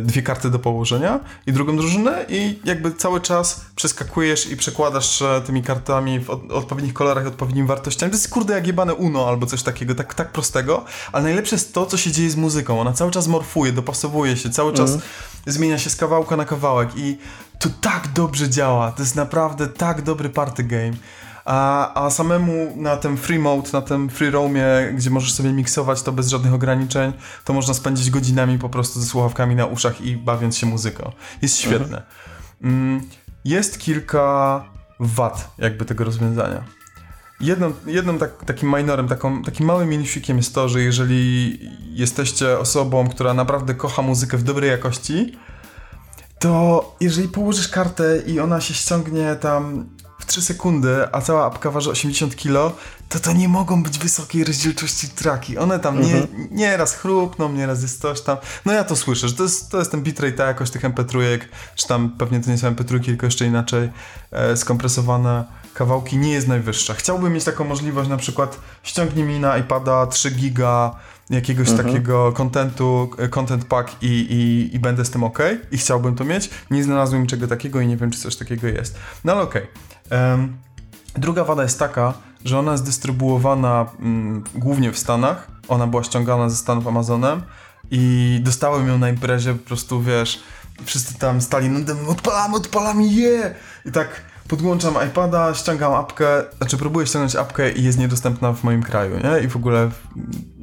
dwie 0.00 0.22
karty 0.22 0.50
do 0.50 0.58
położenia 0.58 1.20
i 1.46 1.52
drugą 1.52 1.76
drużynę 1.76 2.26
i 2.28 2.58
jakby 2.64 2.92
cały 2.92 3.20
czas 3.20 3.60
przeskakujesz 3.76 4.50
i 4.50 4.56
przekładasz 4.56 5.22
tymi 5.46 5.62
kartami 5.62 6.20
w 6.20 6.30
odpowiednich 6.30 6.94
kolorach, 6.94 7.26
odpowiednimi 7.26 7.68
wartościami. 7.68 8.10
To 8.10 8.16
jest 8.16 8.28
kurde 8.28 8.54
jak 8.54 8.66
jebane 8.66 8.94
Uno 8.94 9.28
albo 9.28 9.46
coś 9.46 9.62
takiego, 9.62 9.94
tak, 9.94 10.14
tak 10.14 10.32
prostego, 10.32 10.84
ale 11.12 11.22
najlepsze 11.24 11.56
jest 11.56 11.74
to, 11.74 11.86
co 11.86 11.96
się 11.96 12.12
dzieje 12.12 12.30
z 12.30 12.36
muzyką. 12.36 12.80
Ona 12.80 12.92
cały 12.92 13.10
czas 13.10 13.26
morfuje, 13.26 13.72
dopasowuje 13.72 14.36
się, 14.36 14.50
cały 14.50 14.72
czas 14.72 14.90
mm. 14.90 15.02
zmienia 15.46 15.78
się 15.78 15.90
z 15.90 15.96
kawałka 15.96 16.36
na 16.36 16.44
kawałek 16.44 16.88
i 16.96 17.18
to 17.58 17.68
tak 17.80 18.08
dobrze 18.14 18.48
działa. 18.50 18.92
To 18.92 19.02
jest 19.02 19.16
naprawdę 19.16 19.66
tak 19.66 20.02
dobry 20.02 20.28
party 20.30 20.64
game. 20.64 20.92
A, 21.44 22.04
a 22.04 22.10
samemu 22.10 22.72
na 22.76 22.96
tym 22.96 23.16
free 23.16 23.38
mode, 23.38 23.70
na 23.72 23.82
tym 23.82 24.08
free 24.08 24.30
roamie, 24.30 24.64
gdzie 24.94 25.10
możesz 25.10 25.32
sobie 25.32 25.52
miksować 25.52 26.02
to 26.02 26.12
bez 26.12 26.28
żadnych 26.28 26.54
ograniczeń, 26.54 27.12
to 27.44 27.52
można 27.52 27.74
spędzić 27.74 28.10
godzinami 28.10 28.58
po 28.58 28.68
prostu 28.68 29.00
ze 29.00 29.06
słuchawkami 29.06 29.56
na 29.56 29.66
uszach 29.66 30.00
i 30.00 30.16
bawiąc 30.16 30.56
się 30.56 30.66
muzyką. 30.66 31.12
Jest 31.42 31.64
mhm. 31.64 31.82
świetne. 31.82 32.02
Mhm. 32.62 33.08
Jest 33.44 33.78
kilka 33.78 34.64
wad 35.00 35.54
jakby 35.58 35.84
tego 35.84 36.04
rozwiązania. 36.04 36.64
Jedną, 37.40 37.72
jednym 37.86 38.18
tak, 38.18 38.44
takim 38.44 38.74
minorem, 38.76 39.08
taką, 39.08 39.42
takim 39.42 39.66
małym 39.66 39.88
minusikiem 39.88 40.36
jest 40.36 40.54
to, 40.54 40.68
że 40.68 40.80
jeżeli 40.80 41.58
jesteście 41.90 42.58
osobą, 42.58 43.08
która 43.08 43.34
naprawdę 43.34 43.74
kocha 43.74 44.02
muzykę 44.02 44.36
w 44.36 44.42
dobrej 44.42 44.70
jakości, 44.70 45.38
to 46.38 46.96
jeżeli 47.00 47.28
położysz 47.28 47.68
kartę 47.68 48.18
i 48.26 48.40
ona 48.40 48.60
się 48.60 48.74
ściągnie 48.74 49.36
tam 49.36 49.86
w 50.24 50.26
3 50.26 50.42
sekundy, 50.42 51.08
a 51.12 51.20
cała 51.20 51.46
apka 51.46 51.70
waży 51.70 51.90
80 51.90 52.36
kg, 52.36 52.76
to 53.08 53.18
to 53.18 53.32
nie 53.32 53.48
mogą 53.48 53.82
być 53.82 53.98
wysokiej 53.98 54.44
rozdzielczości 54.44 55.08
traki. 55.08 55.58
One 55.58 55.78
tam 55.78 56.02
nie, 56.02 56.16
mhm. 56.16 56.48
nieraz 56.50 56.94
chrupną, 56.94 57.52
nieraz 57.52 57.82
jest 57.82 58.00
coś 58.00 58.20
tam. 58.20 58.36
No 58.64 58.72
ja 58.72 58.84
to 58.84 58.96
słyszę, 58.96 59.28
że 59.28 59.34
to 59.34 59.42
jest, 59.42 59.70
to 59.70 59.78
jest 59.78 59.90
ten 59.90 60.02
bitrate, 60.02 60.32
ta 60.32 60.46
jakość 60.46 60.72
tych 60.72 60.82
MP3, 60.82 61.38
czy 61.76 61.88
tam 61.88 62.10
pewnie 62.18 62.40
to 62.40 62.50
nie 62.50 62.58
są 62.58 62.70
MP3, 62.70 63.04
tylko 63.04 63.26
jeszcze 63.26 63.46
inaczej 63.46 63.90
e, 64.30 64.56
skompresowane 64.56 65.44
kawałki 65.74 66.16
nie 66.16 66.32
jest 66.32 66.48
najwyższa. 66.48 66.94
Chciałbym 66.94 67.32
mieć 67.32 67.44
taką 67.44 67.64
możliwość, 67.64 68.08
na 68.08 68.16
przykład 68.16 68.58
ściągnij 68.82 69.24
mi 69.24 69.40
na 69.40 69.58
iPada 69.58 70.06
3 70.06 70.30
giga 70.30 70.94
jakiegoś 71.30 71.68
mhm. 71.68 71.88
takiego 71.88 72.32
kontentu, 72.32 73.10
content 73.30 73.64
pack 73.64 74.02
i, 74.02 74.06
i, 74.06 74.74
i 74.76 74.78
będę 74.78 75.04
z 75.04 75.10
tym 75.10 75.24
ok 75.24 75.38
i 75.72 75.78
chciałbym 75.78 76.14
to 76.14 76.24
mieć. 76.24 76.50
Nie 76.70 76.84
znalazłem 76.84 77.22
niczego 77.22 77.46
takiego 77.46 77.80
i 77.80 77.86
nie 77.86 77.96
wiem, 77.96 78.10
czy 78.10 78.18
coś 78.20 78.36
takiego 78.36 78.66
jest. 78.66 78.98
No 79.24 79.32
ale 79.32 79.42
okej. 79.42 79.62
Okay. 79.62 79.93
Druga 81.16 81.44
wada 81.44 81.62
jest 81.62 81.78
taka, 81.78 82.14
że 82.44 82.58
ona 82.58 82.72
jest 82.72 82.84
dystrybuowana 82.84 83.86
mm, 84.00 84.44
głównie 84.54 84.92
w 84.92 84.98
Stanach. 84.98 85.48
Ona 85.68 85.86
była 85.86 86.04
ściągana 86.04 86.50
ze 86.50 86.56
Stanów 86.56 86.86
Amazonem 86.86 87.42
i 87.90 88.40
dostałem 88.42 88.88
ją 88.88 88.98
na 88.98 89.08
imprezie, 89.08 89.54
po 89.54 89.66
prostu 89.66 90.02
wiesz, 90.02 90.42
wszyscy 90.84 91.18
tam 91.18 91.40
stali, 91.40 91.68
no 91.68 92.10
odpalamy, 92.10 92.56
odpalamy, 92.56 93.06
je! 93.06 93.30
Yeah! 93.30 93.54
I 93.86 93.92
tak 93.92 94.33
podłączam 94.48 94.94
iPada, 95.08 95.54
ściągam 95.54 95.92
apkę, 95.92 96.44
znaczy 96.58 96.76
próbuję 96.76 97.06
ściągnąć 97.06 97.36
apkę 97.36 97.72
i 97.72 97.84
jest 97.84 97.98
niedostępna 97.98 98.52
w 98.52 98.64
moim 98.64 98.82
kraju, 98.82 99.16
nie? 99.16 99.44
I 99.44 99.48
w 99.48 99.56
ogóle 99.56 99.90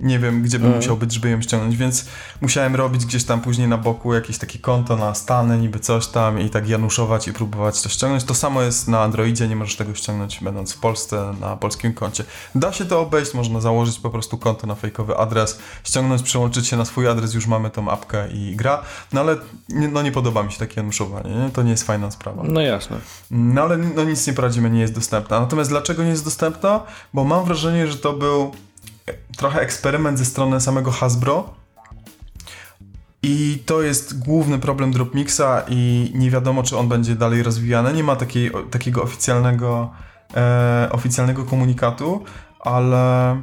nie 0.01 0.19
wiem, 0.19 0.41
gdzie 0.41 0.59
bym 0.59 0.67
mm. 0.67 0.79
musiał 0.79 0.97
być, 0.97 1.13
żeby 1.13 1.29
ją 1.29 1.41
ściągnąć, 1.41 1.77
więc 1.77 2.05
musiałem 2.41 2.75
robić 2.75 3.05
gdzieś 3.05 3.23
tam 3.23 3.41
później 3.41 3.67
na 3.67 3.77
boku 3.77 4.13
jakieś 4.13 4.37
takie 4.37 4.59
konto 4.59 4.97
na 4.97 5.15
Stany, 5.15 5.57
niby 5.57 5.79
coś 5.79 6.07
tam 6.07 6.39
i 6.39 6.49
tak 6.49 6.69
januszować 6.69 7.27
i 7.27 7.33
próbować 7.33 7.81
to 7.81 7.89
ściągnąć. 7.89 8.23
To 8.23 8.33
samo 8.33 8.61
jest 8.61 8.87
na 8.87 9.01
Androidzie, 9.01 9.47
nie 9.47 9.55
możesz 9.55 9.75
tego 9.75 9.95
ściągnąć 9.95 10.39
będąc 10.41 10.73
w 10.73 10.79
Polsce 10.79 11.33
na 11.39 11.57
polskim 11.57 11.93
koncie. 11.93 12.23
Da 12.55 12.73
się 12.73 12.85
to 12.85 13.01
obejść, 13.01 13.33
można 13.33 13.61
założyć 13.61 13.99
po 13.99 14.09
prostu 14.09 14.37
konto 14.37 14.67
na 14.67 14.75
fejkowy 14.75 15.17
adres, 15.17 15.59
ściągnąć, 15.83 16.23
przełączyć 16.23 16.67
się 16.67 16.77
na 16.77 16.85
swój 16.85 17.07
adres, 17.07 17.33
już 17.33 17.47
mamy 17.47 17.69
tą 17.69 17.91
apkę 17.91 18.31
i 18.31 18.55
gra, 18.55 18.81
no 19.13 19.21
ale 19.21 19.37
no 19.69 20.01
nie 20.01 20.11
podoba 20.11 20.43
mi 20.43 20.51
się 20.51 20.59
takie 20.59 20.73
januszowanie, 20.75 21.29
nie? 21.29 21.49
To 21.49 21.63
nie 21.63 21.71
jest 21.71 21.83
fajna 21.83 22.11
sprawa. 22.11 22.43
No 22.45 22.61
jasne. 22.61 22.97
No 23.31 23.61
ale 23.61 23.70
no 23.77 24.03
nic 24.03 24.27
nie 24.27 24.33
poradzimy, 24.33 24.69
nie 24.69 24.81
jest 24.81 24.93
dostępna. 24.93 25.39
Natomiast 25.39 25.69
dlaczego 25.69 26.03
nie 26.03 26.09
jest 26.09 26.25
dostępna? 26.25 26.83
Bo 27.13 27.23
mam 27.23 27.45
wrażenie, 27.45 27.87
że 27.87 27.97
to 27.97 28.13
był 28.13 28.51
trochę 29.37 29.61
eksperyment 29.61 30.19
ze 30.19 30.25
strony 30.25 30.61
samego 30.61 30.91
Hasbro. 30.91 31.53
I 33.23 33.63
to 33.65 33.81
jest 33.81 34.19
główny 34.19 34.59
problem 34.59 34.91
Dropmixa 34.91 35.63
i 35.67 36.11
nie 36.15 36.31
wiadomo, 36.31 36.63
czy 36.63 36.77
on 36.77 36.87
będzie 36.87 37.15
dalej 37.15 37.43
rozwijany. 37.43 37.93
Nie 37.93 38.03
ma 38.03 38.15
takiej, 38.15 38.51
takiego 38.71 39.03
oficjalnego, 39.03 39.91
e, 40.35 40.89
oficjalnego 40.91 41.43
komunikatu, 41.45 42.23
ale 42.59 43.41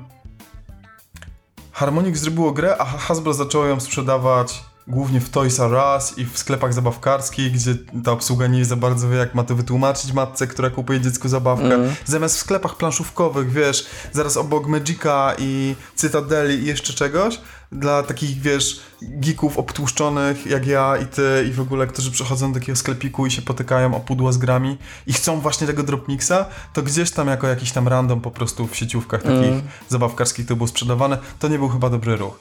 Harmonix 1.72 2.20
zrobiło 2.20 2.52
grę, 2.52 2.76
a 2.78 2.84
Hasbro 2.84 3.34
zaczęło 3.34 3.66
ją 3.66 3.80
sprzedawać 3.80 4.64
głównie 4.88 5.20
w 5.20 5.30
Toys 5.30 5.60
R 5.60 5.72
Us 5.72 6.18
i 6.18 6.24
w 6.24 6.38
sklepach 6.38 6.72
zabawkarskich, 6.74 7.52
gdzie 7.52 7.74
ta 8.04 8.12
obsługa 8.12 8.46
nie 8.46 8.64
za 8.64 8.76
bardzo 8.76 9.08
wie, 9.08 9.16
jak 9.16 9.34
ma 9.34 9.44
to 9.44 9.54
wytłumaczyć 9.54 10.12
matce, 10.12 10.46
która 10.46 10.70
kupuje 10.70 11.00
dziecku 11.00 11.28
zabawkę. 11.28 11.74
Mm. 11.74 11.94
Zamiast 12.04 12.36
w 12.36 12.38
sklepach 12.38 12.76
planszówkowych, 12.76 13.52
wiesz, 13.52 13.86
zaraz 14.12 14.36
obok 14.36 14.66
Magica 14.66 15.34
i 15.38 15.74
Cytadeli 15.94 16.62
i 16.62 16.66
jeszcze 16.66 16.92
czegoś, 16.92 17.40
dla 17.72 18.02
takich, 18.02 18.40
wiesz, 18.40 18.80
geeków 19.02 19.58
obtłuszczonych 19.58 20.46
jak 20.46 20.66
ja 20.66 20.96
i 20.96 21.06
ty 21.06 21.46
i 21.48 21.52
w 21.52 21.60
ogóle, 21.60 21.86
którzy 21.86 22.10
przychodzą 22.10 22.52
do 22.52 22.60
takiego 22.60 22.76
sklepiku 22.76 23.26
i 23.26 23.30
się 23.30 23.42
potykają 23.42 23.94
o 23.94 24.00
pudła 24.00 24.32
z 24.32 24.38
grami 24.38 24.78
i 25.06 25.12
chcą 25.12 25.40
właśnie 25.40 25.66
tego 25.66 25.82
Dropmixa, 25.82 26.46
to 26.72 26.82
gdzieś 26.82 27.10
tam 27.10 27.28
jako 27.28 27.46
jakiś 27.46 27.72
tam 27.72 27.88
random 27.88 28.20
po 28.20 28.30
prostu 28.30 28.66
w 28.66 28.76
sieciówkach 28.76 29.22
takich 29.22 29.52
mm. 29.52 29.62
zabawkarskich 29.88 30.46
to 30.46 30.56
było 30.56 30.66
sprzedawane, 30.66 31.18
to 31.38 31.48
nie 31.48 31.58
był 31.58 31.68
chyba 31.68 31.90
dobry 31.90 32.16
ruch. 32.16 32.38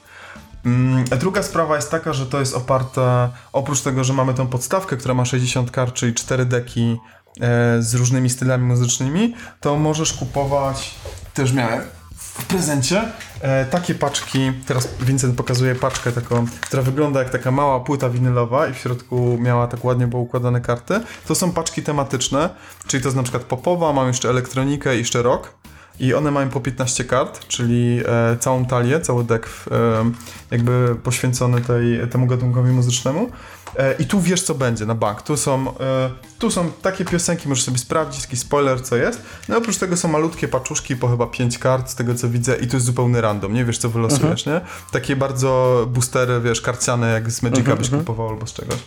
Mm, 0.64 1.04
druga 1.04 1.42
sprawa 1.42 1.76
jest 1.76 1.90
taka, 1.90 2.12
że 2.12 2.26
to 2.26 2.40
jest 2.40 2.54
oparte, 2.54 3.28
oprócz 3.52 3.80
tego, 3.80 4.04
że 4.04 4.12
mamy 4.12 4.34
tą 4.34 4.46
podstawkę, 4.46 4.96
która 4.96 5.14
ma 5.14 5.24
60 5.24 5.70
kart, 5.70 5.94
czyli 5.94 6.14
4 6.14 6.44
deki 6.44 6.96
e, 7.40 7.82
z 7.82 7.94
różnymi 7.94 8.30
stylami 8.30 8.64
muzycznymi, 8.64 9.34
to 9.60 9.76
możesz 9.76 10.12
kupować, 10.12 10.94
też 11.34 11.52
miałem 11.52 11.82
w 12.18 12.46
prezencie 12.46 13.02
e, 13.40 13.64
takie 13.64 13.94
paczki, 13.94 14.52
teraz 14.66 14.88
Vincent 15.00 15.36
pokazuje 15.36 15.74
paczkę 15.74 16.12
taką, 16.12 16.46
która 16.60 16.82
wygląda 16.82 17.20
jak 17.20 17.30
taka 17.30 17.50
mała 17.50 17.80
płyta 17.80 18.10
winylowa 18.10 18.66
i 18.66 18.74
w 18.74 18.78
środku 18.78 19.38
miała 19.40 19.66
tak 19.66 19.84
ładnie 19.84 20.08
poukładane 20.08 20.60
karty. 20.60 21.00
To 21.26 21.34
są 21.34 21.52
paczki 21.52 21.82
tematyczne, 21.82 22.50
czyli 22.86 23.02
to 23.02 23.08
jest 23.08 23.16
na 23.16 23.22
przykład 23.22 23.42
popowa, 23.42 23.92
mam 23.92 24.06
jeszcze 24.08 24.30
elektronikę 24.30 24.96
i 24.96 24.98
jeszcze 24.98 25.22
rock. 25.22 25.57
I 26.00 26.14
one 26.14 26.30
mają 26.30 26.48
po 26.48 26.60
15 26.60 27.04
kart, 27.04 27.48
czyli 27.48 28.00
e, 28.06 28.36
całą 28.36 28.64
talię, 28.64 29.00
cały 29.00 29.24
deck 29.24 29.48
e, 29.70 30.10
jakby 30.50 30.96
poświęcony 31.02 31.60
tej, 31.60 32.08
temu 32.08 32.26
gatunkowi 32.26 32.70
muzycznemu. 32.72 33.30
E, 33.76 33.94
I 33.98 34.06
tu 34.06 34.20
wiesz, 34.20 34.42
co 34.42 34.54
będzie 34.54 34.86
na 34.86 34.94
bank. 34.94 35.22
Tu 35.22 35.36
są, 35.36 35.78
e, 35.78 36.10
tu 36.38 36.50
są 36.50 36.70
takie 36.82 37.04
piosenki, 37.04 37.48
możesz 37.48 37.64
sobie 37.64 37.78
sprawdzić, 37.78 38.22
taki 38.22 38.36
spoiler, 38.36 38.82
co 38.82 38.96
jest. 38.96 39.22
No 39.48 39.58
oprócz 39.58 39.76
tego 39.76 39.96
są 39.96 40.08
malutkie 40.08 40.48
paczuszki 40.48 40.96
po 40.96 41.08
chyba 41.08 41.26
5 41.26 41.58
kart, 41.58 41.90
z 41.90 41.94
tego 41.94 42.14
co 42.14 42.28
widzę, 42.28 42.56
i 42.56 42.66
to 42.66 42.76
jest 42.76 42.86
zupełny 42.86 43.20
random, 43.20 43.54
nie 43.54 43.64
wiesz, 43.64 43.78
co 43.78 43.88
wylosujesz, 43.88 44.46
nie? 44.46 44.60
Takie 44.92 45.16
bardzo 45.16 45.84
boostery, 45.90 46.40
wiesz, 46.40 46.60
karciane, 46.60 47.12
jak 47.12 47.30
z 47.30 47.42
Magica 47.42 47.76
byś 47.76 47.90
kupował 47.90 48.28
albo 48.28 48.46
z 48.46 48.52
czegoś. 48.52 48.78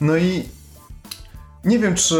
No 0.00 0.16
i 0.16 0.57
nie 1.64 1.78
wiem, 1.78 1.94
czy 1.94 2.14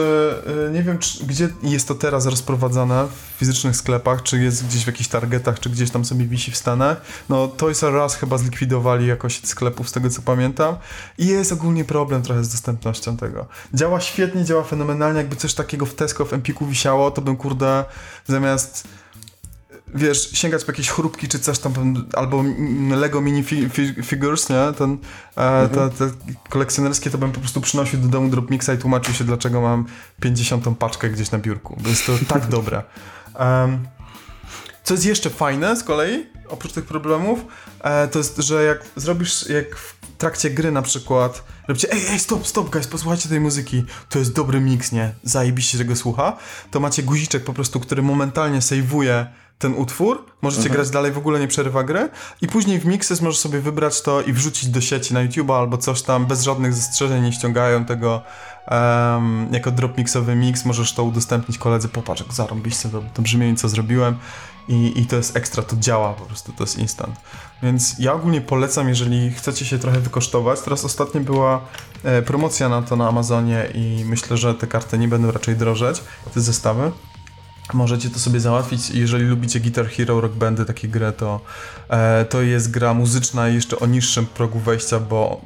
y, 0.69 0.73
nie 0.73 0.83
wiem, 0.83 0.99
czy, 0.99 1.25
gdzie 1.27 1.49
jest 1.63 1.89
to 1.89 1.95
teraz 1.95 2.27
rozprowadzane 2.27 3.07
w 3.07 3.39
fizycznych 3.39 3.77
sklepach, 3.77 4.23
czy 4.23 4.39
jest 4.39 4.67
gdzieś 4.67 4.85
w 4.85 4.87
jakichś 4.87 5.09
targetach, 5.09 5.61
czy 5.61 5.71
gdzieś 5.71 5.91
tam 5.91 6.05
sobie 6.05 6.25
wisi 6.25 6.51
w 6.51 6.57
Stanach. 6.57 7.01
No 7.29 7.49
Toys 7.49 7.83
R 7.83 7.95
Us 7.95 8.15
chyba 8.15 8.39
zlikwidowali 8.39 9.07
jakoś 9.07 9.41
sklepów, 9.45 9.89
z 9.89 9.93
tego 9.93 10.11
co 10.11 10.23
pamiętam. 10.23 10.77
I 11.19 11.27
jest 11.27 11.53
ogólnie 11.53 11.85
problem 11.85 12.23
trochę 12.23 12.45
z 12.45 12.49
dostępnością 12.49 13.17
tego. 13.17 13.47
Działa 13.75 14.01
świetnie, 14.01 14.45
działa 14.45 14.65
fenomenalnie, 14.65 15.19
jakby 15.19 15.37
coś 15.37 15.55
takiego 15.55 15.87
w 15.87 15.95
Tesco, 15.95 16.25
w 16.25 16.33
Empiku 16.33 16.67
wisiało, 16.67 17.11
to 17.11 17.23
bym 17.23 17.37
kurde 17.37 17.85
zamiast 18.27 18.89
wiesz, 19.95 20.31
sięgać 20.33 20.65
po 20.65 20.73
jakieś 20.73 20.89
chrupki 20.91 21.29
czy 21.29 21.39
coś 21.39 21.59
tam, 21.59 21.73
albo 22.13 22.45
Lego 22.91 23.21
mini 23.21 23.43
fi 23.43 23.71
fi 23.71 23.95
figures, 24.03 24.49
nie? 24.49 24.73
Ten, 24.79 24.99
e, 25.37 25.41
mhm. 25.41 25.91
te, 25.91 26.11
te, 26.11 26.15
kolekcjonerskie 26.49 27.11
to 27.11 27.19
bym 27.19 27.33
po 27.33 27.41
prostu 27.41 27.61
przynosił 27.61 28.01
do 28.01 28.09
domu 28.09 28.29
Dropmixa 28.29 28.71
i 28.75 28.79
tłumaczył 28.79 29.15
się, 29.15 29.25
dlaczego 29.25 29.61
mam 29.61 29.87
50 30.21 30.79
paczkę 30.79 31.11
gdzieś 31.11 31.31
na 31.31 31.39
biurku, 31.39 31.77
bo 31.81 31.89
jest 31.89 32.07
to 32.07 32.13
tak 32.35 32.47
dobre. 32.47 32.83
Um, 33.41 33.79
co 34.85 34.95
jest 34.95 35.07
jeszcze 35.07 35.31
fajne 35.31 35.77
z 35.77 35.85
kolei, 35.85 36.27
oprócz 36.49 36.73
tych 36.73 36.85
problemów, 36.85 37.39
e, 37.81 38.09
to 38.09 38.19
jest, 38.19 38.37
że 38.37 38.65
jak 38.65 38.85
zrobisz, 38.97 39.49
jak 39.49 39.77
w 39.77 39.97
trakcie 40.19 40.51
gry 40.51 40.73
na 40.73 40.83
przykład 40.83 41.45
robicie, 41.69 41.93
ej, 41.93 42.07
ej, 42.11 42.19
stop, 42.19 42.47
stop, 42.47 42.71
guys, 42.71 42.87
posłuchajcie 42.87 43.29
tej 43.29 43.41
muzyki, 43.41 43.85
to 44.09 44.19
jest 44.19 44.33
dobry 44.33 44.61
mix, 44.61 44.93
nie? 44.93 45.13
Zajebiście 45.23 45.79
tego 45.79 45.97
słucha, 45.97 46.37
to 46.71 46.81
macie 46.81 47.03
guziczek 47.03 47.45
po 47.45 47.53
prostu, 47.53 47.81
który 47.81 48.03
momentalnie 48.03 48.63
sejwuje 48.63 49.27
ten 49.59 49.75
utwór, 49.75 50.25
możecie 50.43 50.63
mhm. 50.63 50.77
grać 50.77 50.91
dalej, 50.91 51.13
w 51.13 51.19
ogóle 51.19 51.41
nie 51.41 51.49
przerywa 51.49 51.85
gry 51.85 52.09
i 52.43 52.47
później 52.47 52.79
w 52.79 52.87
Mixes 52.87 53.21
możesz 53.21 53.41
sobie 53.41 53.61
wybrać 53.61 54.03
to 54.03 54.23
i 54.23 54.33
wrzucić 54.33 54.69
do 54.69 54.81
sieci 54.81 55.15
na 55.15 55.23
YouTube 55.23 55.51
albo 55.51 55.79
coś 55.79 56.03
tam, 56.03 56.27
bez 56.27 56.43
żadnych 56.43 56.75
zastrzeżeń, 56.75 57.25
nie 57.25 57.33
ściągają 57.33 57.85
tego 57.85 58.23
um, 58.71 59.49
jako 59.53 59.71
drop 59.71 59.99
mixowy 59.99 60.35
mix, 60.35 60.65
możesz 60.65 60.93
to 60.93 61.05
udostępnić 61.05 61.59
koledze, 61.59 61.89
popatrz, 61.89 62.21
jak 62.21 62.33
zarąbiście 62.33 62.89
to, 62.89 63.03
to 63.15 63.23
brzmienie, 63.23 63.57
co 63.57 63.69
zrobiłem 63.69 64.17
i, 64.69 65.01
i 65.01 65.07
to 65.07 65.17
jest 65.17 65.37
ekstra, 65.37 65.63
to 65.63 65.77
działa 65.77 66.13
po 66.13 66.25
prostu, 66.25 66.53
to 66.53 66.63
jest 66.63 66.79
instant. 66.79 67.17
Więc 67.63 67.99
ja 67.99 68.13
ogólnie 68.13 68.41
polecam, 68.41 68.89
jeżeli 68.89 69.31
chcecie 69.31 69.65
się 69.65 69.79
trochę 69.79 70.01
wykosztować. 70.01 70.61
Teraz 70.61 70.85
ostatnio 70.85 71.21
była 71.21 71.61
e, 72.05 72.23
promocja 72.23 72.69
na 72.69 72.83
to 72.83 72.97
na 72.97 73.09
Amazonie 73.09 73.69
i 73.75 74.05
myślę, 74.07 74.37
że 74.37 74.55
te 74.55 74.67
karty 74.67 74.99
nie 74.99 75.09
będą 75.09 75.31
raczej 75.31 75.57
drożeć, 75.57 76.03
te 76.35 76.41
zestawy. 76.41 76.93
Możecie 77.73 78.11
to 78.11 78.19
sobie 78.19 78.41
załatwić. 78.41 78.91
Jeżeli 78.91 79.25
lubicie 79.25 79.61
Guitar 79.61 79.89
Hero, 79.89 80.21
Rock 80.21 80.35
Bandy, 80.35 80.65
takie 80.65 80.89
gry, 80.89 81.13
to, 81.13 81.41
e, 81.89 82.25
to 82.25 82.43
jest 82.43 82.71
gra 82.71 82.95
muzyczna 82.95 83.49
jeszcze 83.49 83.79
o 83.79 83.87
niższym 83.87 84.27
progu 84.27 84.59
wejścia, 84.59 85.01
bo 85.01 85.41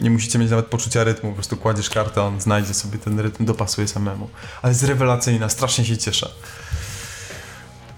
nie 0.00 0.10
musicie 0.10 0.38
mieć 0.38 0.50
nawet 0.50 0.66
poczucia 0.66 1.04
rytmu, 1.04 1.30
po 1.30 1.34
prostu 1.34 1.56
kładziesz 1.56 1.90
kartę, 1.90 2.22
on 2.22 2.40
znajdzie 2.40 2.74
sobie 2.74 2.98
ten 2.98 3.20
rytm, 3.20 3.44
dopasuje 3.44 3.88
samemu. 3.88 4.28
Ale 4.62 4.70
jest 4.70 4.84
rewelacyjna, 4.84 5.48
strasznie 5.48 5.84
się 5.84 5.96
cieszę. 5.96 6.30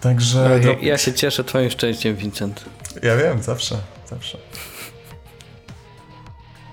Także... 0.00 0.60
Ja, 0.62 0.88
ja 0.88 0.98
się 0.98 1.12
cieszę 1.12 1.44
twoim 1.44 1.70
szczęściem, 1.70 2.16
Vincent. 2.16 2.64
Ja 3.02 3.16
wiem, 3.16 3.42
zawsze, 3.42 3.76
zawsze. 4.10 4.38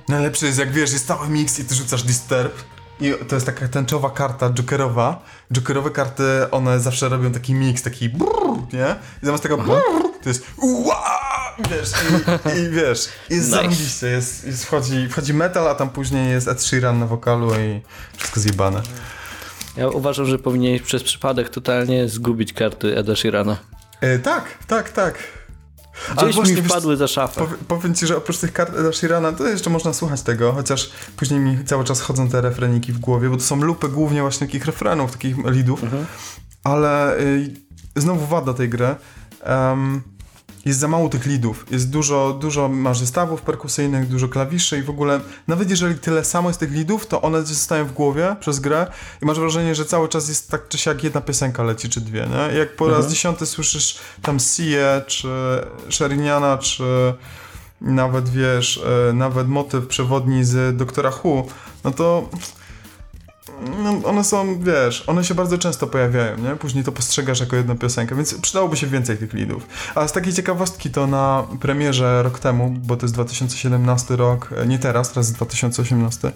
Najlepsze 0.08 0.46
jest, 0.46 0.60
jak 0.60 0.72
wiesz, 0.72 0.94
jest 0.94 1.08
cały 1.08 1.30
mix 1.30 1.60
i 1.60 1.66
ty 1.66 1.76
rzucasz 1.76 2.04
Disturb 2.04 2.54
i 3.00 3.14
to 3.28 3.36
jest 3.36 3.46
taka 3.46 3.68
tęczowa 3.68 4.10
karta 4.10 4.50
jokerowa. 4.50 5.22
Jokerowe 5.52 5.92
karty, 5.92 6.24
one 6.52 6.80
zawsze 6.80 7.10
robią 7.10 7.32
taki 7.32 7.54
mix, 7.54 7.84
taki 7.84 8.10
brrr, 8.10 8.74
nie? 8.74 8.96
I 9.24 9.26
zamiast 9.26 9.44
tego 9.44 9.58
brrr, 9.58 9.82
to 10.24 10.30
jest 10.30 10.46
uła, 10.58 11.04
wiesz, 11.70 11.92
i, 12.56 12.60
i 12.60 12.70
wiesz, 12.70 13.10
jest 13.30 13.52
nice. 13.52 14.08
jest, 14.08 14.46
jest 14.46 14.66
wchodzi, 14.66 15.08
wchodzi 15.10 15.34
metal, 15.34 15.68
a 15.68 15.76
tam 15.76 15.90
później 15.90 16.32
jest 16.32 16.48
Ed 16.48 16.64
Sheeran 16.64 17.00
na 17.00 17.08
wokalu 17.08 17.52
i 17.56 17.82
wszystko 18.18 18.40
zjebane. 18.40 18.82
Ja 19.78 19.88
uważam, 19.88 20.26
że 20.26 20.40
powinieneś 20.40 20.82
przez 20.82 21.04
przypadek 21.04 21.50
totalnie 21.50 22.10
zgubić 22.10 22.54
karty 22.54 22.98
Eda 22.98 23.16
Sheerana. 23.16 23.58
E, 24.02 24.20
tak, 24.20 24.44
tak, 24.68 24.92
tak. 24.92 25.18
Gdzieś 26.18 26.36
właśnie, 26.36 26.56
mi 26.56 26.62
wpadły 26.62 26.98
za 26.98 27.08
szafę. 27.08 27.42
Pow 27.42 27.50
powiem 27.68 27.96
ci, 27.96 28.08
że 28.08 28.18
oprócz 28.18 28.38
tych 28.38 28.54
kart 28.54 28.78
Eda 28.78 28.92
Sheerana, 28.92 29.32
to 29.32 29.48
jeszcze 29.48 29.70
można 29.70 29.94
słuchać 29.94 30.22
tego, 30.22 30.54
chociaż 30.54 30.90
później 31.16 31.40
mi 31.40 31.66
cały 31.66 31.84
czas 31.84 32.02
chodzą 32.02 32.30
te 32.30 32.42
refreniki 32.42 32.94
w 32.94 33.00
głowie, 33.00 33.30
bo 33.30 33.38
to 33.38 33.44
są 33.44 33.62
lupy 33.62 33.90
głównie 33.90 34.22
właśnie 34.22 34.48
takich 34.48 34.66
refrenów, 34.66 35.12
takich 35.12 35.36
lidów, 35.46 35.84
mhm. 35.84 36.06
ale 36.64 37.20
y, 37.20 37.54
znowu 37.96 38.28
wada 38.28 38.54
tej 38.54 38.70
gry. 38.70 38.96
Um, 39.46 40.17
jest 40.68 40.80
za 40.80 40.88
mało 40.88 41.10
tych 41.10 41.26
lidów. 41.26 41.66
Jest 41.72 41.90
dużo, 41.90 42.38
dużo 42.42 42.70
masz 42.70 43.00
zestawów 43.00 43.42
perkusyjnych, 43.42 44.08
dużo 44.08 44.28
klawiszy 44.28 44.78
i 44.80 44.84
w 44.84 44.90
ogóle 44.90 45.20
nawet 45.48 45.70
jeżeli 45.70 45.96
tyle 45.96 46.26
samo 46.26 46.50
jest 46.50 46.60
tych 46.60 46.72
lidów, 46.72 47.08
to 47.08 47.22
one 47.22 47.44
zostają 47.44 47.86
w 47.86 47.94
głowie 47.94 48.36
przez 48.40 48.60
grę 48.60 48.88
i 49.22 49.26
masz 49.26 49.40
wrażenie, 49.40 49.76
że 49.76 49.86
cały 49.86 50.10
czas 50.10 50.30
jest 50.30 50.52
tak 50.52 50.68
czy 50.68 50.78
siak 50.78 51.04
jedna 51.04 51.22
piosenka 51.22 51.64
leci, 51.64 51.90
czy 51.90 52.02
dwie, 52.02 52.28
nie? 52.28 52.58
Jak 52.58 52.76
po 52.76 52.86
mhm. 52.86 53.02
raz 53.02 53.12
dziesiąty 53.12 53.46
słyszysz 53.46 53.98
tam 54.22 54.40
Sie, 54.40 55.02
czy 55.08 55.28
Sheriniana, 55.90 56.58
czy 56.58 56.84
nawet 57.82 58.30
wiesz, 58.30 58.82
e, 59.10 59.14
nawet 59.14 59.48
motyw 59.48 59.88
przewodni 59.88 60.44
z 60.46 60.78
Doktora 60.78 61.12
Who, 61.24 61.46
no 61.84 61.92
to 61.92 62.30
no, 63.84 64.10
one 64.10 64.24
są, 64.24 64.60
wiesz, 64.60 65.04
one 65.08 65.24
się 65.24 65.36
bardzo 65.36 65.58
często 65.58 65.88
pojawiają, 65.88 66.38
nie? 66.38 66.56
Później 66.56 66.84
to 66.84 66.92
postrzegasz 66.92 67.40
jako 67.40 67.56
jedną 67.56 67.78
piosenkę, 67.78 68.16
więc 68.16 68.42
przydałoby 68.42 68.78
się 68.78 68.88
więcej 68.88 69.18
tych 69.18 69.34
lidów. 69.34 69.68
A 69.96 70.08
z 70.08 70.12
takiej 70.12 70.34
ciekawostki 70.34 70.90
to 70.90 71.08
na 71.08 71.44
premierze 71.60 72.24
rok 72.24 72.40
temu, 72.40 72.70
bo 72.70 72.98
to 72.98 73.06
jest 73.06 73.14
2017 73.14 74.16
rok, 74.16 74.50
e, 74.58 74.68
nie 74.68 74.80
teraz, 74.80 75.10
teraz 75.10 75.28
jest 75.28 75.38
2018, 75.38 76.32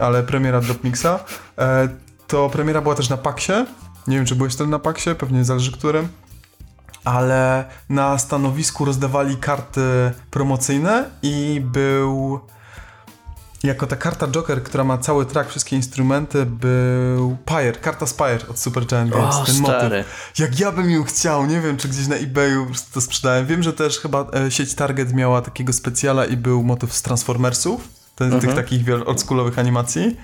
ale 0.00 0.22
premiera 0.22 0.60
Dropmixa, 0.60 1.24
e, 1.58 1.88
to 2.26 2.50
premiera 2.50 2.80
była 2.80 2.94
też 2.94 3.08
na 3.08 3.16
Paksie. 3.16 3.52
Nie 4.06 4.16
wiem, 4.16 4.26
czy 4.26 4.36
byłeś 4.36 4.54
wtedy 4.54 4.70
na 4.70 4.78
Paksie, 4.78 5.10
pewnie 5.18 5.44
zależy 5.44 5.72
którym 5.72 6.08
ale 7.04 7.64
na 7.88 8.18
stanowisku 8.18 8.84
rozdawali 8.84 9.36
karty 9.36 10.12
promocyjne 10.30 11.10
i 11.22 11.62
był 11.64 12.40
jako 13.64 13.86
ta 13.86 13.96
karta 13.96 14.28
Joker, 14.28 14.62
która 14.62 14.84
ma 14.84 14.98
cały 14.98 15.26
track, 15.26 15.50
wszystkie 15.50 15.76
instrumenty, 15.76 16.46
był 16.46 17.36
Pyre, 17.44 17.72
karta 17.72 18.06
Spire 18.06 18.48
od 18.48 18.58
Super 18.58 18.86
Giant 18.86 19.10
Games, 19.10 19.36
ten 19.46 19.54
stary. 19.54 19.96
motyw. 19.98 20.32
Jak 20.38 20.60
ja 20.60 20.72
bym 20.72 20.90
ją 20.90 21.04
chciał, 21.04 21.46
nie 21.46 21.60
wiem, 21.60 21.76
czy 21.76 21.88
gdzieś 21.88 22.06
na 22.06 22.16
eBayu 22.16 22.66
to 22.94 23.00
sprzedałem. 23.00 23.46
Wiem, 23.46 23.62
że 23.62 23.72
też 23.72 23.98
chyba 23.98 24.26
e, 24.46 24.50
sieć 24.50 24.74
Target 24.74 25.12
miała 25.12 25.42
takiego 25.42 25.72
specjala 25.72 26.24
i 26.24 26.36
był 26.36 26.62
motyw 26.62 26.92
z 26.92 27.02
Transformersów, 27.02 27.88
ten, 28.14 28.30
tych 28.30 28.44
mhm. 28.44 28.56
takich 28.56 28.88
oldschoolowych 29.06 29.58
animacji. 29.58 30.16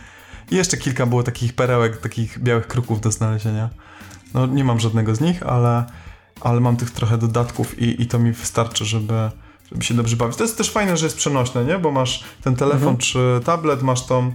I 0.51 0.57
jeszcze 0.57 0.77
kilka 0.77 1.07
było 1.07 1.23
takich 1.23 1.53
perełek, 1.53 1.97
takich 1.97 2.39
białych 2.39 2.67
kruków 2.67 3.01
do 3.01 3.11
znalezienia. 3.11 3.71
No, 4.35 4.47
nie 4.47 4.65
mam 4.65 4.81
żadnego 4.81 5.15
z 5.15 5.21
nich, 5.21 5.43
ale, 5.43 5.85
ale 6.41 6.61
mam 6.61 6.77
tych 6.77 6.91
trochę 6.91 7.19
dodatków 7.19 7.79
i, 7.79 8.03
i 8.03 8.07
to 8.07 8.19
mi 8.19 8.33
wystarczy, 8.33 8.85
żeby 8.85 9.31
żeby 9.73 9.85
się 9.85 9.95
dobrze 9.95 10.17
bawić. 10.17 10.37
To 10.37 10.45
jest 10.45 10.59
też 10.59 10.71
fajne, 10.71 10.97
że 10.97 11.07
jest 11.07 11.17
przenośne, 11.17 11.65
nie? 11.65 11.79
Bo 11.79 11.91
masz 11.91 12.25
ten 12.45 12.57
telefon 12.57 12.89
mhm. 12.89 12.97
czy 12.97 13.41
tablet, 13.45 13.83
masz 13.83 14.07
tą 14.07 14.33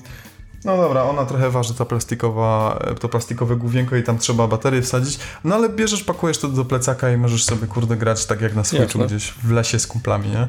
no 0.65 0.77
dobra, 0.77 1.03
ona 1.03 1.25
trochę 1.25 1.49
waży, 1.49 1.73
ta 1.73 1.85
plastikowa, 1.85 2.79
to 2.99 3.09
plastikowe 3.09 3.55
główienko 3.55 3.95
i 3.95 4.03
tam 4.03 4.17
trzeba 4.17 4.47
baterię 4.47 4.81
wsadzić, 4.81 5.19
no 5.43 5.55
ale 5.55 5.69
bierzesz, 5.69 6.03
pakujesz 6.03 6.37
to 6.37 6.47
do 6.47 6.65
plecaka 6.65 7.11
i 7.11 7.17
możesz 7.17 7.43
sobie, 7.43 7.67
kurde, 7.67 7.95
grać 7.95 8.25
tak 8.25 8.41
jak 8.41 8.55
na 8.55 8.63
Switchu 8.63 8.99
gdzieś 8.99 9.31
w 9.31 9.51
lesie 9.51 9.79
z 9.79 9.87
kumplami, 9.87 10.29
nie? 10.29 10.47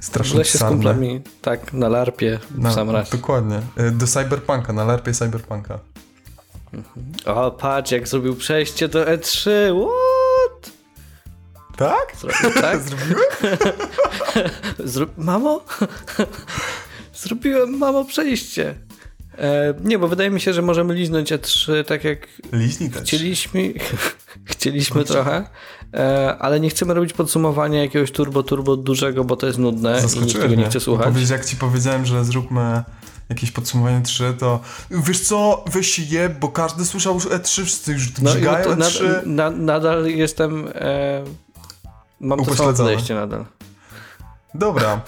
Strasznie 0.00 0.34
W 0.34 0.38
lesie 0.38 0.58
z 0.58 0.64
kumplami, 0.64 1.20
tak, 1.42 1.72
na 1.72 1.88
larpie 1.88 2.38
w 2.50 2.58
no, 2.58 2.72
sam 2.72 2.90
raz. 2.90 3.10
Dokładnie. 3.10 3.60
Y, 3.80 3.90
do 3.90 4.06
Cyberpunka, 4.06 4.72
na 4.72 4.84
larpie 4.84 5.12
Cyberpunka. 5.12 5.78
Mhm. 6.72 7.36
O, 7.36 7.50
patrz, 7.50 7.92
jak 7.92 8.08
zrobił 8.08 8.36
przejście 8.36 8.88
do 8.88 9.04
E3, 9.04 9.50
what? 9.80 10.21
Tak? 11.76 12.16
Zrobił, 12.20 12.60
tak? 12.62 12.80
Zrobiłem? 12.88 13.24
Zro... 14.92 15.06
Mamo? 15.18 15.64
Zrobiłem, 17.22 17.78
mamo, 17.78 18.04
przejście. 18.04 18.74
E, 19.38 19.74
nie, 19.84 19.98
bo 19.98 20.08
wydaje 20.08 20.30
mi 20.30 20.40
się, 20.40 20.52
że 20.52 20.62
możemy 20.62 20.94
liznąć 20.94 21.32
E3 21.32 21.84
tak 21.84 22.04
jak 22.04 22.28
Liznij 22.52 22.90
chcieliśmy, 22.90 23.72
chcieliśmy 24.44 25.04
trochę. 25.04 25.46
E, 25.94 26.36
ale 26.38 26.60
nie 26.60 26.70
chcemy 26.70 26.94
robić 26.94 27.12
podsumowania 27.12 27.82
jakiegoś 27.82 28.10
turbo, 28.10 28.42
turbo 28.42 28.76
dużego, 28.76 29.24
bo 29.24 29.36
to 29.36 29.46
jest 29.46 29.58
nudne 29.58 30.02
i 30.16 30.20
nikt 30.20 30.40
tego 30.40 30.54
nie 30.54 30.64
chce 30.64 30.80
słuchać. 30.80 31.06
Powiedzieć, 31.06 31.30
jak 31.30 31.44
ci 31.44 31.56
powiedziałem, 31.56 32.06
że 32.06 32.24
zróbmy 32.24 32.82
jakieś 33.28 33.50
podsumowanie 33.50 34.02
3, 34.02 34.34
to 34.38 34.60
wiesz 34.90 35.20
co, 35.20 35.64
weź 35.72 35.98
je, 35.98 36.28
bo 36.28 36.48
każdy 36.48 36.84
słyszał 36.84 37.14
już 37.14 37.26
E3, 37.26 37.64
wszyscy 37.64 37.92
już 37.92 38.18
No 38.22 38.30
i 38.30 38.34
brzygają 38.34 38.64
to 38.64 38.74
E3. 38.76 39.26
na, 39.26 39.50
na, 39.50 39.56
nadal 39.56 40.06
jestem. 40.06 40.68
E, 40.74 41.24
mam 42.22 42.44
to 42.44 42.54
samo 42.54 42.72
podejście 42.72 43.14
nadal. 43.14 43.44
Dobra. 44.54 45.00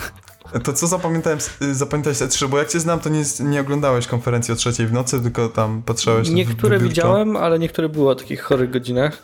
To 0.64 0.72
co 0.72 0.86
zapamiętałem, 0.86 1.38
y, 1.62 1.74
zapamiętałeś 1.74 2.18
E3, 2.18 2.48
bo 2.48 2.58
jak 2.58 2.68
cię 2.68 2.80
znam, 2.80 3.00
to 3.00 3.08
nie, 3.08 3.22
nie 3.40 3.60
oglądałeś 3.60 4.06
konferencji 4.06 4.52
o 4.52 4.56
trzeciej 4.56 4.86
w 4.86 4.92
nocy, 4.92 5.20
tylko 5.20 5.48
tam 5.48 5.82
patrzałeś 5.82 6.28
w- 6.28 6.32
Niektóre 6.34 6.78
widziałem, 6.78 7.36
ale 7.36 7.58
niektóre 7.58 7.88
były 7.88 8.10
o 8.10 8.14
takich 8.14 8.40
chorych 8.42 8.70
godzinach. 8.70 9.22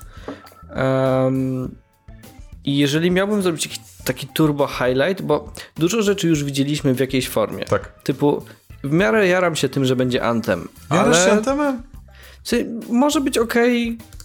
Em, 0.71 1.75
I 2.65 2.79
jeżeli 2.79 3.11
miałbym 3.11 3.43
zrobić 3.43 3.67
jakiś 3.67 3.81
taki 4.05 4.27
turbo 4.27 4.67
highlight, 4.67 5.23
bo 5.23 5.53
dużo 5.77 6.03
rzeczy 6.03 6.29
już 6.29 6.45
widzieliśmy 6.45 6.95
w 6.95 7.01
jakiejś 7.01 7.29
formie. 7.29 7.65
Tak. 7.65 7.93
Typu, 8.03 8.45
w 8.85 8.93
miarę 8.93 9.29
jaram 9.29 9.57
się 9.57 9.69
tym, 9.69 9.85
że 9.85 9.97
będzie 9.97 10.23
Anthem. 10.25 10.69
Jarasz 10.91 11.17
się 11.17 11.23
ale 11.23 11.33
Anthemem? 11.33 11.83
Czy 12.45 12.67
może 12.91 13.21
być 13.21 13.39
ok, 13.39 13.55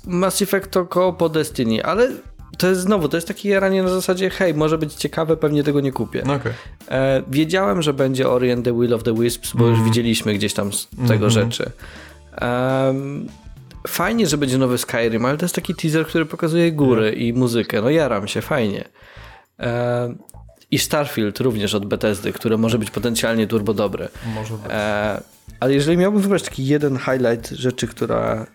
Mass 0.05 0.41
Effect 0.41 0.72
to 0.72 0.86
koło 0.86 1.13
po 1.13 1.30
Destiny, 1.30 1.86
ale 1.86 2.11
to 2.58 2.68
jest 2.68 2.82
znowu, 2.82 3.10
to 3.10 3.18
jest 3.18 3.28
takie 3.28 3.49
jaranie 3.49 3.84
na 3.84 3.89
zasadzie, 3.89 4.30
hej, 4.30 4.53
może 4.53 4.78
być 4.78 4.93
ciekawe, 4.93 5.38
pewnie 5.38 5.64
tego 5.64 5.82
nie 5.82 5.91
kupię. 5.91 6.24
No 6.26 6.34
okej. 6.34 6.53
E, 6.89 7.24
wiedziałem, 7.28 7.82
że 7.82 7.93
będzie 7.93 8.30
Ori 8.30 8.51
and 8.51 8.66
the 8.66 8.80
Will 8.80 8.93
of 8.93 9.03
the 9.03 9.14
Wisps, 9.14 9.53
bo 9.53 9.68
już 9.68 9.82
widzieliśmy 9.82 10.34
gdzieś 10.34 10.53
tam 10.53 10.74
z 10.74 10.88
tego 11.08 11.30
rzeczy. 11.30 11.72
Em, 12.36 13.28
fajnie, 13.88 14.28
że 14.28 14.38
będzie 14.38 14.58
nowy 14.58 14.78
Skyrim, 14.78 15.26
ale 15.26 15.38
to 15.38 15.45
jest 15.45 15.56
taki 15.56 15.76
teaser, 15.76 16.08
który 16.08 16.26
pokazuje 16.26 16.72
góry 16.72 17.12
i 17.12 17.34
muzykę. 17.34 17.82
No 17.82 17.89
jaram 17.89 18.28
się, 18.28 18.41
fajnie. 18.41 18.84
Em, 19.58 20.18
I 20.72 20.80
Starfield 20.80 21.39
również 21.39 21.74
od 21.74 21.86
Bethesdy, 21.86 22.34
które 22.34 22.58
może 22.58 22.80
być 22.80 22.91
potencjalnie 22.91 23.47
turbo 23.47 23.74
dobre. 23.74 24.10
Może 24.36 24.53
być. 24.53 24.72
E, 24.72 25.22
ale 25.60 25.74
jeżeli 25.74 25.97
miałbym 25.97 26.22
wybrać 26.22 26.43
taki 26.43 26.66
jeden 26.66 26.97
highlight 26.97 27.49
rzeczy, 27.49 27.88
która 27.88 28.47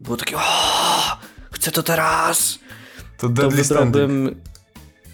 było 0.00 0.16
takie 0.16 0.36
chcę 1.64 1.70
to 1.70 1.82
teraz, 1.82 2.58
To 3.28 3.34
to 3.34 3.64
Standing. 3.64 3.66
wybrałbym 3.68 4.34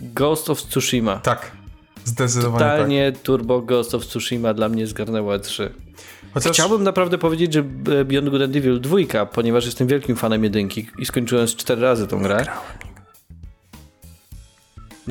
Ghost 0.00 0.50
of 0.50 0.62
Tsushima. 0.62 1.16
Tak. 1.16 1.50
Zdecydowanie 2.04 2.58
tak. 2.58 2.76
Totalnie 2.76 3.12
turbo 3.22 3.60
Ghost 3.60 3.94
of 3.94 4.06
Tsushima 4.06 4.54
dla 4.54 4.68
mnie 4.68 4.86
zgarnęło 4.86 5.32
E3. 5.32 5.68
Chociaż 6.34 6.52
Chciałbym 6.52 6.82
naprawdę 6.82 7.18
powiedzieć, 7.18 7.52
że 7.52 7.60
e, 7.60 8.04
Beyond 8.04 8.28
Good 8.28 8.42
and 8.42 8.56
Evil 8.56 8.80
2, 8.80 9.26
ponieważ 9.26 9.64
jestem 9.64 9.86
wielkim 9.86 10.16
fanem 10.16 10.44
jedynki 10.44 10.86
i 10.98 11.06
skończyłem 11.06 11.48
z 11.48 11.56
cztery 11.56 11.82
razy 11.82 12.06
tą 12.06 12.22
grę. 12.22 12.46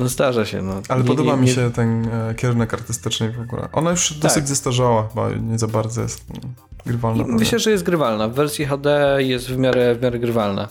No 0.00 0.08
zdarza 0.08 0.44
się, 0.46 0.62
no. 0.62 0.82
Ale 0.88 1.00
Nie- 1.02 1.06
podoba 1.08 1.32
nie- 1.32 1.40
mi 1.40 1.46
nie- 1.46 1.52
się 1.54 1.72
ten 1.72 2.08
e, 2.12 2.34
kierunek 2.34 2.74
artystyczny 2.74 3.32
w 3.32 3.40
ogóle. 3.40 3.68
Ona 3.72 3.90
już 3.90 4.12
dosyć 4.12 4.48
zestarzała 4.48 5.08
chyba, 5.08 5.30
nie 5.30 5.58
za 5.58 5.66
bardzo 5.66 6.02
jest 6.02 6.24
mm, 6.30 6.54
grywalna. 6.86 7.24
Myślę, 7.26 7.58
że 7.58 7.70
jest 7.70 7.84
grywalna. 7.84 8.28
W 8.28 8.34
wersji 8.34 8.66
HD 8.66 9.16
jest 9.18 9.48
w 9.48 9.56
miarę, 9.58 9.94
w 9.94 10.02
miarę 10.02 10.18
grywalna. 10.18 10.68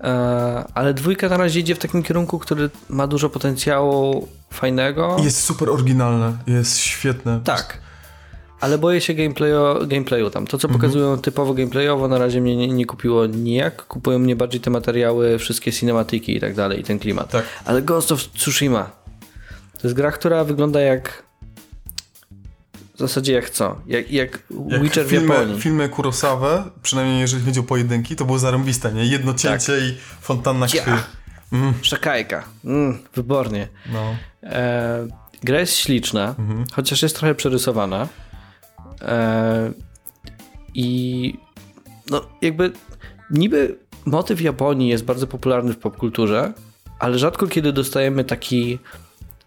E, 0.00 0.64
ale 0.74 0.94
dwójka 0.94 1.28
na 1.28 1.36
razie 1.36 1.60
idzie 1.60 1.74
w 1.74 1.78
takim 1.78 2.02
kierunku, 2.02 2.38
który 2.38 2.70
ma 2.88 3.06
dużo 3.06 3.30
potencjału 3.30 4.28
fajnego. 4.50 5.16
Jest 5.24 5.40
super 5.44 5.70
oryginalne, 5.70 6.32
jest 6.46 6.78
świetne. 6.78 7.40
Tak. 7.44 7.78
Ale 8.62 8.78
boję 8.78 9.00
się 9.00 9.14
gameplayu, 9.14 9.86
gameplayu 9.86 10.30
tam. 10.30 10.46
To, 10.46 10.58
co 10.58 10.68
Mhm. 10.68 10.80
pokazują 10.80 11.18
typowo 11.18 11.54
gameplayowo, 11.54 12.08
na 12.08 12.18
razie 12.18 12.40
mnie 12.40 12.56
nie, 12.56 12.68
nie 12.68 12.86
kupiło 12.86 13.26
nijak. 13.26 13.86
Kupują 13.86 14.18
mnie 14.18 14.36
bardziej 14.36 14.60
te 14.60 14.70
materiały, 14.70 15.38
wszystkie 15.38 15.72
cinematyki 15.72 16.36
i 16.36 16.40
tak 16.40 16.54
dalej, 16.54 16.80
i 16.80 16.84
ten 16.84 16.98
klimat. 16.98 17.30
Tak. 17.30 17.44
Ale 17.64 17.82
Ghost 17.82 18.12
of 18.12 18.28
Tsushima 18.30 18.90
to 19.72 19.80
jest 19.88 19.96
gra, 19.96 20.10
która 20.12 20.44
wygląda 20.44 20.80
jak 20.80 21.22
w 22.94 22.98
zasadzie 22.98 23.32
jak 23.32 23.50
co? 23.50 23.76
Jak, 23.86 24.10
jak, 24.10 24.42
Jak 24.68 24.82
Witcher 24.82 25.06
w 25.06 25.08
filmy, 25.10 25.34
Japonii. 25.34 25.60
filmy 25.60 25.88
Kurosawa, 25.88 26.70
przynajmniej 26.82 27.20
jeżeli 27.20 27.44
chodzi 27.44 27.60
o 27.60 27.62
pojedynki, 27.62 28.16
to 28.16 28.24
było 28.24 28.38
zarąbiste, 28.38 28.92
nie? 28.92 29.04
Jedno 29.06 29.34
cięcie 29.34 29.72
i 29.78 29.96
fontanna 30.20 30.66
krwi. 30.66 30.78
Ja. 30.90 31.72
Przekajka. 31.82 32.44
Mm, 32.64 32.98
wybornie. 33.14 33.68
No. 33.92 34.16
E, 34.42 35.06
gra 35.42 35.60
jest 35.60 35.76
śliczna, 35.76 36.34
Mhm. 36.38 36.64
chociaż 36.72 37.02
jest 37.02 37.16
trochę 37.16 37.34
przerysowana. 37.34 38.08
E, 39.02 39.72
I 40.74 41.38
no 42.10 42.20
jakby 42.42 42.72
niby 43.30 43.78
motyw 44.04 44.40
Japonii 44.40 44.88
jest 44.88 45.04
bardzo 45.04 45.26
popularny 45.26 45.72
w 45.72 45.78
popkulturze, 45.78 46.52
ale 46.98 47.18
rzadko 47.18 47.46
kiedy 47.46 47.72
dostajemy 47.72 48.24
taki 48.24 48.78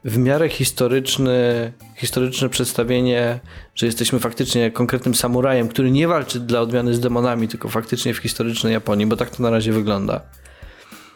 w 0.06 0.18
miarę 0.18 0.49
historyczny, 0.49 1.74
historyczne 1.95 2.49
przedstawienie, 2.49 3.39
że 3.76 3.86
jesteśmy 3.86 4.20
faktycznie 4.20 4.72
konkretnym 4.72 5.16
samurajem, 5.16 5.68
który 5.68 5.91
nie 5.91 6.08
walczy 6.08 6.39
dla 6.39 6.62
odmiany 6.62 6.93
z 6.93 6.99
demonami, 6.99 7.47
tylko 7.47 7.70
faktycznie 7.70 8.14
w 8.14 8.18
historycznej 8.18 8.74
Japonii, 8.74 9.06
bo 9.06 9.16
tak 9.16 9.30
to 9.30 9.43
na 9.43 9.49
razie 9.49 9.72
wygląda. 9.72 10.22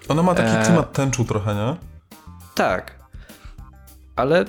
Ona 0.08 0.24
ma 0.24 0.36
taki 0.36 0.58
E. 0.58 0.66
klimat 0.66 0.94
tęczu 0.94 1.26
trochę, 1.26 1.56
nie? 1.56 1.76
Tak. 2.56 2.96
Ale 4.16 4.46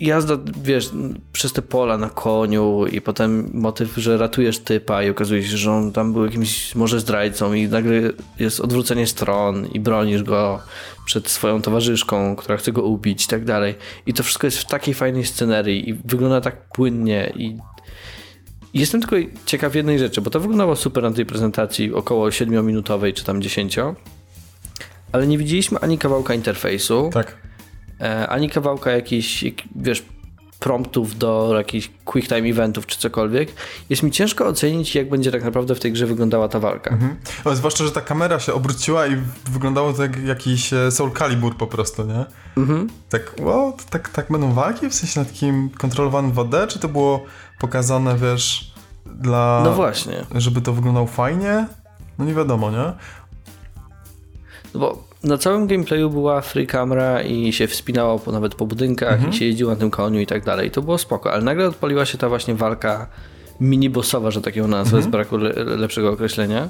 jazda, 0.00 0.38
wiesz, 0.62 0.90
przez 1.32 1.52
te 1.52 1.62
pola 1.62 1.98
na 1.98 2.10
koniu 2.10 2.86
i 2.86 3.00
potem 3.00 3.50
motyw, 3.54 3.96
że 3.96 4.16
ratujesz 4.16 4.58
typa 4.58 5.02
i 5.02 5.10
okazuje 5.10 5.42
się, 5.42 5.56
że 5.56 5.72
on 5.72 5.92
tam 5.92 6.12
był 6.12 6.24
jakimś 6.24 6.74
może 6.74 7.00
zdrajcą 7.00 7.52
i 7.52 7.68
nagle 7.68 8.00
jest 8.38 8.60
odwrócenie 8.60 9.06
stron 9.06 9.66
i 9.66 9.80
bronisz 9.80 10.22
go 10.22 10.62
przed 11.04 11.28
swoją 11.28 11.62
towarzyszką, 11.62 12.36
która 12.36 12.56
chce 12.56 12.72
go 12.72 12.82
ubić 12.82 13.24
i 13.24 13.28
tak 13.28 13.44
dalej. 13.44 13.74
I 14.06 14.14
to 14.14 14.22
wszystko 14.22 14.46
jest 14.46 14.58
w 14.58 14.66
takiej 14.66 14.94
fajnej 14.94 15.24
scenerii 15.24 15.88
i 15.88 15.94
wygląda 15.94 16.40
tak 16.40 16.68
płynnie 16.72 17.32
i 17.36 17.58
Jestem 18.74 19.00
tylko 19.00 19.16
ciekaw 19.46 19.74
jednej 19.74 19.98
rzeczy, 19.98 20.20
bo 20.20 20.30
to 20.30 20.40
wyglądało 20.40 20.76
super 20.76 21.02
na 21.02 21.12
tej 21.12 21.26
prezentacji, 21.26 21.94
około 21.94 22.28
7-minutowej 22.28 23.12
czy 23.12 23.24
tam 23.24 23.42
10, 23.42 23.76
ale 25.12 25.26
nie 25.26 25.38
widzieliśmy 25.38 25.78
ani 25.78 25.98
kawałka 25.98 26.34
interfejsu, 26.34 27.10
Tak. 27.12 27.49
E, 28.00 28.28
ani 28.28 28.50
kawałka 28.50 28.90
jakichś, 28.90 29.42
jak- 29.42 29.54
wiesz, 29.76 30.02
promptów 30.60 31.18
do 31.18 31.52
jakichś 31.56 31.90
quick 32.04 32.28
time 32.28 32.48
eventów 32.48 32.86
czy 32.86 32.98
cokolwiek. 32.98 33.52
Jest 33.90 34.02
mi 34.02 34.10
ciężko 34.10 34.46
ocenić, 34.46 34.94
jak 34.94 35.08
będzie 35.08 35.32
tak 35.32 35.44
naprawdę 35.44 35.74
w 35.74 35.80
tej 35.80 35.92
grze 35.92 36.06
wyglądała 36.06 36.48
ta 36.48 36.60
walka. 36.60 36.90
Mhm. 36.90 37.16
O, 37.44 37.56
zwłaszcza, 37.56 37.84
że 37.84 37.92
ta 37.92 38.00
kamera 38.00 38.40
się 38.40 38.54
obróciła 38.54 39.06
i 39.06 39.16
wyglądało 39.50 39.92
to 39.92 40.02
jak 40.02 40.24
jakiś 40.24 40.72
e, 40.72 40.90
Soul 40.90 41.12
Calibur 41.12 41.56
po 41.56 41.66
prostu, 41.66 42.04
nie? 42.04 42.24
Mhm. 42.56 42.90
Tak, 43.08 43.22
to 43.36 43.76
tak, 43.90 44.08
tak 44.08 44.32
będą 44.32 44.52
walki? 44.52 44.88
W 44.90 44.94
sensie 44.94 45.20
na 45.20 45.26
takim 45.26 45.70
kontrolowanym 45.70 46.32
2D? 46.32 46.66
Czy 46.66 46.78
to 46.78 46.88
było 46.88 47.24
pokazane, 47.60 48.16
wiesz, 48.18 48.74
dla... 49.06 49.62
No 49.64 49.72
właśnie. 49.72 50.24
Żeby 50.34 50.60
to 50.60 50.72
wyglądało 50.72 51.06
fajnie? 51.06 51.66
No 52.18 52.24
nie 52.24 52.34
wiadomo, 52.34 52.70
nie? 52.70 52.92
No 54.74 54.80
bo 54.80 55.09
na 55.24 55.38
całym 55.38 55.66
gameplayu 55.66 56.10
była 56.10 56.40
free 56.40 56.66
camera 56.66 57.22
i 57.22 57.52
się 57.52 57.66
wspinało 57.66 58.18
po, 58.18 58.32
nawet 58.32 58.54
po 58.54 58.66
budynkach 58.66 59.28
i 59.28 59.32
się 59.32 59.44
jeździło 59.44 59.70
na 59.70 59.76
tym 59.76 59.90
koniu 59.90 60.20
i 60.20 60.26
tak 60.26 60.44
dalej. 60.44 60.70
To 60.70 60.82
było 60.82 60.98
spoko, 60.98 61.32
ale 61.32 61.42
nagle 61.42 61.68
odpaliła 61.68 62.06
się 62.06 62.18
ta 62.18 62.28
właśnie 62.28 62.54
walka 62.54 63.06
mini-bossowa, 63.60 64.30
że 64.30 64.40
tak 64.40 64.56
ją 64.56 64.68
nazwę, 64.68 65.02
z 65.02 65.06
braku 65.06 65.36
le 65.36 65.52
lepszego 65.64 66.10
określenia. 66.10 66.68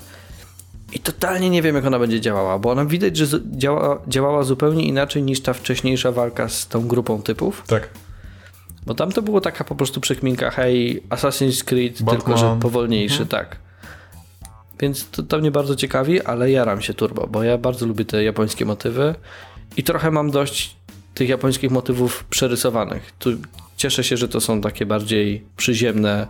I 0.93 0.99
totalnie 0.99 1.51
nie 1.51 1.63
wiem, 1.63 1.77
jak 1.77 1.85
ona 1.85 1.99
będzie 1.99 2.21
działała, 2.21 2.59
bo 2.59 2.71
ona 2.71 2.85
widać, 2.85 3.17
że 3.17 3.41
działa, 3.53 3.99
działała 4.09 4.43
zupełnie 4.43 4.85
inaczej 4.85 5.23
niż 5.23 5.41
ta 5.41 5.53
wcześniejsza 5.53 6.13
walka 6.13 6.49
z 6.49 6.69
tą 6.69 6.89
grupą 6.89 7.23
typów. 7.23 7.63
Tak. 7.67 7.89
Bo 8.87 8.95
tam 8.95 9.13
to 9.13 9.23
było 9.23 9.41
taka 9.41 9.65
po 9.65 9.75
prostu 9.75 10.01
przekminka, 10.01 10.51
hej, 10.51 11.03
Assassin's 11.09 11.65
Creed, 11.65 12.03
Batman. 12.03 12.17
tylko 12.17 12.37
że 12.37 12.57
powolniejszy, 12.61 13.27
tak. 13.27 13.57
Więc 14.81 15.11
to, 15.11 15.23
to 15.23 15.39
mnie 15.39 15.51
bardzo 15.51 15.77
ciekawi, 15.77 16.23
ale 16.23 16.51
jaram 16.51 16.83
się 16.83 16.95
turbo, 16.95 17.27
bo 17.27 17.43
ja 17.43 17.59
bardzo 17.59 17.87
lubię 17.87 18.05
te 18.05 18.25
japońskie 18.25 18.65
motywy 18.65 19.15
i 19.77 19.83
trochę 19.83 20.11
mam 20.11 20.31
dość 20.31 20.77
tych 21.15 21.29
japońskich 21.29 21.71
motywów 21.71 22.25
przerysowanych. 22.25 23.13
Tu 23.19 23.31
cieszę 23.77 24.05
się, 24.05 24.17
że 24.17 24.29
to 24.29 24.41
są 24.41 24.61
takie 24.61 24.87
bardziej 24.87 25.45
przyziemne 25.57 26.27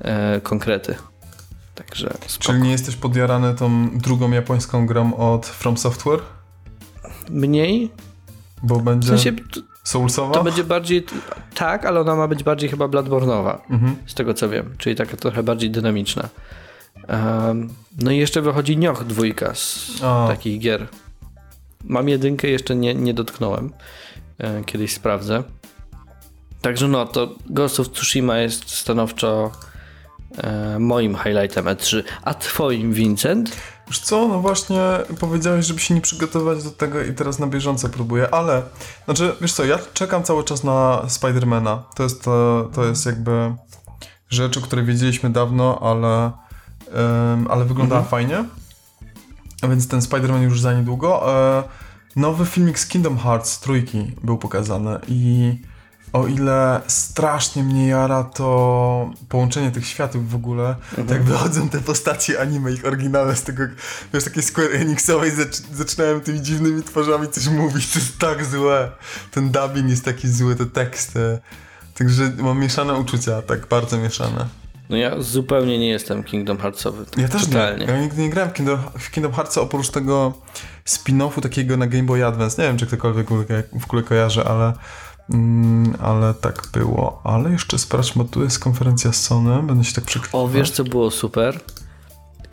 e, 0.00 0.40
konkrety. 0.40 0.94
Także 1.74 2.14
spoko. 2.26 2.52
Czyli 2.52 2.62
nie 2.62 2.70
jesteś 2.70 2.96
podjarany 2.96 3.54
tą 3.54 3.98
drugą 3.98 4.30
japońską 4.30 4.86
grą 4.86 5.14
od 5.14 5.46
From 5.46 5.76
Software? 5.76 6.20
Mniej? 7.30 7.90
Bo 8.62 8.76
W 8.76 8.82
będzie 8.82 9.08
sensie 9.08 9.32
to, 9.32 9.60
Soulsowa? 9.84 10.34
to 10.34 10.44
będzie 10.44 10.64
bardziej... 10.64 11.04
Tak, 11.54 11.84
ale 11.84 12.00
ona 12.00 12.16
ma 12.16 12.28
być 12.28 12.42
bardziej 12.42 12.70
chyba 12.70 12.86
Bloodborne'owa. 12.86 13.58
Mhm. 13.70 13.96
z 14.06 14.14
tego 14.14 14.34
co 14.34 14.48
wiem, 14.48 14.74
czyli 14.78 14.96
taka 14.96 15.16
trochę 15.16 15.42
bardziej 15.42 15.70
dynamiczna. 15.70 16.28
No 17.98 18.10
i 18.10 18.16
jeszcze 18.16 18.42
wychodzi 18.42 18.76
Nioch 18.76 19.04
dwójka 19.04 19.54
z 19.54 19.90
O. 20.02 20.26
takich 20.28 20.60
gier. 20.60 20.86
Mam 21.84 22.08
jedynkę, 22.08 22.48
jeszcze 22.48 22.76
nie, 22.76 22.94
nie 22.94 23.14
dotknąłem. 23.14 23.72
E, 24.38 24.64
Kiedyś 24.64 24.94
sprawdzę. 24.94 25.42
Także 26.62 26.88
no, 26.88 27.06
to 27.06 27.34
Ghost 27.46 27.80
of 27.80 27.90
Tsushima 27.90 28.38
jest 28.38 28.70
stanowczo 28.70 29.50
e, 30.38 30.78
moim 30.78 31.14
highlightem 31.16 31.64
E3. 31.64 32.02
A 32.22 32.34
twoim, 32.34 32.92
Vincent? 32.92 33.56
Wiesz 33.88 34.00
co, 34.00 34.28
no 34.28 34.40
właśnie 34.40 34.80
powiedziałeś, 35.20 35.66
żeby 35.66 35.80
się 35.80 35.94
nie 35.94 36.00
przygotować 36.00 36.64
do 36.64 36.70
tego 36.70 37.02
i 37.02 37.14
teraz 37.14 37.38
na 37.38 37.46
bieżąco 37.46 37.88
próbuję, 37.88 38.34
ale, 38.34 38.62
znaczy, 39.04 39.32
wiesz 39.40 39.52
co, 39.52 39.64
ja 39.64 39.78
czekam 39.94 40.22
cały 40.22 40.44
czas 40.44 40.64
na 40.64 41.02
Spidermana. 41.08 41.82
To 41.96 42.02
jest, 42.02 42.22
to, 42.24 42.68
to 42.74 42.84
jest 42.84 43.06
jakby 43.06 43.54
rzecz, 44.30 44.56
o 44.56 44.60
której 44.60 44.84
wiedzieliśmy 44.84 45.30
dawno, 45.30 45.78
ale, 45.82 46.32
ale 47.48 47.64
wyglądała 47.64 48.02
fajnie. 48.02 48.44
A 49.62 49.68
więc 49.68 49.88
ten 49.88 50.00
Spider-Man 50.00 50.42
już 50.42 50.60
za 50.60 50.74
niedługo. 50.74 51.34
E, 51.58 51.62
nowy 52.16 52.46
filmik 52.46 52.78
z 52.78 52.86
Kingdom 52.86 53.18
Hearts 53.18 53.60
trójki 53.60 54.12
był 54.22 54.38
pokazany 54.38 54.98
i 55.08 55.54
o 56.12 56.26
ile 56.26 56.80
strasznie 56.86 57.62
mnie 57.62 57.88
jara 57.88 58.24
to 58.24 59.10
połączenie 59.28 59.70
tych 59.70 59.86
światów 59.86 60.30
w 60.30 60.34
ogóle, 60.34 60.76
tak 61.08 61.22
wychodzą 61.22 61.68
te 61.68 61.80
postacie 61.80 62.40
anime, 62.40 62.72
ich 62.72 62.86
oryginalne 62.86 63.36
z 63.36 63.42
tego, 63.42 63.64
wiesz, 64.14 64.24
takiej 64.24 64.42
Square 64.42 64.74
Enixowej 64.74 65.30
zac 65.30 65.62
zaczynałem 65.72 66.20
tymi 66.20 66.42
dziwnymi 66.42 66.82
twarzami 66.82 67.28
coś 67.28 67.48
mówić, 67.48 67.92
to 67.92 67.98
jest 67.98 68.18
tak 68.18 68.44
złe. 68.44 68.90
Ten 69.30 69.50
dubbing 69.50 69.90
jest 69.90 70.04
taki 70.04 70.28
zły, 70.28 70.56
te 70.56 70.66
teksty. 70.66 71.38
Także 71.94 72.32
mam 72.38 72.58
mieszane 72.58 72.94
uczucia, 72.94 73.42
tak 73.42 73.66
bardzo 73.66 73.98
mieszane. 73.98 74.48
No 74.90 74.96
ja 74.96 75.20
zupełnie 75.22 75.78
nie 75.78 75.88
jestem 75.88 76.24
Kingdom 76.24 76.58
Heartsowy. 76.58 77.04
tak 77.06 77.18
Ja 77.18 77.28
też 77.28 77.46
totalnie. 77.46 77.86
nie. 77.86 77.92
Ja 77.92 78.00
nigdy 78.00 78.22
nie 78.22 78.30
grałem 78.30 78.50
w 78.50 78.54
Kingdom, 78.54 78.78
w 78.98 79.10
Kingdom 79.10 79.32
Hearts 79.32 79.58
oprócz 79.58 79.90
tego 79.90 80.32
spin-offu 80.86 81.40
takiego 81.40 81.76
na 81.76 81.86
Game 81.86 82.02
Boy 82.04 82.24
Advance. 82.26 82.62
Nie 82.62 82.68
wiem, 82.68 82.76
czy 82.78 82.86
ktokolwiek 82.86 83.26
w 83.28 83.84
ogóle- 83.84 84.02
kojarzy, 84.02 84.44
ale, 84.44 84.72
mm, 85.34 85.94
ale 86.00 86.34
tak 86.34 86.62
było. 86.72 87.20
Ale 87.24 87.50
jeszcze 87.50 87.78
sprawdźmy, 87.78 88.24
bo 88.24 88.30
tu 88.30 88.42
jest 88.44 88.58
konferencja 88.58 89.12
Sony. 89.12 89.62
Będę 89.62 89.84
się 89.84 89.94
tak 89.94 90.04
przekrywał. 90.04 90.44
O, 90.44 90.48
wiesz 90.48 90.70
co 90.70 90.84
było 90.84 91.10
super? 91.10 91.60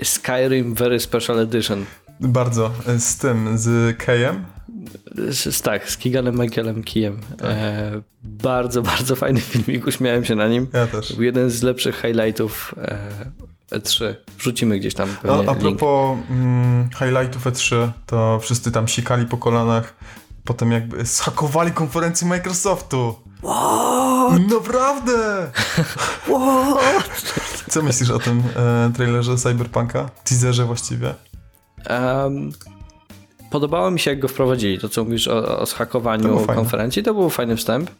Skyrim 0.03 0.73
Very 0.73 0.99
Special 0.99 1.39
Edition. 1.39 1.85
Bardzo. 2.19 2.71
Z 2.99 3.17
tym, 3.17 3.57
z 3.57 3.97
Kejem. 3.97 4.45
Z, 5.31 5.61
tak, 5.61 5.89
z 5.89 5.97
Kiganem 5.97 6.39
Michaelem 6.39 6.83
Kijem. 6.83 7.19
E, 7.41 8.01
bardzo, 8.23 8.81
bardzo 8.93 9.15
fajny 9.15 9.41
filmik, 9.41 9.87
uśmiałem 9.87 10.25
się 10.25 10.35
na 10.35 10.47
nim. 10.47 10.67
Ja 10.73 10.87
też. 10.87 11.13
Był 11.13 11.23
jeden 11.23 11.49
z 11.49 11.63
lepszych 11.63 12.01
highlightów 12.01 12.75
e, 12.77 13.79
E3. 13.79 14.15
Wrzucimy 14.37 14.79
gdzieś 14.79 14.93
tam 14.93 15.09
pewnie 15.21 15.49
a 15.49 15.53
link. 15.53 15.59
propos 15.59 16.17
mm, 16.29 16.89
highlightów 16.99 17.45
E3, 17.45 17.89
to 18.05 18.39
wszyscy 18.39 18.71
tam 18.71 18.87
sikali 18.87 19.25
po 19.25 19.37
kolanach. 19.37 19.95
Potem 20.43 20.71
jakby 20.71 21.05
zhakowali 21.05 21.71
konferencję 21.71 22.27
Microsoftu. 22.27 23.15
What? 23.43 24.41
Naprawdę! 24.53 25.51
What? 26.27 27.33
Co 27.69 27.81
myślisz 27.81 28.09
o 28.09 28.19
tym 28.19 28.43
e, 28.55 28.91
trailerze 28.95 29.37
Cyberpunka? 29.37 30.09
Teaserze 30.23 30.65
właściwie? 30.65 31.13
Em, 31.85 32.51
podobało 33.51 33.91
mi 33.91 33.99
się, 33.99 34.11
jak 34.11 34.19
go 34.19 34.27
wprowadzili. 34.27 34.79
To, 34.79 34.89
co 34.89 35.03
mówisz 35.03 35.27
o, 35.27 35.37
o 35.37 35.57
To 35.57 35.65
zhakowaniu 35.65 36.37
fajne. 36.39 36.55
konferencji, 36.55 37.03
to 37.03 37.13
był 37.13 37.29
fajny 37.29 37.55
wstęp. 37.55 37.91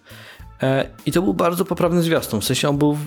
E, 0.64 0.88
I 1.06 1.12
to 1.12 1.22
był 1.22 1.34
bardzo 1.34 1.66
poprawny 1.66 2.02
zwiastun. 2.02 2.41
W 2.41 2.46
sensie 2.46 2.70
on 2.70 2.78
był 2.78 2.98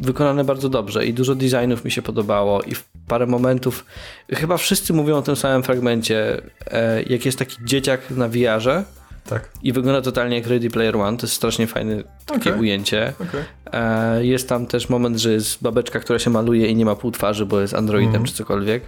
wykonany 0.00 0.44
bardzo 0.44 0.68
dobrze 0.68 1.06
i 1.06 1.14
dużo 1.14 1.34
designów 1.34 1.84
mi 1.84 1.90
się 1.90 2.02
podobało 2.02 2.62
i 2.62 2.74
w 2.74 2.84
parę 3.08 3.26
momentów, 3.26 3.84
chyba 4.32 4.56
wszyscy 4.56 4.92
mówią 4.92 5.16
o 5.16 5.22
tym 5.22 5.36
samym 5.36 5.62
fragmencie, 5.62 6.42
e, 6.70 7.02
jak 7.02 7.26
jest 7.26 7.38
taki 7.38 7.56
dzieciak 7.64 8.10
na 8.10 8.28
VR-ze 8.28 8.84
Tak. 9.28 9.48
i 9.62 9.72
wygląda 9.72 10.02
totalnie 10.02 10.36
jak 10.36 10.46
Ready 10.46 10.70
Player 10.70 10.96
One. 10.96 11.16
To 11.16 11.26
jest 11.26 11.34
strasznie 11.34 11.66
fajne 11.66 12.02
takie 12.26 12.50
Okej. 12.50 12.60
ujęcie. 12.60 13.12
Okej. 13.20 13.40
E, 13.72 14.24
Jest 14.26 14.48
tam 14.48 14.66
też 14.66 14.88
moment, 14.88 15.16
że 15.18 15.32
jest 15.32 15.62
babeczka, 15.62 16.00
która 16.00 16.18
się 16.18 16.30
maluje 16.30 16.66
i 16.66 16.76
nie 16.76 16.84
ma 16.84 16.94
pół 16.96 17.10
twarzy, 17.10 17.46
bo 17.46 17.60
jest 17.60 17.74
androidem 17.74 18.08
Mhm. 18.08 18.24
czy 18.24 18.32
cokolwiek. 18.34 18.82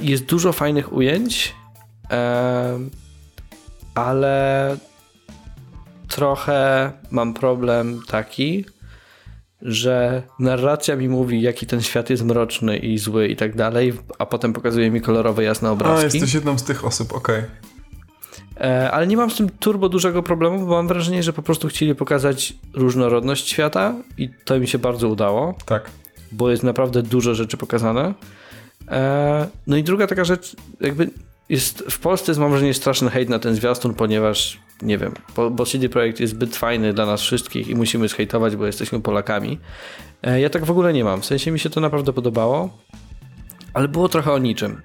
Jest 0.00 0.24
dużo 0.24 0.52
fajnych 0.52 0.92
ujęć, 0.92 1.54
ale 3.94 4.76
trochę 6.08 6.92
mam 7.10 7.34
problem 7.34 8.00
taki, 8.08 8.64
że 9.62 10.22
narracja 10.38 10.96
mi 10.96 11.08
mówi, 11.08 11.42
jaki 11.42 11.66
ten 11.66 11.82
świat 11.82 12.10
jest 12.10 12.24
mroczny 12.24 12.76
i 12.76 12.98
zły 12.98 13.28
i 13.28 13.36
tak 13.36 13.56
dalej, 13.56 13.92
a 14.18 14.26
potem 14.26 14.52
pokazuje 14.52 14.90
mi 14.90 15.00
kolorowe, 15.00 15.44
jasne 15.44 15.68
A, 15.68 15.72
obrazki. 15.72 16.04
jesteś 16.04 16.34
jedną 16.34 16.58
z 16.58 16.64
tych 16.64 16.84
osób, 16.84 17.12
okej. 17.12 17.42
E, 18.60 18.90
Ale 18.90 19.06
nie 19.06 19.16
mam 19.16 19.30
z 19.30 19.36
tym 19.36 19.48
turbo 19.48 19.88
dużego 19.88 20.22
problemu, 20.22 20.58
bo 20.66 20.66
mam 20.74 20.88
wrażenie, 20.88 21.22
że 21.22 21.32
po 21.32 21.42
prostu 21.42 21.68
chcieli 21.68 21.94
pokazać 21.94 22.54
różnorodność 22.74 23.48
świata 23.48 23.94
i 24.18 24.28
to 24.44 24.58
mi 24.60 24.68
się 24.68 24.78
bardzo 24.78 25.08
udało, 25.08 25.54
Tak. 25.66 25.90
bo 26.32 26.50
jest 26.50 26.62
naprawdę 26.62 27.02
dużo 27.02 27.34
rzeczy 27.34 27.56
pokazane. 27.56 28.14
E, 28.88 29.46
No 29.66 29.76
i 29.76 29.82
druga 29.84 30.06
taka 30.06 30.24
rzecz, 30.24 30.56
jakby 30.80 31.10
jest 31.50 31.84
w 31.90 31.98
Polsce 31.98 32.30
jest 32.32 32.40
mam 32.40 32.50
wrażenie 32.50 32.74
straszny 32.74 33.10
hejt 33.10 33.28
na 33.28 33.38
ten 33.38 33.54
zwiastun, 33.54 33.94
ponieważ 33.94 34.58
nie 34.82 34.98
wiem, 34.98 35.12
bo, 35.36 35.50
bo 35.50 35.66
CD 35.66 35.88
Projekt 35.88 36.20
jest 36.20 36.32
zbyt 36.32 36.56
fajny 36.56 36.92
dla 36.92 37.06
nas 37.06 37.20
wszystkich 37.20 37.68
i 37.68 37.74
musimy 37.74 38.08
zhejtować, 38.08 38.56
bo 38.56 38.66
jesteśmy 38.66 39.00
Polakami. 39.00 39.58
E, 40.22 40.40
Ja 40.40 40.50
tak 40.50 40.64
w 40.64 40.70
ogóle 40.70 40.92
nie 40.92 41.04
mam, 41.04 41.20
w 41.20 41.26
sensie 41.26 41.50
mi 41.50 41.58
się 41.58 41.70
to 41.70 41.80
naprawdę 41.80 42.12
podobało, 42.12 42.78
ale 43.74 43.88
było 43.88 44.08
trochę 44.08 44.32
o 44.32 44.38
niczym. 44.38 44.82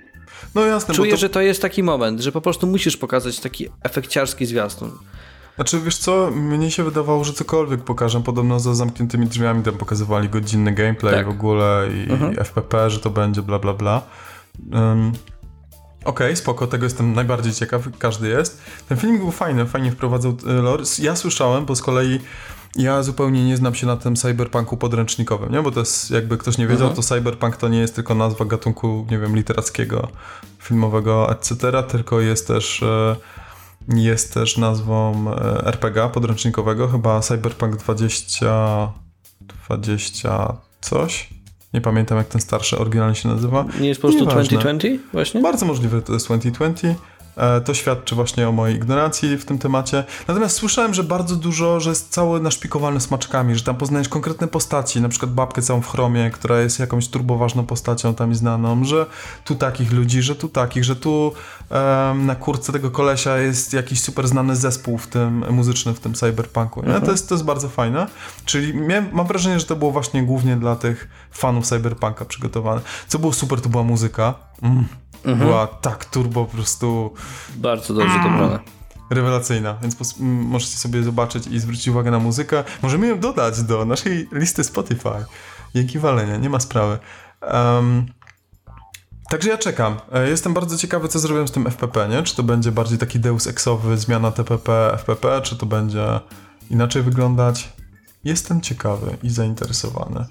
No 0.55 0.65
jasne, 0.65 0.93
Czuję, 0.95 1.11
to... 1.11 1.17
że 1.17 1.29
to 1.29 1.41
jest 1.41 1.61
taki 1.61 1.83
moment, 1.83 2.19
że 2.21 2.31
po 2.31 2.41
prostu 2.41 2.67
musisz 2.67 2.97
pokazać 2.97 3.39
taki 3.39 3.67
efekciarski 3.83 4.45
zwiastun. 4.45 4.91
Znaczy, 5.55 5.79
wiesz 5.79 5.97
co, 5.97 6.31
mnie 6.31 6.71
się 6.71 6.83
wydawało, 6.83 7.23
że 7.23 7.33
cokolwiek 7.33 7.83
pokażę, 7.83 8.23
podobno 8.23 8.59
za 8.59 8.75
zamkniętymi 8.75 9.27
drzwiami 9.27 9.63
tam 9.63 9.73
pokazywali 9.73 10.29
godzinny 10.29 10.71
gameplay 10.71 11.13
Tak. 11.13 11.25
w 11.25 11.29
ogóle 11.29 11.87
i, 12.07 12.11
Mhm. 12.11 12.35
FPP, 12.35 12.89
że 12.89 12.99
to 12.99 13.09
będzie 13.09 13.41
bla 13.41 13.59
bla 13.59 13.73
bla. 13.73 14.01
Um, 14.73 15.11
Okej, 16.05 16.35
spoko, 16.35 16.67
tego 16.67 16.83
jestem 16.83 17.13
najbardziej 17.13 17.53
ciekaw, 17.53 17.83
każdy 17.99 18.27
jest. 18.27 18.61
Ten 18.89 18.97
filmik 18.97 19.21
był 19.21 19.31
fajny, 19.31 19.65
fajnie 19.65 19.91
wprowadzał 19.91 20.37
e, 20.47 20.53
lore. 20.53 20.83
Ja 20.99 21.15
słyszałem, 21.15 21.65
bo 21.65 21.75
z 21.75 21.81
kolei 21.81 22.19
ja 22.75 23.03
zupełnie 23.03 23.45
nie 23.45 23.57
znam 23.57 23.75
się 23.75 23.87
na 23.87 23.97
tym 23.97 24.15
cyberpunku 24.15 24.77
podręcznikowym, 24.77 25.51
nie? 25.51 25.61
Bo 25.61 25.71
to 25.71 25.79
jest, 25.79 26.11
jakby 26.11 26.37
ktoś 26.37 26.57
nie 26.57 26.67
wiedział, 26.67 26.87
Mhm. 26.87 26.95
to 26.95 27.01
cyberpunk 27.01 27.57
to 27.57 27.67
nie 27.67 27.79
jest 27.79 27.95
tylko 27.95 28.15
nazwa 28.15 28.45
gatunku, 28.45 29.07
nie 29.11 29.19
wiem, 29.19 29.35
literackiego, 29.35 30.07
filmowego, 30.59 31.31
etc., 31.31 31.83
tylko 31.87 32.19
jest 32.21 32.47
też... 32.47 32.83
E, 32.83 33.15
jest 33.87 34.33
też 34.33 34.57
nazwą 34.57 35.25
e, 35.31 35.65
RPG 35.65 36.09
podręcznikowego, 36.13 36.87
chyba 36.87 37.19
Cyberpunk 37.21 37.75
20... 37.75 38.91
20 39.41 40.53
coś? 40.81 41.29
Nie 41.75 41.81
pamiętam 41.81 42.17
jak 42.17 42.27
ten 42.27 42.41
starszy 42.41 42.77
oryginalnie 42.77 43.15
się 43.15 43.29
nazywa. 43.29 43.65
Nie 43.79 43.87
jest 43.87 44.01
po 44.01 44.07
prostu 44.07 44.25
Nieważne. 44.25 44.43
2020 44.57 45.09
właśnie? 45.13 45.41
Bardzo 45.41 45.65
możliwe, 45.65 46.01
to 46.01 46.13
jest 46.13 46.25
2020. 46.25 46.87
E, 47.37 47.61
To 47.61 47.73
świadczy 47.73 48.15
właśnie 48.15 48.49
o 48.49 48.51
mojej 48.51 48.75
ignorancji 48.75 49.37
w 49.37 49.45
tym 49.45 49.57
temacie. 49.57 50.03
Natomiast 50.27 50.55
słyszałem, 50.55 50.93
że 50.93 51.03
bardzo 51.03 51.35
dużo, 51.35 51.79
że 51.79 51.89
jest 51.89 52.09
cały 52.09 52.39
naszpikowany 52.39 53.01
smaczkami, 53.01 53.55
że 53.55 53.63
tam 53.63 53.75
poznajesz 53.75 54.09
konkretne 54.09 54.47
postaci, 54.47 55.01
na 55.01 55.09
przykład 55.09 55.31
babkę 55.31 55.61
całą 55.61 55.81
w 55.81 55.87
chromie, 55.87 56.31
która 56.31 56.59
jest 56.59 56.79
jakąś 56.79 57.07
turboważną 57.07 57.65
postacią 57.65 58.15
tam 58.15 58.35
znaną, 58.35 58.83
że 58.83 59.05
tu 59.45 59.55
takich 59.55 59.91
ludzi, 59.91 60.21
że 60.21 60.35
tu 60.35 60.49
takich, 60.49 60.83
że 60.83 60.95
tu 60.95 61.33
em, 61.69 62.25
na 62.25 62.35
kurtce 62.35 62.73
tego 62.73 62.91
kolesia 62.91 63.37
jest 63.37 63.73
jakiś 63.73 64.01
super 64.01 64.27
znany 64.27 64.55
zespół 64.55 64.97
w 64.97 65.07
tym 65.07 65.45
muzyczny 65.49 65.93
w 65.93 65.99
tym 65.99 66.13
cyberpunku. 66.13 66.85
Nie? 66.85 67.01
To, 67.01 67.11
jest, 67.11 67.29
to 67.29 67.35
jest 67.35 67.45
bardzo 67.45 67.69
fajne. 67.69 68.07
Czyli 68.45 68.73
miałem, 68.73 69.09
mam 69.11 69.27
wrażenie, 69.27 69.59
że 69.59 69.65
to 69.65 69.75
było 69.75 69.91
właśnie 69.91 70.23
głównie 70.23 70.55
dla 70.55 70.75
tych 70.75 71.07
fanów 71.31 71.65
cyberpunka 71.65 72.25
przygotowane. 72.25 72.81
Co 73.07 73.19
było 73.19 73.33
super, 73.33 73.61
to 73.61 73.69
była 73.69 73.83
muzyka. 73.83 74.33
Mm. 74.61 74.85
Była 75.25 75.67
tak 75.67 76.05
turbo 76.05 76.45
po 76.45 76.51
prostu 76.51 77.13
Bardzo 77.55 77.93
dobrze 77.93 78.15
dobrane. 78.23 78.59
rewelacyjna, 79.09 79.77
więc 79.81 79.95
pos- 79.95 80.21
m, 80.21 80.41
możecie 80.41 80.77
sobie 80.77 81.03
zobaczyć 81.03 81.47
i 81.47 81.59
zwrócić 81.59 81.87
uwagę 81.87 82.11
na 82.11 82.19
muzykę. 82.19 82.63
Możemy 82.81 83.07
ją 83.07 83.19
dodać 83.19 83.61
do 83.63 83.85
naszej 83.85 84.27
listy 84.31 84.63
Spotify. 84.63 85.25
Dzięki 85.75 85.99
walenia, 85.99 86.37
nie 86.37 86.49
ma 86.49 86.59
sprawy. 86.59 86.99
Em, 87.41 88.05
także 89.29 89.49
ja 89.49 89.57
czekam. 89.57 89.95
E, 90.13 90.29
Jestem 90.29 90.53
bardzo 90.53 90.77
ciekawy, 90.77 91.07
co 91.07 91.19
zrobią 91.19 91.47
z 91.47 91.51
tym 91.51 91.67
FPP, 91.67 92.07
nie? 92.09 92.23
Czy 92.23 92.35
to 92.35 92.43
będzie 92.43 92.71
bardziej 92.71 92.97
taki 92.97 93.19
deus 93.19 93.47
exowy, 93.47 93.97
zmiana 93.97 94.31
TPP, 94.31 94.91
FPP, 94.93 95.41
czy 95.41 95.55
to 95.57 95.65
będzie 95.65 96.19
inaczej 96.69 97.01
wyglądać? 97.01 97.73
Jestem 98.23 98.61
ciekawy 98.61 99.17
i 99.23 99.29
zainteresowany. 99.29 100.25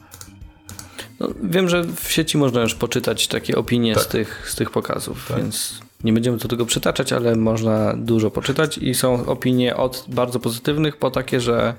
No, 1.21 1.29
wiem, 1.43 1.69
że 1.69 1.85
w 1.85 2.13
sieci 2.13 2.39
można 2.39 2.61
już 2.61 2.75
poczytać 2.75 3.29
takie 3.29 3.57
opinie 3.57 3.95
z, 3.95 3.99
Tak. 3.99 4.07
tych, 4.07 4.51
z 4.51 4.55
tych 4.57 4.71
pokazów, 4.71 5.27
Tak. 5.29 5.37
więc 5.37 5.81
nie 6.05 6.13
będziemy 6.13 6.39
tu 6.39 6.49
tego 6.49 6.67
przytaczać, 6.67 7.13
ale 7.13 7.37
można 7.37 7.95
dużo 7.97 8.31
poczytać 8.31 8.79
i 8.79 8.95
są 8.95 9.27
opinie 9.27 9.77
od 9.77 10.05
bardzo 10.09 10.41
pozytywnych 10.41 10.97
po 10.97 11.11
takie, 11.11 11.41
że 11.41 11.75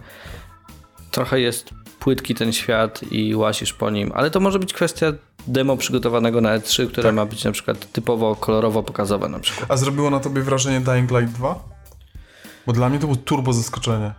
trochę 1.12 1.40
jest 1.40 1.70
płytki 2.00 2.36
ten 2.36 2.54
świat 2.54 3.02
i 3.12 3.36
łasisz 3.36 3.74
po 3.74 3.90
nim, 3.90 4.12
ale 4.16 4.32
to 4.32 4.40
może 4.40 4.60
być 4.60 4.74
kwestia 4.74 5.14
demo 5.48 5.78
przygotowanego 5.78 6.42
na 6.42 6.60
E3, 6.60 6.88
które 6.88 7.04
Tak. 7.04 7.16
ma 7.16 7.26
być 7.26 7.44
na 7.44 7.52
przykład 7.52 7.92
typowo 7.92 8.36
kolorowo 8.36 8.84
pokazowe 8.84 9.30
na 9.30 9.40
przykład. 9.40 9.72
A 9.72 9.78
zrobiło 9.78 10.10
na 10.10 10.20
tobie 10.20 10.42
wrażenie 10.42 10.82
Dying 10.82 11.12
Light 11.12 11.36
2? 11.36 11.64
Bo 12.68 12.74
dla 12.74 12.90
mnie 12.90 13.00
to 13.00 13.08
było 13.08 13.16
turbo 13.26 13.54
zaskoczenie. 13.54 14.14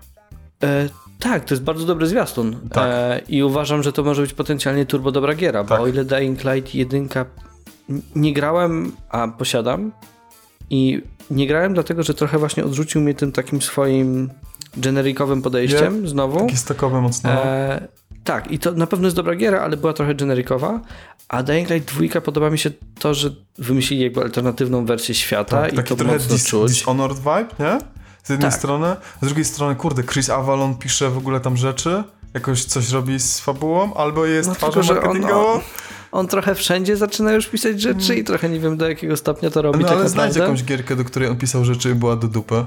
E, 0.62 0.88
tak, 1.18 1.44
to 1.44 1.54
jest 1.54 1.64
bardzo 1.64 1.86
dobry 1.86 2.06
zwiastun. 2.06 2.56
Tak. 2.72 2.84
E, 2.92 3.20
I 3.28 3.42
uważam, 3.42 3.82
że 3.82 3.92
to 3.92 4.02
może 4.04 4.22
być 4.22 4.32
potencjalnie 4.32 4.86
turbo 4.86 5.12
dobra 5.12 5.34
giera, 5.34 5.62
bo 5.64 5.68
Tak. 5.68 5.80
o 5.80 5.86
ile 5.86 6.04
Dying 6.04 6.44
Light 6.44 6.74
1 6.74 7.08
n- 7.90 8.02
nie 8.16 8.32
grałem, 8.32 8.92
a 9.10 9.28
posiadam 9.28 9.92
i 10.70 11.02
nie 11.30 11.46
grałem 11.46 11.74
dlatego, 11.74 12.02
że 12.02 12.14
trochę 12.14 12.38
właśnie 12.38 12.64
odrzucił 12.64 13.00
mnie 13.00 13.14
tym 13.14 13.32
takim 13.32 13.62
swoim 13.62 14.30
generikowym 14.76 15.42
podejściem 15.42 16.08
znowu. 16.08 16.38
Taki 16.40 16.56
stokowy 16.56 17.00
mocno. 17.00 17.30
E, 17.30 17.88
tak, 18.24 18.52
i 18.52 18.58
to 18.58 18.72
na 18.72 18.86
pewno 18.86 19.06
jest 19.06 19.16
dobra 19.16 19.34
giera, 19.36 19.60
ale 19.60 19.76
była 19.76 19.92
trochę 19.92 20.14
generikowa. 20.14 20.80
A 21.28 21.42
Dying 21.42 21.70
Light 21.70 21.94
2 21.94 22.20
podoba 22.20 22.50
mi 22.50 22.58
się 22.58 22.70
to, 22.98 23.14
że 23.14 23.30
wymyślili 23.58 24.02
jakby 24.02 24.22
alternatywną 24.22 24.84
wersję 24.86 25.14
świata 25.14 25.60
tak, 25.62 25.72
i 25.72 25.76
taki 25.76 25.88
to 25.88 25.96
trochę 25.96 26.12
mocno 26.12 26.36
dis- 26.36 26.46
czuć. 26.46 26.72
Dishonored 26.72 27.18
vibe, 27.18 27.46
nie? 27.60 27.78
Z 28.27 28.31
jednej 28.31 28.51
Tak. 28.51 28.59
strony. 28.59 28.97
Z 29.22 29.27
drugiej 29.27 29.45
strony, 29.45 29.77
kurde, 29.77 30.03
Chris 30.03 30.31
Avalon 30.31 30.74
pisze 30.79 31.11
w 31.11 31.18
ogóle 31.18 31.41
tam 31.41 31.57
rzeczy, 31.57 32.05
jakoś 32.35 32.64
coś 32.64 32.91
robi 32.91 33.20
z 33.20 33.41
fabułą, 33.41 33.95
albo 33.95 34.27
jest 34.27 34.49
No, 34.49 34.55
twarzą 34.55 34.83
że 34.83 34.93
on- 34.93 34.99
marketingową. 35.01 35.61
On 36.12 36.29
trochę 36.29 36.55
wszędzie 36.55 36.97
zaczyna 36.97 37.33
już 37.33 37.47
pisać 37.47 37.81
rzeczy 37.81 38.14
i 38.16 38.24
trochę 38.24 38.49
nie 38.49 38.61
wiem 38.61 38.77
do 38.77 38.89
jakiego 38.89 39.16
stopnia 39.16 39.51
to 39.51 39.62
robi 39.62 39.79
No 39.81 39.89
tak 39.89 39.99
ale 39.99 40.09
znajdź 40.09 40.37
jakąś 40.37 40.64
gierkę, 40.64 40.97
do 40.97 41.05
której 41.05 41.29
on 41.29 41.37
pisał 41.37 41.64
rzeczy 41.64 41.91
i 41.91 41.95
była 41.95 42.16
do 42.16 42.29
dupy. 42.29 42.64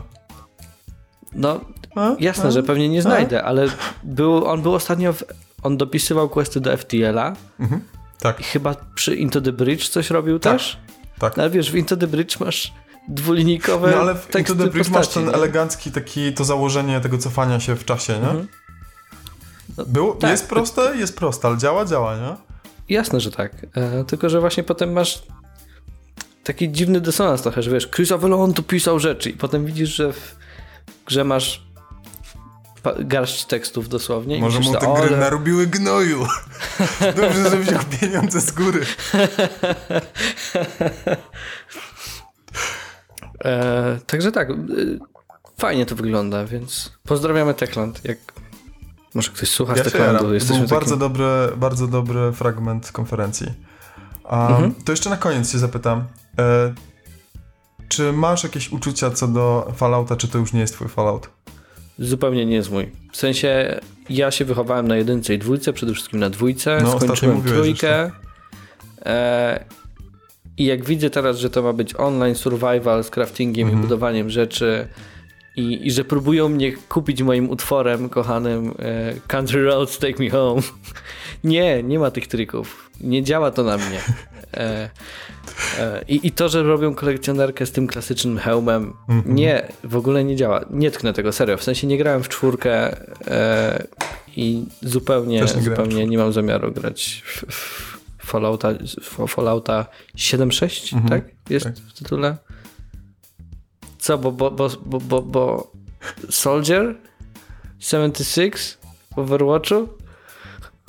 No 1.33 1.59
A? 1.95 2.15
jasne, 2.19 2.43
A? 2.47 2.51
że 2.51 2.63
pewnie 2.63 2.89
nie 2.89 3.01
znajdę, 3.01 3.43
ale 3.43 3.67
był, 4.03 4.45
on 4.45 4.61
był 4.61 4.73
ostatnio, 4.73 5.13
w, 5.13 5.23
on 5.63 5.77
dopisywał 5.77 6.29
questy 6.29 6.59
do 6.61 6.77
FTL-a 6.77 7.33
Mhm. 7.59 7.81
Tak, 8.19 8.39
i 8.39 8.43
chyba 8.43 8.75
przy 8.95 9.15
Into 9.15 9.41
the 9.41 9.51
Bridge 9.51 9.87
coś 9.89 10.09
robił 10.09 10.39
Tak. 10.39 10.53
też. 10.53 10.77
tak. 11.19 11.37
No, 11.37 11.43
ale 11.43 11.49
wiesz, 11.49 11.71
w 11.71 11.75
Into 11.75 11.97
the 11.97 12.07
Bridge 12.07 12.39
masz 12.39 12.73
dwulinijkowe 13.09 13.91
No 13.91 13.97
ale 13.97 14.15
w 14.15 14.35
Into 14.35 14.55
the 14.55 14.67
Bridge 14.67 14.89
masz 14.89 15.07
ten 15.07 15.25
nie? 15.25 15.33
elegancki 15.33 15.91
taki, 15.91 16.33
to 16.33 16.43
założenie 16.45 17.01
tego 17.01 17.17
cofania 17.17 17.59
się 17.59 17.75
w 17.75 17.85
czasie, 17.85 18.13
nie? 18.13 18.19
Mhm. 18.19 18.47
No, 19.77 19.85
Był, 19.85 20.15
tak, 20.15 20.31
jest 20.31 20.49
proste, 20.49 20.97
jest 20.97 21.17
proste, 21.17 21.47
ale 21.47 21.57
działa, 21.57 21.85
działa, 21.85 22.17
nie? 22.17 22.35
Jasne, 22.95 23.19
że 23.19 23.31
tak. 23.31 23.51
E, 23.75 24.03
tylko, 24.03 24.29
że 24.29 24.39
właśnie 24.39 24.63
potem 24.63 24.91
masz 24.91 25.23
taki 26.43 26.71
dziwny 26.71 27.01
dysonans 27.01 27.41
trochę, 27.41 27.63
że 27.63 27.71
wiesz, 27.71 27.89
Chris 27.89 28.11
Avellone 28.11 28.53
tu 28.53 28.63
pisał 28.63 28.99
rzeczy 28.99 29.29
i 29.29 29.33
potem 29.33 29.65
widzisz, 29.65 29.89
że 29.95 30.13
w 30.13 30.35
grze 31.05 31.23
masz 31.23 31.69
garść 32.99 33.45
tekstów 33.45 33.89
dosłownie. 33.89 34.39
Może 34.39 34.59
mu 34.59 34.73
te 34.73 34.79
gry 34.79 34.87
ale- 34.87 35.17
narobiły 35.17 35.67
gnoju. 35.67 36.27
Dobrze, 37.15 37.49
że 37.49 37.57
wziął 37.57 37.79
pieniądze 38.01 38.41
z 38.41 38.51
góry. 38.51 38.85
E, 43.45 43.99
także 44.05 44.31
tak, 44.31 44.49
e, 44.49 44.53
fajnie 45.57 45.85
to 45.85 45.95
wygląda, 45.95 46.45
więc 46.45 46.91
pozdrawiamy 47.03 47.53
Techland. 47.53 48.01
Jak 48.05 48.17
może 49.15 49.31
ktoś 49.31 49.49
słucha 49.49 49.73
z 49.73 49.77
Ja 49.77 49.83
się 49.83 49.91
Techlandu, 49.91 50.33
jesteśmy 50.33 50.59
Był 50.59 50.67
bardzo 50.67 50.85
takim... 50.85 50.99
dobry, 50.99 51.25
bardzo 51.57 51.87
dobry 51.87 52.31
fragment 52.31 52.91
konferencji. 52.91 53.47
A, 54.23 54.47
Mhm. 54.49 54.73
To 54.85 54.91
jeszcze 54.91 55.09
na 55.09 55.17
koniec 55.17 55.51
się 55.51 55.57
zapytam. 55.57 56.03
E, 56.39 56.73
czy 57.87 58.13
masz 58.13 58.43
jakieś 58.43 58.71
uczucia 58.71 59.11
co 59.11 59.27
do 59.27 59.71
Fallouta, 59.75 60.15
czy 60.15 60.27
to 60.27 60.37
już 60.37 60.53
nie 60.53 60.59
jest 60.59 60.73
twój 60.73 60.87
Fallout? 60.87 61.29
Zupełnie 61.99 62.45
nie 62.45 62.55
jest 62.55 62.71
mój. 62.71 62.91
W 63.11 63.17
sensie 63.17 63.79
ja 64.09 64.31
się 64.31 64.45
wychowałem 64.45 64.87
na 64.87 64.95
jedynce 64.97 65.33
i 65.33 65.39
dwójce, 65.39 65.73
przede 65.73 65.93
wszystkim 65.93 66.19
na 66.19 66.29
dwójce, 66.29 66.79
No, 66.83 66.99
skończyłem 66.99 67.41
trójkę. 67.43 68.11
E, 69.05 69.65
I 70.59 70.65
jak 70.65 70.85
widzę 70.85 71.09
teraz, 71.09 71.37
że 71.37 71.49
to 71.49 71.61
ma 71.63 71.73
być 71.73 71.95
online 71.97 72.35
survival 72.35 73.03
z 73.03 73.09
craftingiem 73.09 73.67
Mhm. 73.67 73.79
i 73.79 73.87
budowaniem 73.87 74.29
rzeczy 74.29 74.87
i, 75.55 75.87
i 75.87 75.91
że 75.91 76.03
próbują 76.05 76.49
mnie 76.49 76.71
kupić 76.89 77.21
moim 77.23 77.49
utworem 77.49 78.09
kochanym 78.09 78.73
e, 78.79 79.13
Country 79.27 79.63
Roads 79.63 79.99
Take 79.99 80.23
Me 80.23 80.29
Home. 80.29 80.61
nie, 81.43 81.83
nie 81.83 81.99
ma 81.99 82.11
tych 82.11 82.27
trików. 82.27 82.89
Nie 83.01 83.23
działa 83.23 83.51
to 83.51 83.63
na 83.63 83.77
mnie. 83.77 83.99
E, 84.53 84.89
e, 85.79 86.01
i, 86.07 86.27
I 86.27 86.31
to, 86.31 86.49
że 86.49 86.63
robią 86.63 86.95
kolekcjonerkę 86.95 87.65
z 87.65 87.71
tym 87.71 87.87
klasycznym 87.87 88.37
hełmem, 88.37 88.93
Mhm. 89.09 89.35
nie, 89.35 89.67
w 89.83 89.95
ogóle 89.95 90.23
nie 90.23 90.35
działa. 90.35 90.65
Nie 90.69 90.91
tknę 90.91 91.13
tego, 91.13 91.31
serio. 91.31 91.57
W 91.57 91.63
sensie 91.63 91.87
nie 91.87 91.97
grałem 91.97 92.23
w 92.23 92.29
czwórkę 92.29 92.97
e, 93.27 93.83
i 94.35 94.63
zupełnie, 94.81 95.41
nie 95.41 95.47
zupełnie 95.47 96.05
nie 96.05 96.17
mam 96.17 96.33
zamiaru 96.33 96.71
grać 96.71 97.23
w, 97.25 97.45
w 97.53 97.98
Fallouta, 98.29 98.69
Fallouta 99.27 99.85
7.6, 100.15 100.95
Mhm, 100.97 101.09
tak? 101.09 101.31
Jest 101.49 101.65
tak. 101.65 101.75
w 101.75 101.93
tytule? 101.93 102.37
Co, 103.99 104.17
bo, 104.17 104.31
bo, 104.31 104.51
bo, 104.51 104.69
bo, 104.85 104.99
bo, 104.99 105.21
bo 105.21 105.71
Soldier 106.29 106.95
76 107.79 108.77
w 109.15 109.19
Overwatchu? 109.19 109.87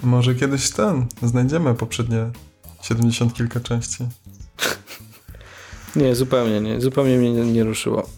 Może 0.03 0.34
kiedyś 0.34 0.70
ten, 0.70 1.07
znajdziemy 1.22 1.74
poprzednie 1.74 2.30
70 2.82 3.34
kilka 3.34 3.61
części. 3.61 4.05
Nie, 5.97 6.14
zupełnie 6.14 6.61
nie. 6.61 6.80
Zupełnie 6.80 7.16
mnie 7.18 7.32
nie, 7.32 7.45
nie 7.53 7.64
ruszyło. 7.64 8.09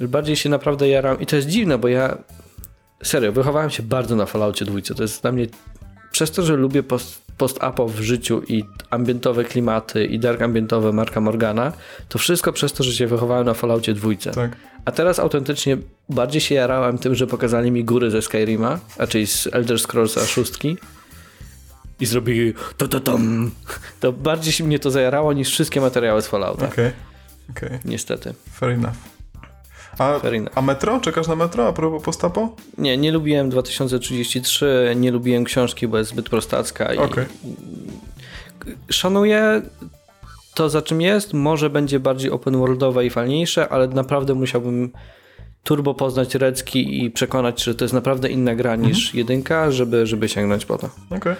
Bardziej 0.00 0.36
się 0.36 0.48
naprawdę 0.48 0.88
jaram 0.88 1.20
i 1.20 1.26
to 1.26 1.36
jest 1.36 1.48
dziwne, 1.48 1.78
bo 1.78 1.88
ja 1.88 2.18
serio, 3.02 3.32
wychowałem 3.32 3.70
się 3.70 3.82
bardzo 3.82 4.16
na 4.16 4.26
Falloutie 4.26 4.64
dwójce. 4.64 4.94
To 4.94 5.02
jest 5.02 5.22
dla 5.22 5.32
mnie 5.32 5.46
przez 6.12 6.30
to, 6.30 6.42
że 6.42 6.56
lubię 6.56 6.82
post, 6.82 7.23
post-apo 7.38 7.88
w 7.88 8.00
życiu 8.00 8.42
i 8.48 8.64
ambientowe 8.90 9.44
klimaty 9.44 10.04
i 10.04 10.18
dark 10.18 10.42
ambientowe 10.42 10.92
Marka 10.92 11.20
Morgana, 11.20 11.72
to 12.08 12.18
wszystko 12.18 12.52
przez 12.52 12.72
to, 12.72 12.84
że 12.84 12.92
się 12.92 13.06
wychowałem 13.06 13.46
na 13.46 13.54
Falloutie 13.54 13.94
dwójce. 13.94 14.30
Tak. 14.30 14.56
A 14.84 14.92
teraz 14.92 15.18
autentycznie 15.18 15.76
bardziej 16.08 16.40
się 16.40 16.54
jarałem 16.54 16.98
tym, 16.98 17.14
że 17.14 17.26
pokazali 17.26 17.70
mi 17.70 17.84
góry 17.84 18.10
ze 18.10 18.22
Skyrima, 18.22 18.78
a 18.98 19.06
czyli 19.06 19.26
z 19.26 19.48
Elder 19.52 19.78
Scrollsa 19.78 20.26
szóstki 20.26 20.76
i 22.00 22.06
zrobili 22.06 22.54
to 22.76 22.88
to 22.88 23.00
tam. 23.00 23.50
To 24.00 24.12
bardziej 24.12 24.52
się 24.52 24.64
mnie 24.64 24.78
to 24.78 24.90
zajarało 24.90 25.32
niż 25.32 25.50
wszystkie 25.50 25.80
materiały 25.80 26.22
z 26.22 26.26
Fallouta. 26.26 26.66
Okej. 26.66 26.90
Okej. 27.50 27.78
Niestety. 27.84 28.34
Fair 28.52 28.70
enough. 28.70 29.13
A, 29.98 30.20
a 30.54 30.62
metro? 30.62 31.00
Czekasz 31.00 31.28
na 31.28 31.36
metro 31.36 31.68
a 31.68 31.72
propos 31.72 32.02
postapo? 32.02 32.56
Nie, 32.78 32.96
nie 32.96 33.12
lubiłem 33.12 33.50
2033, 33.50 34.92
nie 34.96 35.10
lubiłem 35.10 35.44
książki, 35.44 35.88
bo 35.88 35.98
jest 35.98 36.10
zbyt 36.10 36.28
prostacka 36.28 36.94
i 36.94 36.98
Okej. 36.98 37.24
szanuję 38.90 39.62
to, 40.54 40.68
za 40.68 40.82
czym 40.82 41.00
jest. 41.00 41.32
Może 41.32 41.70
będzie 41.70 42.00
bardziej 42.00 42.30
open 42.30 42.56
worldowe 42.56 43.06
i 43.06 43.10
fajniejsze, 43.10 43.68
ale 43.68 43.88
naprawdę 43.88 44.34
musiałbym 44.34 44.92
turbo 45.64 45.94
poznać 45.94 46.34
Recki 46.34 47.04
i 47.04 47.10
przekonać, 47.10 47.64
że 47.64 47.74
to 47.74 47.84
jest 47.84 47.94
naprawdę 47.94 48.30
inna 48.30 48.54
gra 48.54 48.76
niż 48.76 49.14
jedynka, 49.14 49.70
żeby, 49.70 50.06
żeby 50.06 50.28
sięgnąć 50.28 50.64
po 50.64 50.78
to. 50.78 50.90
Okej. 51.10 51.34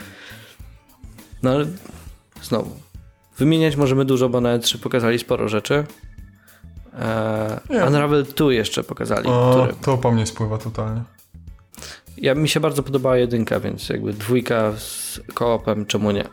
No 1.42 1.50
ale 1.50 1.66
znowu, 2.42 2.70
wymieniać 3.38 3.76
możemy 3.76 4.04
dużo, 4.04 4.28
bo 4.28 4.40
na 4.40 4.58
E3 4.58 4.78
pokazali 4.78 5.18
sporo 5.18 5.48
rzeczy. 5.48 5.84
Nie. 7.70 7.84
Unravel 7.84 8.24
2 8.24 8.52
jeszcze 8.52 8.84
pokazali, 8.84 9.28
O, 9.28 9.50
który 9.54 9.74
to 9.82 9.98
po 9.98 10.12
mnie 10.12 10.26
spływa 10.26 10.58
totalnie. 10.58 11.02
Ja 12.16 12.34
mi 12.34 12.48
się 12.48 12.60
bardzo 12.60 12.82
podobała 12.82 13.16
jedynka, 13.16 13.60
więc 13.60 13.88
jakby 13.88 14.12
dwójka 14.12 14.72
z 14.78 15.20
koopem, 15.34 15.86
czemu 15.86 16.10
nie? 16.10 16.24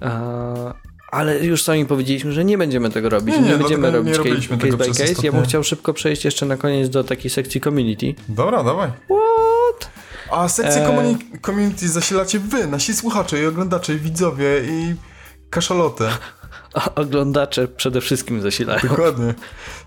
Eee, 0.00 0.10
ale 1.12 1.38
już 1.44 1.62
sami 1.62 1.86
powiedzieliśmy, 1.86 2.32
że 2.32 2.44
nie 2.44 2.58
będziemy 2.58 2.90
tego 2.90 3.08
robić. 3.08 3.34
Nie, 3.36 3.42
Nie, 3.42 3.48
nie, 3.48 3.56
będziemy 3.56 3.90
dlatego 3.90 4.18
robić 4.18 4.50
nie 4.50 4.56
case, 4.58 4.70
case 4.70 4.76
by 4.76 4.86
case. 4.86 5.26
Ja 5.26 5.32
bym 5.32 5.44
chciał 5.44 5.64
szybko 5.64 5.92
przejść 5.92 6.24
jeszcze 6.24 6.46
na 6.46 6.56
koniec 6.56 6.90
do 6.90 7.04
takiej 7.04 7.30
sekcji 7.30 7.60
community. 7.60 8.14
Dobra, 8.28 8.64
dawaj. 8.64 8.88
What? 8.88 9.90
A 10.30 10.48
sekcję 10.48 10.86
community, 10.86 11.38
community 11.38 11.88
zasilacie 11.88 12.38
wy, 12.38 12.66
nasi 12.66 12.94
słuchacze 12.94 13.42
i 13.42 13.46
oglądacze, 13.46 13.94
i 13.94 13.98
widzowie, 13.98 14.46
i 14.66 14.94
kaszaloty. 15.50 16.04
Oglądacze 16.94 17.68
przede 17.68 18.00
wszystkim 18.00 18.40
zasilają. 18.42 18.80
Dokładnie. 18.88 19.24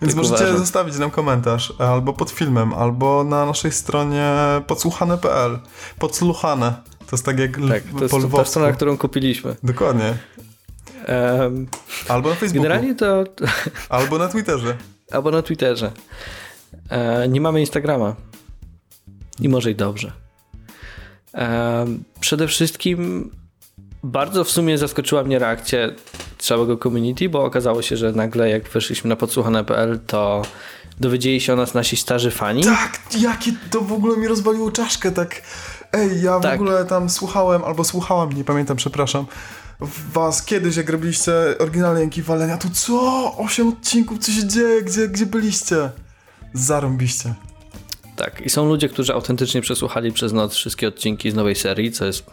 Więc 0.01 0.13
Tak 0.13 0.15
możecie 0.15 0.35
uważam. 0.43 0.57
zostawić 0.57 0.97
nam 0.97 1.11
komentarz 1.11 1.73
albo 1.79 2.13
pod 2.13 2.31
filmem, 2.31 2.73
albo 2.73 3.23
na 3.23 3.45
naszej 3.45 3.71
stronie 3.71 4.33
podsłuchane.pl. 4.67 5.59
Podsłuchane. 5.99 6.73
To 6.99 7.15
jest 7.15 7.25
tak 7.25 7.39
jak 7.39 7.51
Tak, 7.51 7.83
to 8.09 8.17
jest 8.17 8.31
ta 8.35 8.45
strona, 8.45 8.71
którą 8.73 8.97
kupiliśmy. 8.97 9.55
Dokładnie. 9.63 10.13
Ehm, 11.05 11.67
Albo 12.07 12.29
na 12.29 12.35
Facebooku. 12.35 12.63
generalnie 12.63 12.95
to... 12.95 13.23
Albo 13.89 14.17
na 14.17 14.27
Twitterze. 14.27 14.77
Albo 15.11 15.31
na 15.31 15.41
Twitterze. 15.41 15.91
E, 16.89 17.27
nie 17.29 17.41
mamy 17.41 17.59
Instagrama. 17.59 18.15
I 19.39 19.49
może 19.49 19.71
i 19.71 19.75
dobrze. 19.75 20.11
E, 21.33 21.85
przede 22.19 22.47
wszystkim 22.47 23.31
bardzo 24.03 24.43
w 24.43 24.51
sumie 24.51 24.77
zaskoczyła 24.77 25.23
mnie 25.23 25.39
reakcja 25.39 25.79
całego 26.39 26.77
community, 26.77 27.29
bo 27.29 27.43
okazało 27.45 27.81
się, 27.81 27.97
że 27.97 28.11
nagle 28.11 28.49
jak 28.49 28.69
weszliśmy 28.69 29.09
na 29.09 29.15
podsłuchane.pl, 29.15 29.99
to 30.07 30.41
dowiedzieli 30.99 31.41
się 31.41 31.53
o 31.53 31.55
nas 31.55 31.73
nasi 31.73 31.97
starzy 31.97 32.31
fani. 32.31 32.63
Tak, 32.63 32.99
jakie 33.19 33.51
to 33.71 33.81
w 33.81 33.93
ogóle 33.93 34.17
mi 34.17 34.27
rozwaliło 34.27 34.71
czaszkę, 34.71 35.11
tak. 35.11 35.41
Ej, 35.93 36.21
ja 36.21 36.39
w 36.39 36.41
Tak. 36.41 36.55
ogóle 36.55 36.85
tam 36.85 37.09
słuchałem, 37.09 37.63
albo 37.63 37.83
słuchałam, 37.83 38.33
nie 38.33 38.43
pamiętam, 38.43 38.77
przepraszam, 38.77 39.25
was 40.13 40.43
kiedyś, 40.43 40.75
jak 40.75 40.89
robiliście 40.89 41.33
oryginalne 41.59 41.99
Jęki 41.99 42.21
Walenia, 42.21 42.57
tu 42.57 42.69
co? 42.69 43.33
Osiem 43.37 43.67
odcinków, 43.67 44.19
co 44.19 44.31
się 44.31 44.47
dzieje? 44.47 44.81
Gdzie, 44.81 45.07
gdzie 45.07 45.25
byliście? 45.25 45.89
Zarąbiście. 46.53 47.33
Tak, 48.15 48.41
i 48.41 48.49
są 48.49 48.65
ludzie, 48.65 48.89
którzy 48.89 49.13
autentycznie 49.13 49.61
przesłuchali 49.61 50.11
przez 50.11 50.33
noc 50.33 50.53
wszystkie 50.55 50.87
odcinki 50.87 51.31
z 51.31 51.35
nowej 51.35 51.55
serii, 51.55 51.91
co 51.91 52.05
jest 52.05 52.25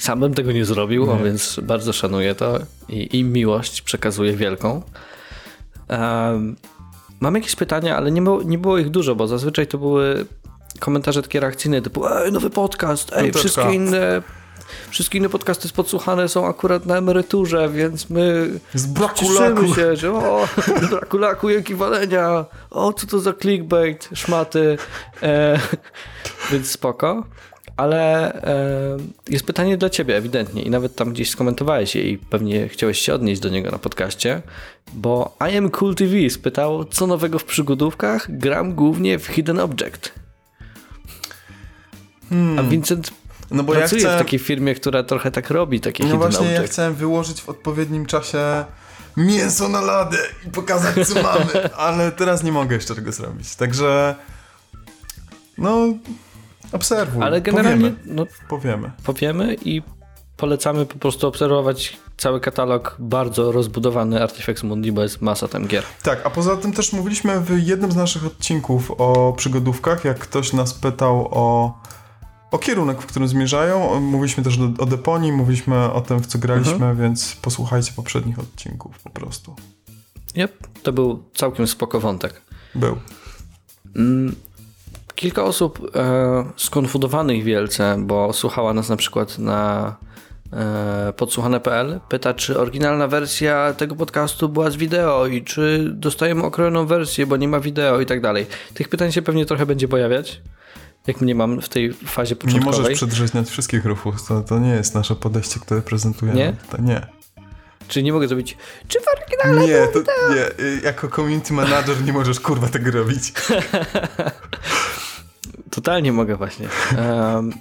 Sam 0.00 0.20
bym 0.20 0.34
tego 0.34 0.52
nie 0.52 0.64
zrobił, 0.64 1.06
Nie. 1.06 1.12
a 1.12 1.16
więc 1.16 1.60
bardzo 1.62 1.92
szanuję 1.92 2.34
to 2.34 2.58
i, 2.88 3.18
i 3.18 3.24
miłość 3.24 3.82
przekazuję 3.82 4.32
wielką. 4.36 4.82
Um, 5.88 6.56
mam 7.20 7.34
jakieś 7.34 7.56
pytania, 7.56 7.96
ale 7.96 8.10
nie 8.10 8.22
było, 8.22 8.42
nie 8.42 8.58
było 8.58 8.78
ich 8.78 8.88
dużo, 8.90 9.14
bo 9.14 9.26
zazwyczaj 9.26 9.66
to 9.66 9.78
były 9.78 10.26
komentarze 10.78 11.22
takie 11.22 11.40
reakcyjne 11.40 11.82
typu 11.82 12.08
ej, 12.08 12.32
nowy 12.32 12.50
podcast, 12.50 13.12
ej, 13.12 13.24
Piąteczka. 13.24 13.38
wszystkie 13.38 13.74
inne, 13.74 14.22
wszystkie 14.90 15.18
inne 15.18 15.28
podcasty 15.28 15.68
z 15.68 15.72
podsłuchane 15.72 16.28
są 16.28 16.46
akurat 16.46 16.86
na 16.86 16.96
emeryturze, 16.96 17.68
więc 17.68 18.10
my 18.10 18.50
Z 18.74 18.86
braku 18.86 19.14
cieszymy 19.18 19.38
laku. 19.50 19.74
się, 19.74 19.96
że 19.96 20.12
o, 20.12 20.48
braku 20.90 21.18
laku, 21.18 21.48
jaki 21.50 21.74
walenia, 21.74 22.44
o, 22.70 22.92
co 22.92 23.06
to 23.06 23.18
za 23.20 23.32
clickbait, 23.32 24.08
szmaty, 24.14 24.78
e, 25.22 25.58
więc 26.52 26.70
spoko. 26.70 27.24
Ale 27.80 28.32
e, 28.32 28.96
jest 29.28 29.46
pytanie 29.46 29.76
dla 29.76 29.90
ciebie 29.90 30.16
ewidentnie 30.16 30.62
i 30.62 30.70
nawet 30.70 30.96
tam 30.96 31.12
gdzieś 31.12 31.30
skomentowałeś 31.30 31.96
je 31.96 32.02
i 32.02 32.18
pewnie 32.18 32.68
chciałeś 32.68 32.98
się 32.98 33.14
odnieść 33.14 33.40
do 33.40 33.48
niego 33.48 33.70
na 33.70 33.78
podcaście, 33.78 34.42
bo 34.92 35.36
I 35.52 35.56
am 35.56 35.70
Cool 35.70 35.94
TV 35.94 36.30
spytał, 36.30 36.84
co 36.84 37.06
nowego 37.06 37.38
w 37.38 37.44
przygodówkach? 37.44 38.38
Gram 38.38 38.74
głównie 38.74 39.18
w 39.18 39.26
Hidden 39.26 39.60
Object. 39.60 40.12
A 42.58 42.62
Vincent 42.62 43.10
No 43.50 43.62
bo 43.62 43.72
ja 43.74 43.78
pracuje 43.78 44.02
chcę... 44.02 44.14
w 44.14 44.18
takiej 44.18 44.38
firmie, 44.38 44.74
która 44.74 45.02
trochę 45.02 45.30
tak 45.30 45.50
robi, 45.50 45.80
takie 45.80 46.04
No 46.04 46.16
właśnie, 46.16 46.46
ja 46.46 46.56
Object. 46.56 46.72
chciałem 46.72 46.94
wyłożyć 46.94 47.42
w 47.42 47.48
odpowiednim 47.48 48.06
czasie 48.06 48.64
mięso 49.16 49.68
na 49.68 49.80
ladę 49.80 50.18
i 50.46 50.50
pokazać, 50.50 51.08
co 51.08 51.22
mamy, 51.22 51.70
ale 51.88 52.12
teraz 52.12 52.42
nie 52.42 52.52
mogę 52.52 52.74
jeszcze 52.74 52.94
tego 52.94 53.12
zrobić. 53.12 53.54
Także, 53.56 54.14
no, 55.58 55.86
obserwuj. 56.72 57.22
Ale 57.24 57.40
generalnie 57.40 57.90
Powiemy. 57.90 58.14
no, 58.14 58.26
powiemy. 58.48 58.90
powiemy 59.04 59.56
i 59.64 59.82
polecamy 60.36 60.86
po 60.86 60.98
prostu 60.98 61.26
obserwować 61.28 61.96
cały 62.16 62.40
katalog 62.40 62.96
bardzo 62.98 63.52
rozbudowany 63.52 64.22
Artifex 64.22 64.62
Mundi, 64.62 64.92
bo 64.92 65.02
jest 65.02 65.22
masa 65.22 65.48
tam 65.48 65.66
gier. 65.66 65.84
Tak, 66.02 66.26
a 66.26 66.30
poza 66.30 66.56
tym 66.56 66.72
też 66.72 66.92
mówiliśmy 66.92 67.40
w 67.40 67.66
jednym 67.66 67.92
z 67.92 67.96
naszych 67.96 68.26
odcinków 68.26 68.90
o 68.98 69.32
przygodówkach, 69.36 70.04
jak 70.04 70.18
ktoś 70.18 70.52
nas 70.52 70.74
pytał 70.74 71.28
o, 71.30 71.74
o 72.50 72.58
kierunek, 72.58 73.02
w 73.02 73.06
którym 73.06 73.28
zmierzają. 73.28 74.00
Mówiliśmy 74.00 74.44
też 74.44 74.58
o, 74.58 74.82
o 74.82 74.86
deponii, 74.86 75.32
mówiliśmy 75.32 75.92
o 75.92 76.00
tym, 76.00 76.18
w 76.18 76.26
co 76.26 76.38
graliśmy, 76.38 76.72
Mhm. 76.72 76.96
więc 76.98 77.36
posłuchajcie 77.42 77.92
poprzednich 77.92 78.38
odcinków 78.38 78.98
po 78.98 79.10
prostu. 79.10 79.56
Yep, 80.36 80.66
to 80.82 80.92
był 80.92 81.22
całkiem 81.34 81.66
spoko 81.66 82.00
wątek. 82.00 82.42
Był. 82.74 82.96
Mm, 83.96 84.36
Kilka 85.20 85.42
osób 85.44 85.90
e, 85.96 86.44
skonfudowanych 86.56 87.44
wielce, 87.44 87.96
bo 87.98 88.32
słuchała 88.32 88.72
nas 88.72 88.88
na 88.88 88.96
przykład 88.96 89.38
na 89.38 89.96
e, 90.52 91.12
podsłuchane.pl, 91.16 92.00
pyta, 92.08 92.34
czy 92.34 92.58
oryginalna 92.60 93.08
wersja 93.08 93.72
tego 93.72 93.96
podcastu 93.96 94.48
była 94.48 94.70
z 94.70 94.76
wideo 94.76 95.26
i 95.26 95.44
czy 95.44 95.90
dostajemy 95.94 96.42
okrojoną 96.44 96.86
wersję, 96.86 97.26
bo 97.26 97.36
nie 97.36 97.48
ma 97.48 97.60
wideo 97.60 98.00
i 98.00 98.06
tak 98.06 98.20
dalej. 98.20 98.46
Tych 98.74 98.88
pytań 98.88 99.12
się 99.12 99.22
pewnie 99.22 99.46
trochę 99.46 99.66
będzie 99.66 99.88
pojawiać, 99.88 100.42
jak 101.06 101.20
mnie 101.20 101.34
mam 101.34 101.60
w 101.62 101.68
tej 101.68 101.92
fazie 101.92 102.34
Nie 102.34 102.40
początkowej. 102.40 102.80
możesz 102.80 102.96
przedrzeźniać 102.96 103.48
wszystkich 103.48 103.84
ruchów, 103.84 104.26
to, 104.28 104.40
to 104.40 104.58
nie 104.58 104.70
jest 104.70 104.94
nasze 104.94 105.16
podejście, 105.16 105.60
które 105.60 105.82
prezentujemy. 105.82 106.38
Nie? 106.38 106.52
To 106.70 106.82
nie. 106.82 107.06
Czy 107.88 108.02
nie 108.02 108.12
mogę 108.12 108.28
zrobić, 108.28 108.56
czy 108.88 108.98
w 109.00 109.04
oryginale 109.08 109.68
Nie, 109.68 109.88
to 109.88 109.98
nie. 110.34 110.64
Y, 110.64 110.80
Jako 110.84 111.08
community 111.08 111.52
manager 111.52 112.04
nie 112.04 112.12
możesz 112.12 112.40
kurwa 112.40 112.68
tego 112.68 112.90
robić. 112.90 113.32
Totalnie 115.70 116.12
mogę 116.12 116.36
właśnie. 116.36 116.68
Em, 116.96 117.52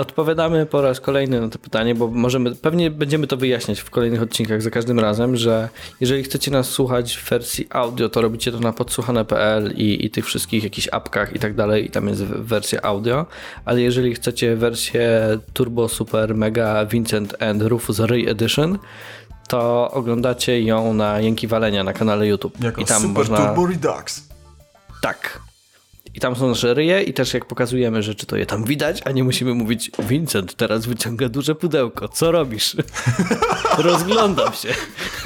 odpowiadamy 0.00 0.66
po 0.66 0.82
raz 0.82 1.00
kolejny 1.00 1.40
na 1.40 1.48
to 1.48 1.58
pytanie, 1.58 1.94
bo 1.94 2.08
możemy, 2.08 2.54
pewnie 2.54 2.90
będziemy 2.90 3.26
to 3.26 3.36
wyjaśniać 3.36 3.80
w 3.80 3.90
kolejnych 3.90 4.22
odcinkach 4.22 4.62
za 4.62 4.70
każdym 4.70 5.00
razem, 5.00 5.36
że 5.36 5.68
jeżeli 6.00 6.22
chcecie 6.22 6.50
nas 6.50 6.68
słuchać 6.68 7.16
w 7.16 7.30
wersji 7.30 7.66
audio, 7.70 8.08
to 8.08 8.20
robicie 8.22 8.52
to 8.52 8.60
na 8.60 8.72
podsłuchane.pl 8.72 9.72
i, 9.76 10.06
i 10.06 10.10
tych 10.10 10.26
wszystkich 10.26 10.64
jakichś 10.64 10.88
apkach 10.92 11.36
i 11.36 11.38
tak 11.38 11.54
dalej 11.54 11.86
i 11.86 11.90
tam 11.90 12.08
jest 12.08 12.24
wersja 12.24 12.82
audio, 12.82 13.26
ale 13.64 13.80
jeżeli 13.80 14.14
chcecie 14.14 14.56
wersję 14.56 15.38
Turbo 15.52 15.88
Super 15.88 16.34
Mega 16.34 16.86
Vincent 16.86 17.42
and 17.42 17.62
Rufus 17.62 17.98
Ray 17.98 18.28
Edition, 18.28 18.78
to 19.48 19.90
oglądacie 19.90 20.62
ją 20.62 20.94
na 20.94 21.20
Jęki 21.20 21.46
Walenia 21.46 21.84
na 21.84 21.92
kanale 21.92 22.26
YouTube. 22.26 22.64
Jako 22.64 22.80
I 22.80 22.84
tam 22.84 23.02
Super 23.02 23.14
można... 23.14 23.46
Turbo 23.46 23.66
Redux. 23.66 24.28
Tak. 25.02 25.49
I 26.20 26.22
tam 26.22 26.36
są 26.36 26.48
nasze 26.48 26.74
ryje 26.74 27.02
i 27.02 27.14
też 27.14 27.34
jak 27.34 27.44
pokazujemy 27.44 28.02
rzeczy, 28.02 28.26
to 28.26 28.36
je 28.36 28.46
tam 28.46 28.64
widać, 28.64 29.02
a 29.04 29.10
nie 29.10 29.24
musimy 29.24 29.54
mówić 29.54 29.90
Vincent 29.98 30.54
teraz 30.54 30.86
wyciąga 30.86 31.28
duże 31.28 31.54
pudełko, 31.54 32.08
co 32.08 32.32
robisz? 32.32 32.76
Rozglądam 33.78 34.52
się. 34.52 34.68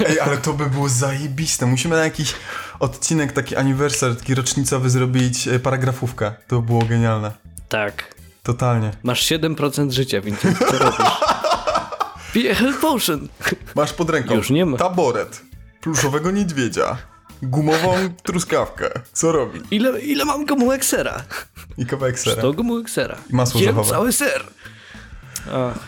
Ej, 0.05 0.19
ale 0.19 0.37
to 0.37 0.53
by 0.53 0.65
było 0.65 0.89
zajebiste. 0.89 1.65
Musimy 1.65 1.95
na 1.95 2.03
jakiś 2.03 2.33
odcinek, 2.79 3.31
taki 3.31 3.55
anniversary, 3.55 4.15
taki 4.15 4.35
rocznicowy 4.35 4.89
zrobić 4.89 5.47
e, 5.47 5.59
paragrafówkę. 5.59 6.33
To 6.47 6.61
by 6.61 6.67
było 6.67 6.81
genialne. 6.81 7.31
Tak. 7.69 8.15
Totalnie. 8.43 8.91
Masz 9.03 9.25
7% 9.25 9.91
życia, 9.91 10.21
Vincent, 10.21 10.57
co 10.57 10.77
robisz? 10.77 12.55
Health 12.59 12.79
Potion. 12.81 13.27
Masz 13.75 13.93
pod 13.93 14.09
ręką 14.09 14.35
Już 14.35 14.49
nie 14.49 14.65
ma. 14.65 14.77
taboret, 14.77 15.41
pluszowego 15.81 16.31
niedźwiedzia, 16.31 16.97
gumową 17.45 17.93
truskawkę. 18.23 18.89
Co 19.13 19.31
robi? 19.31 19.59
Ile, 19.71 20.01
ile 20.01 20.25
mam 20.25 20.45
gomułek 20.45 20.85
sera? 20.85 21.23
I 21.77 21.85
kawałek 21.85 22.19
sera. 22.19 22.35
100 22.35 22.53
gomułek 22.53 22.89
sera. 22.89 23.17
I 23.29 23.35
masło 23.35 23.61
Jem 23.61 23.69
orzechowe. 23.79 23.91
cały 23.97 24.11
ser. 24.11 24.43
Ach. 25.53 25.79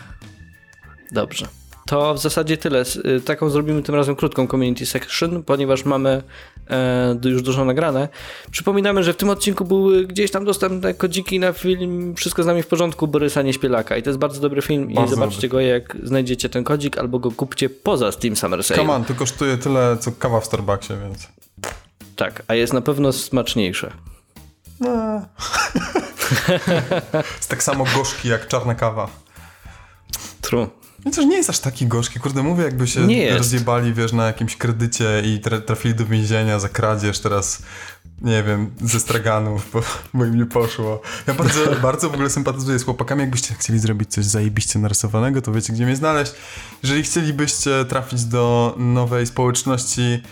Dobrze. 1.12 1.46
To 1.86 2.14
w 2.14 2.18
zasadzie 2.18 2.56
tyle. 2.56 2.84
Y, 3.16 3.20
Taką 3.20 3.50
zrobimy 3.50 3.82
tym 3.82 3.94
razem 3.94 4.16
krótką 4.16 4.46
community 4.46 4.86
section, 4.86 5.42
ponieważ 5.42 5.84
mamy 5.84 6.22
e, 6.70 7.16
już 7.24 7.42
dużo 7.42 7.64
nagrane. 7.64 8.08
Przypominamy, 8.50 9.04
że 9.04 9.12
w 9.12 9.16
tym 9.16 9.30
odcinku 9.30 9.64
były 9.64 10.06
gdzieś 10.06 10.30
tam 10.30 10.44
dostępne 10.44 10.94
kodziki 10.94 11.38
na 11.38 11.52
film 11.52 12.14
Wszystko 12.14 12.42
z 12.42 12.46
nami 12.46 12.62
w 12.62 12.66
porządku 12.66 13.08
Borysa 13.08 13.42
Nieśpielaka 13.42 13.96
i 13.96 14.02
to 14.02 14.10
jest 14.10 14.18
bardzo 14.18 14.40
dobry 14.40 14.62
film 14.62 14.94
Bardzo 14.94 15.12
i 15.12 15.16
zobaczcie 15.16 15.48
go 15.48 15.60
jak 15.60 15.96
znajdziecie 16.02 16.48
ten 16.48 16.64
kodzik 16.64 16.98
albo 16.98 17.18
go 17.18 17.30
kupcie 17.30 17.70
poza 17.70 18.12
Steam 18.12 18.36
Summer 18.36 18.64
Sale. 18.64 18.80
Come 18.80 18.92
on, 18.92 19.04
to 19.04 19.14
kosztuje 19.14 19.56
tyle, 19.56 19.96
co 20.00 20.12
kawa 20.12 20.40
w 20.40 20.44
Starbucksie, 20.44 20.92
więc... 21.02 21.28
Tak, 22.18 22.42
a 22.48 22.54
jest 22.54 22.72
na 22.72 22.80
pewno 22.80 23.12
smaczniejsze. 23.12 23.92
No. 24.80 25.22
jest 27.36 27.48
tak 27.48 27.62
samo 27.62 27.84
gorzki 27.94 28.28
jak 28.28 28.48
czarna 28.48 28.74
kawa. 28.74 29.08
True. 30.40 30.68
Chociaż 31.04 31.24
nie 31.24 31.36
jest 31.36 31.50
aż 31.50 31.58
taki 31.58 31.86
gorzki, 31.86 32.20
kurde, 32.20 32.42
mówię 32.42 32.64
jakby 32.64 32.86
się 32.86 33.06
Nie 33.06 33.38
rozjebali, 33.38 33.94
wiesz, 33.94 34.12
na 34.12 34.26
jakimś 34.26 34.56
kredycie 34.56 35.22
i 35.24 35.40
tra 35.40 35.60
trafili 35.60 35.94
do 35.94 36.06
więzienia 36.06 36.58
za 36.58 36.68
kradzież, 36.68 37.18
teraz, 37.18 37.62
nie 38.22 38.42
wiem, 38.42 38.70
ze 38.80 39.00
straganów, 39.00 39.70
bo, 39.72 39.82
bo 40.14 40.24
im 40.24 40.38
nie 40.38 40.46
poszło. 40.46 41.02
Ja 41.26 41.34
bardzo, 41.34 41.60
bardzo 41.82 42.10
w 42.10 42.14
ogóle 42.14 42.30
sympatyzuję 42.30 42.78
z 42.78 42.84
chłopakami, 42.84 43.20
jakbyście 43.20 43.54
chcieli 43.54 43.78
zrobić 43.78 44.10
coś 44.10 44.24
zajebiście 44.24 44.78
narysowanego, 44.78 45.42
to 45.42 45.52
wiecie, 45.52 45.72
gdzie 45.72 45.84
mnie 45.86 45.96
znaleźć. 45.96 46.32
Jeżeli 46.82 47.02
chcielibyście 47.02 47.84
trafić 47.84 48.24
do 48.24 48.74
nowej 48.78 49.26
społeczności 49.26 50.22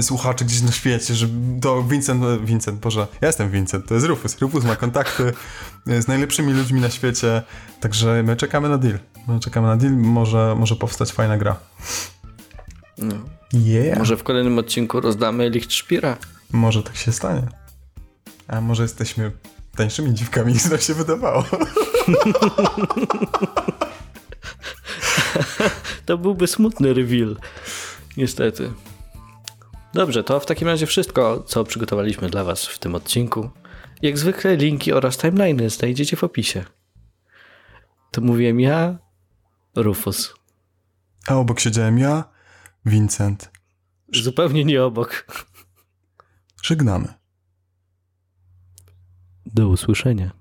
słuchaczy 0.00 0.44
gdzieś 0.44 0.62
na 0.62 0.72
świecie, 0.72 1.14
że 1.14 1.26
to 1.60 1.82
Vincent, 1.82 2.24
e, 2.24 2.38
Vincent, 2.38 2.80
Boże, 2.80 3.06
ja 3.20 3.28
jestem 3.28 3.50
Vincent, 3.50 3.86
to 3.86 3.94
jest 3.94 4.06
Rufus. 4.06 4.38
Rufus 4.38 4.64
ma 4.64 4.76
kontakty 4.76 5.32
e, 5.86 6.02
z 6.02 6.08
najlepszymi 6.08 6.52
ludźmi 6.52 6.80
na 6.80 6.90
świecie, 6.90 7.42
także 7.80 8.22
my 8.22 8.36
czekamy 8.36 8.68
na 8.68 8.78
deal. 8.78 8.98
My 9.28 9.40
czekamy 9.40 9.66
na 9.66 9.76
deal, 9.76 9.92
może, 9.92 10.54
może 10.58 10.76
powstać 10.76 11.12
fajna 11.12 11.38
gra. 11.38 11.56
No. 12.98 13.14
Yeah. 13.52 13.98
Może... 13.98 14.16
W 14.16 14.22
kolejnym 14.22 14.58
odcinku 14.58 15.00
rozdamy 15.00 15.50
Lichtspira. 15.50 16.16
może 16.52 16.82
tak 16.82 16.96
się 16.96 17.12
stanie. 17.12 17.42
A 18.48 18.60
może 18.60 18.82
jesteśmy 18.82 19.32
tańszymi 19.76 20.14
dziwkami, 20.14 20.52
niż 20.52 20.64
nam 20.64 20.78
się 20.78 20.94
wydawało. 20.94 21.44
To 26.06 26.18
byłby 26.18 26.46
smutny 26.46 26.94
reveal. 26.94 27.36
Niestety. 28.16 28.72
Dobrze, 29.94 30.24
to 30.24 30.40
w 30.40 30.46
takim 30.46 30.68
razie 30.68 30.86
wszystko, 30.86 31.42
co 31.42 31.64
przygotowaliśmy 31.64 32.30
dla 32.30 32.44
Was 32.44 32.66
w 32.66 32.78
tym 32.78 32.94
odcinku. 32.94 33.50
Jak 34.02 34.18
zwykle 34.18 34.56
linki 34.56 34.92
oraz 34.92 35.18
timeliny 35.18 35.70
znajdziecie 35.70 36.16
w 36.16 36.24
opisie. 36.24 36.64
To 38.10 38.20
mówiłem 38.20 38.60
ja, 38.60 38.98
Rufus. 39.76 40.34
A 41.28 41.34
obok 41.34 41.60
siedziałem 41.60 41.98
ja, 41.98 42.24
Vincent. 42.86 43.50
Zupełnie 44.14 44.64
nie 44.64 44.84
obok. 44.84 45.26
Żegnamy. 46.62 47.14
Do 49.46 49.68
usłyszenia. 49.68 50.37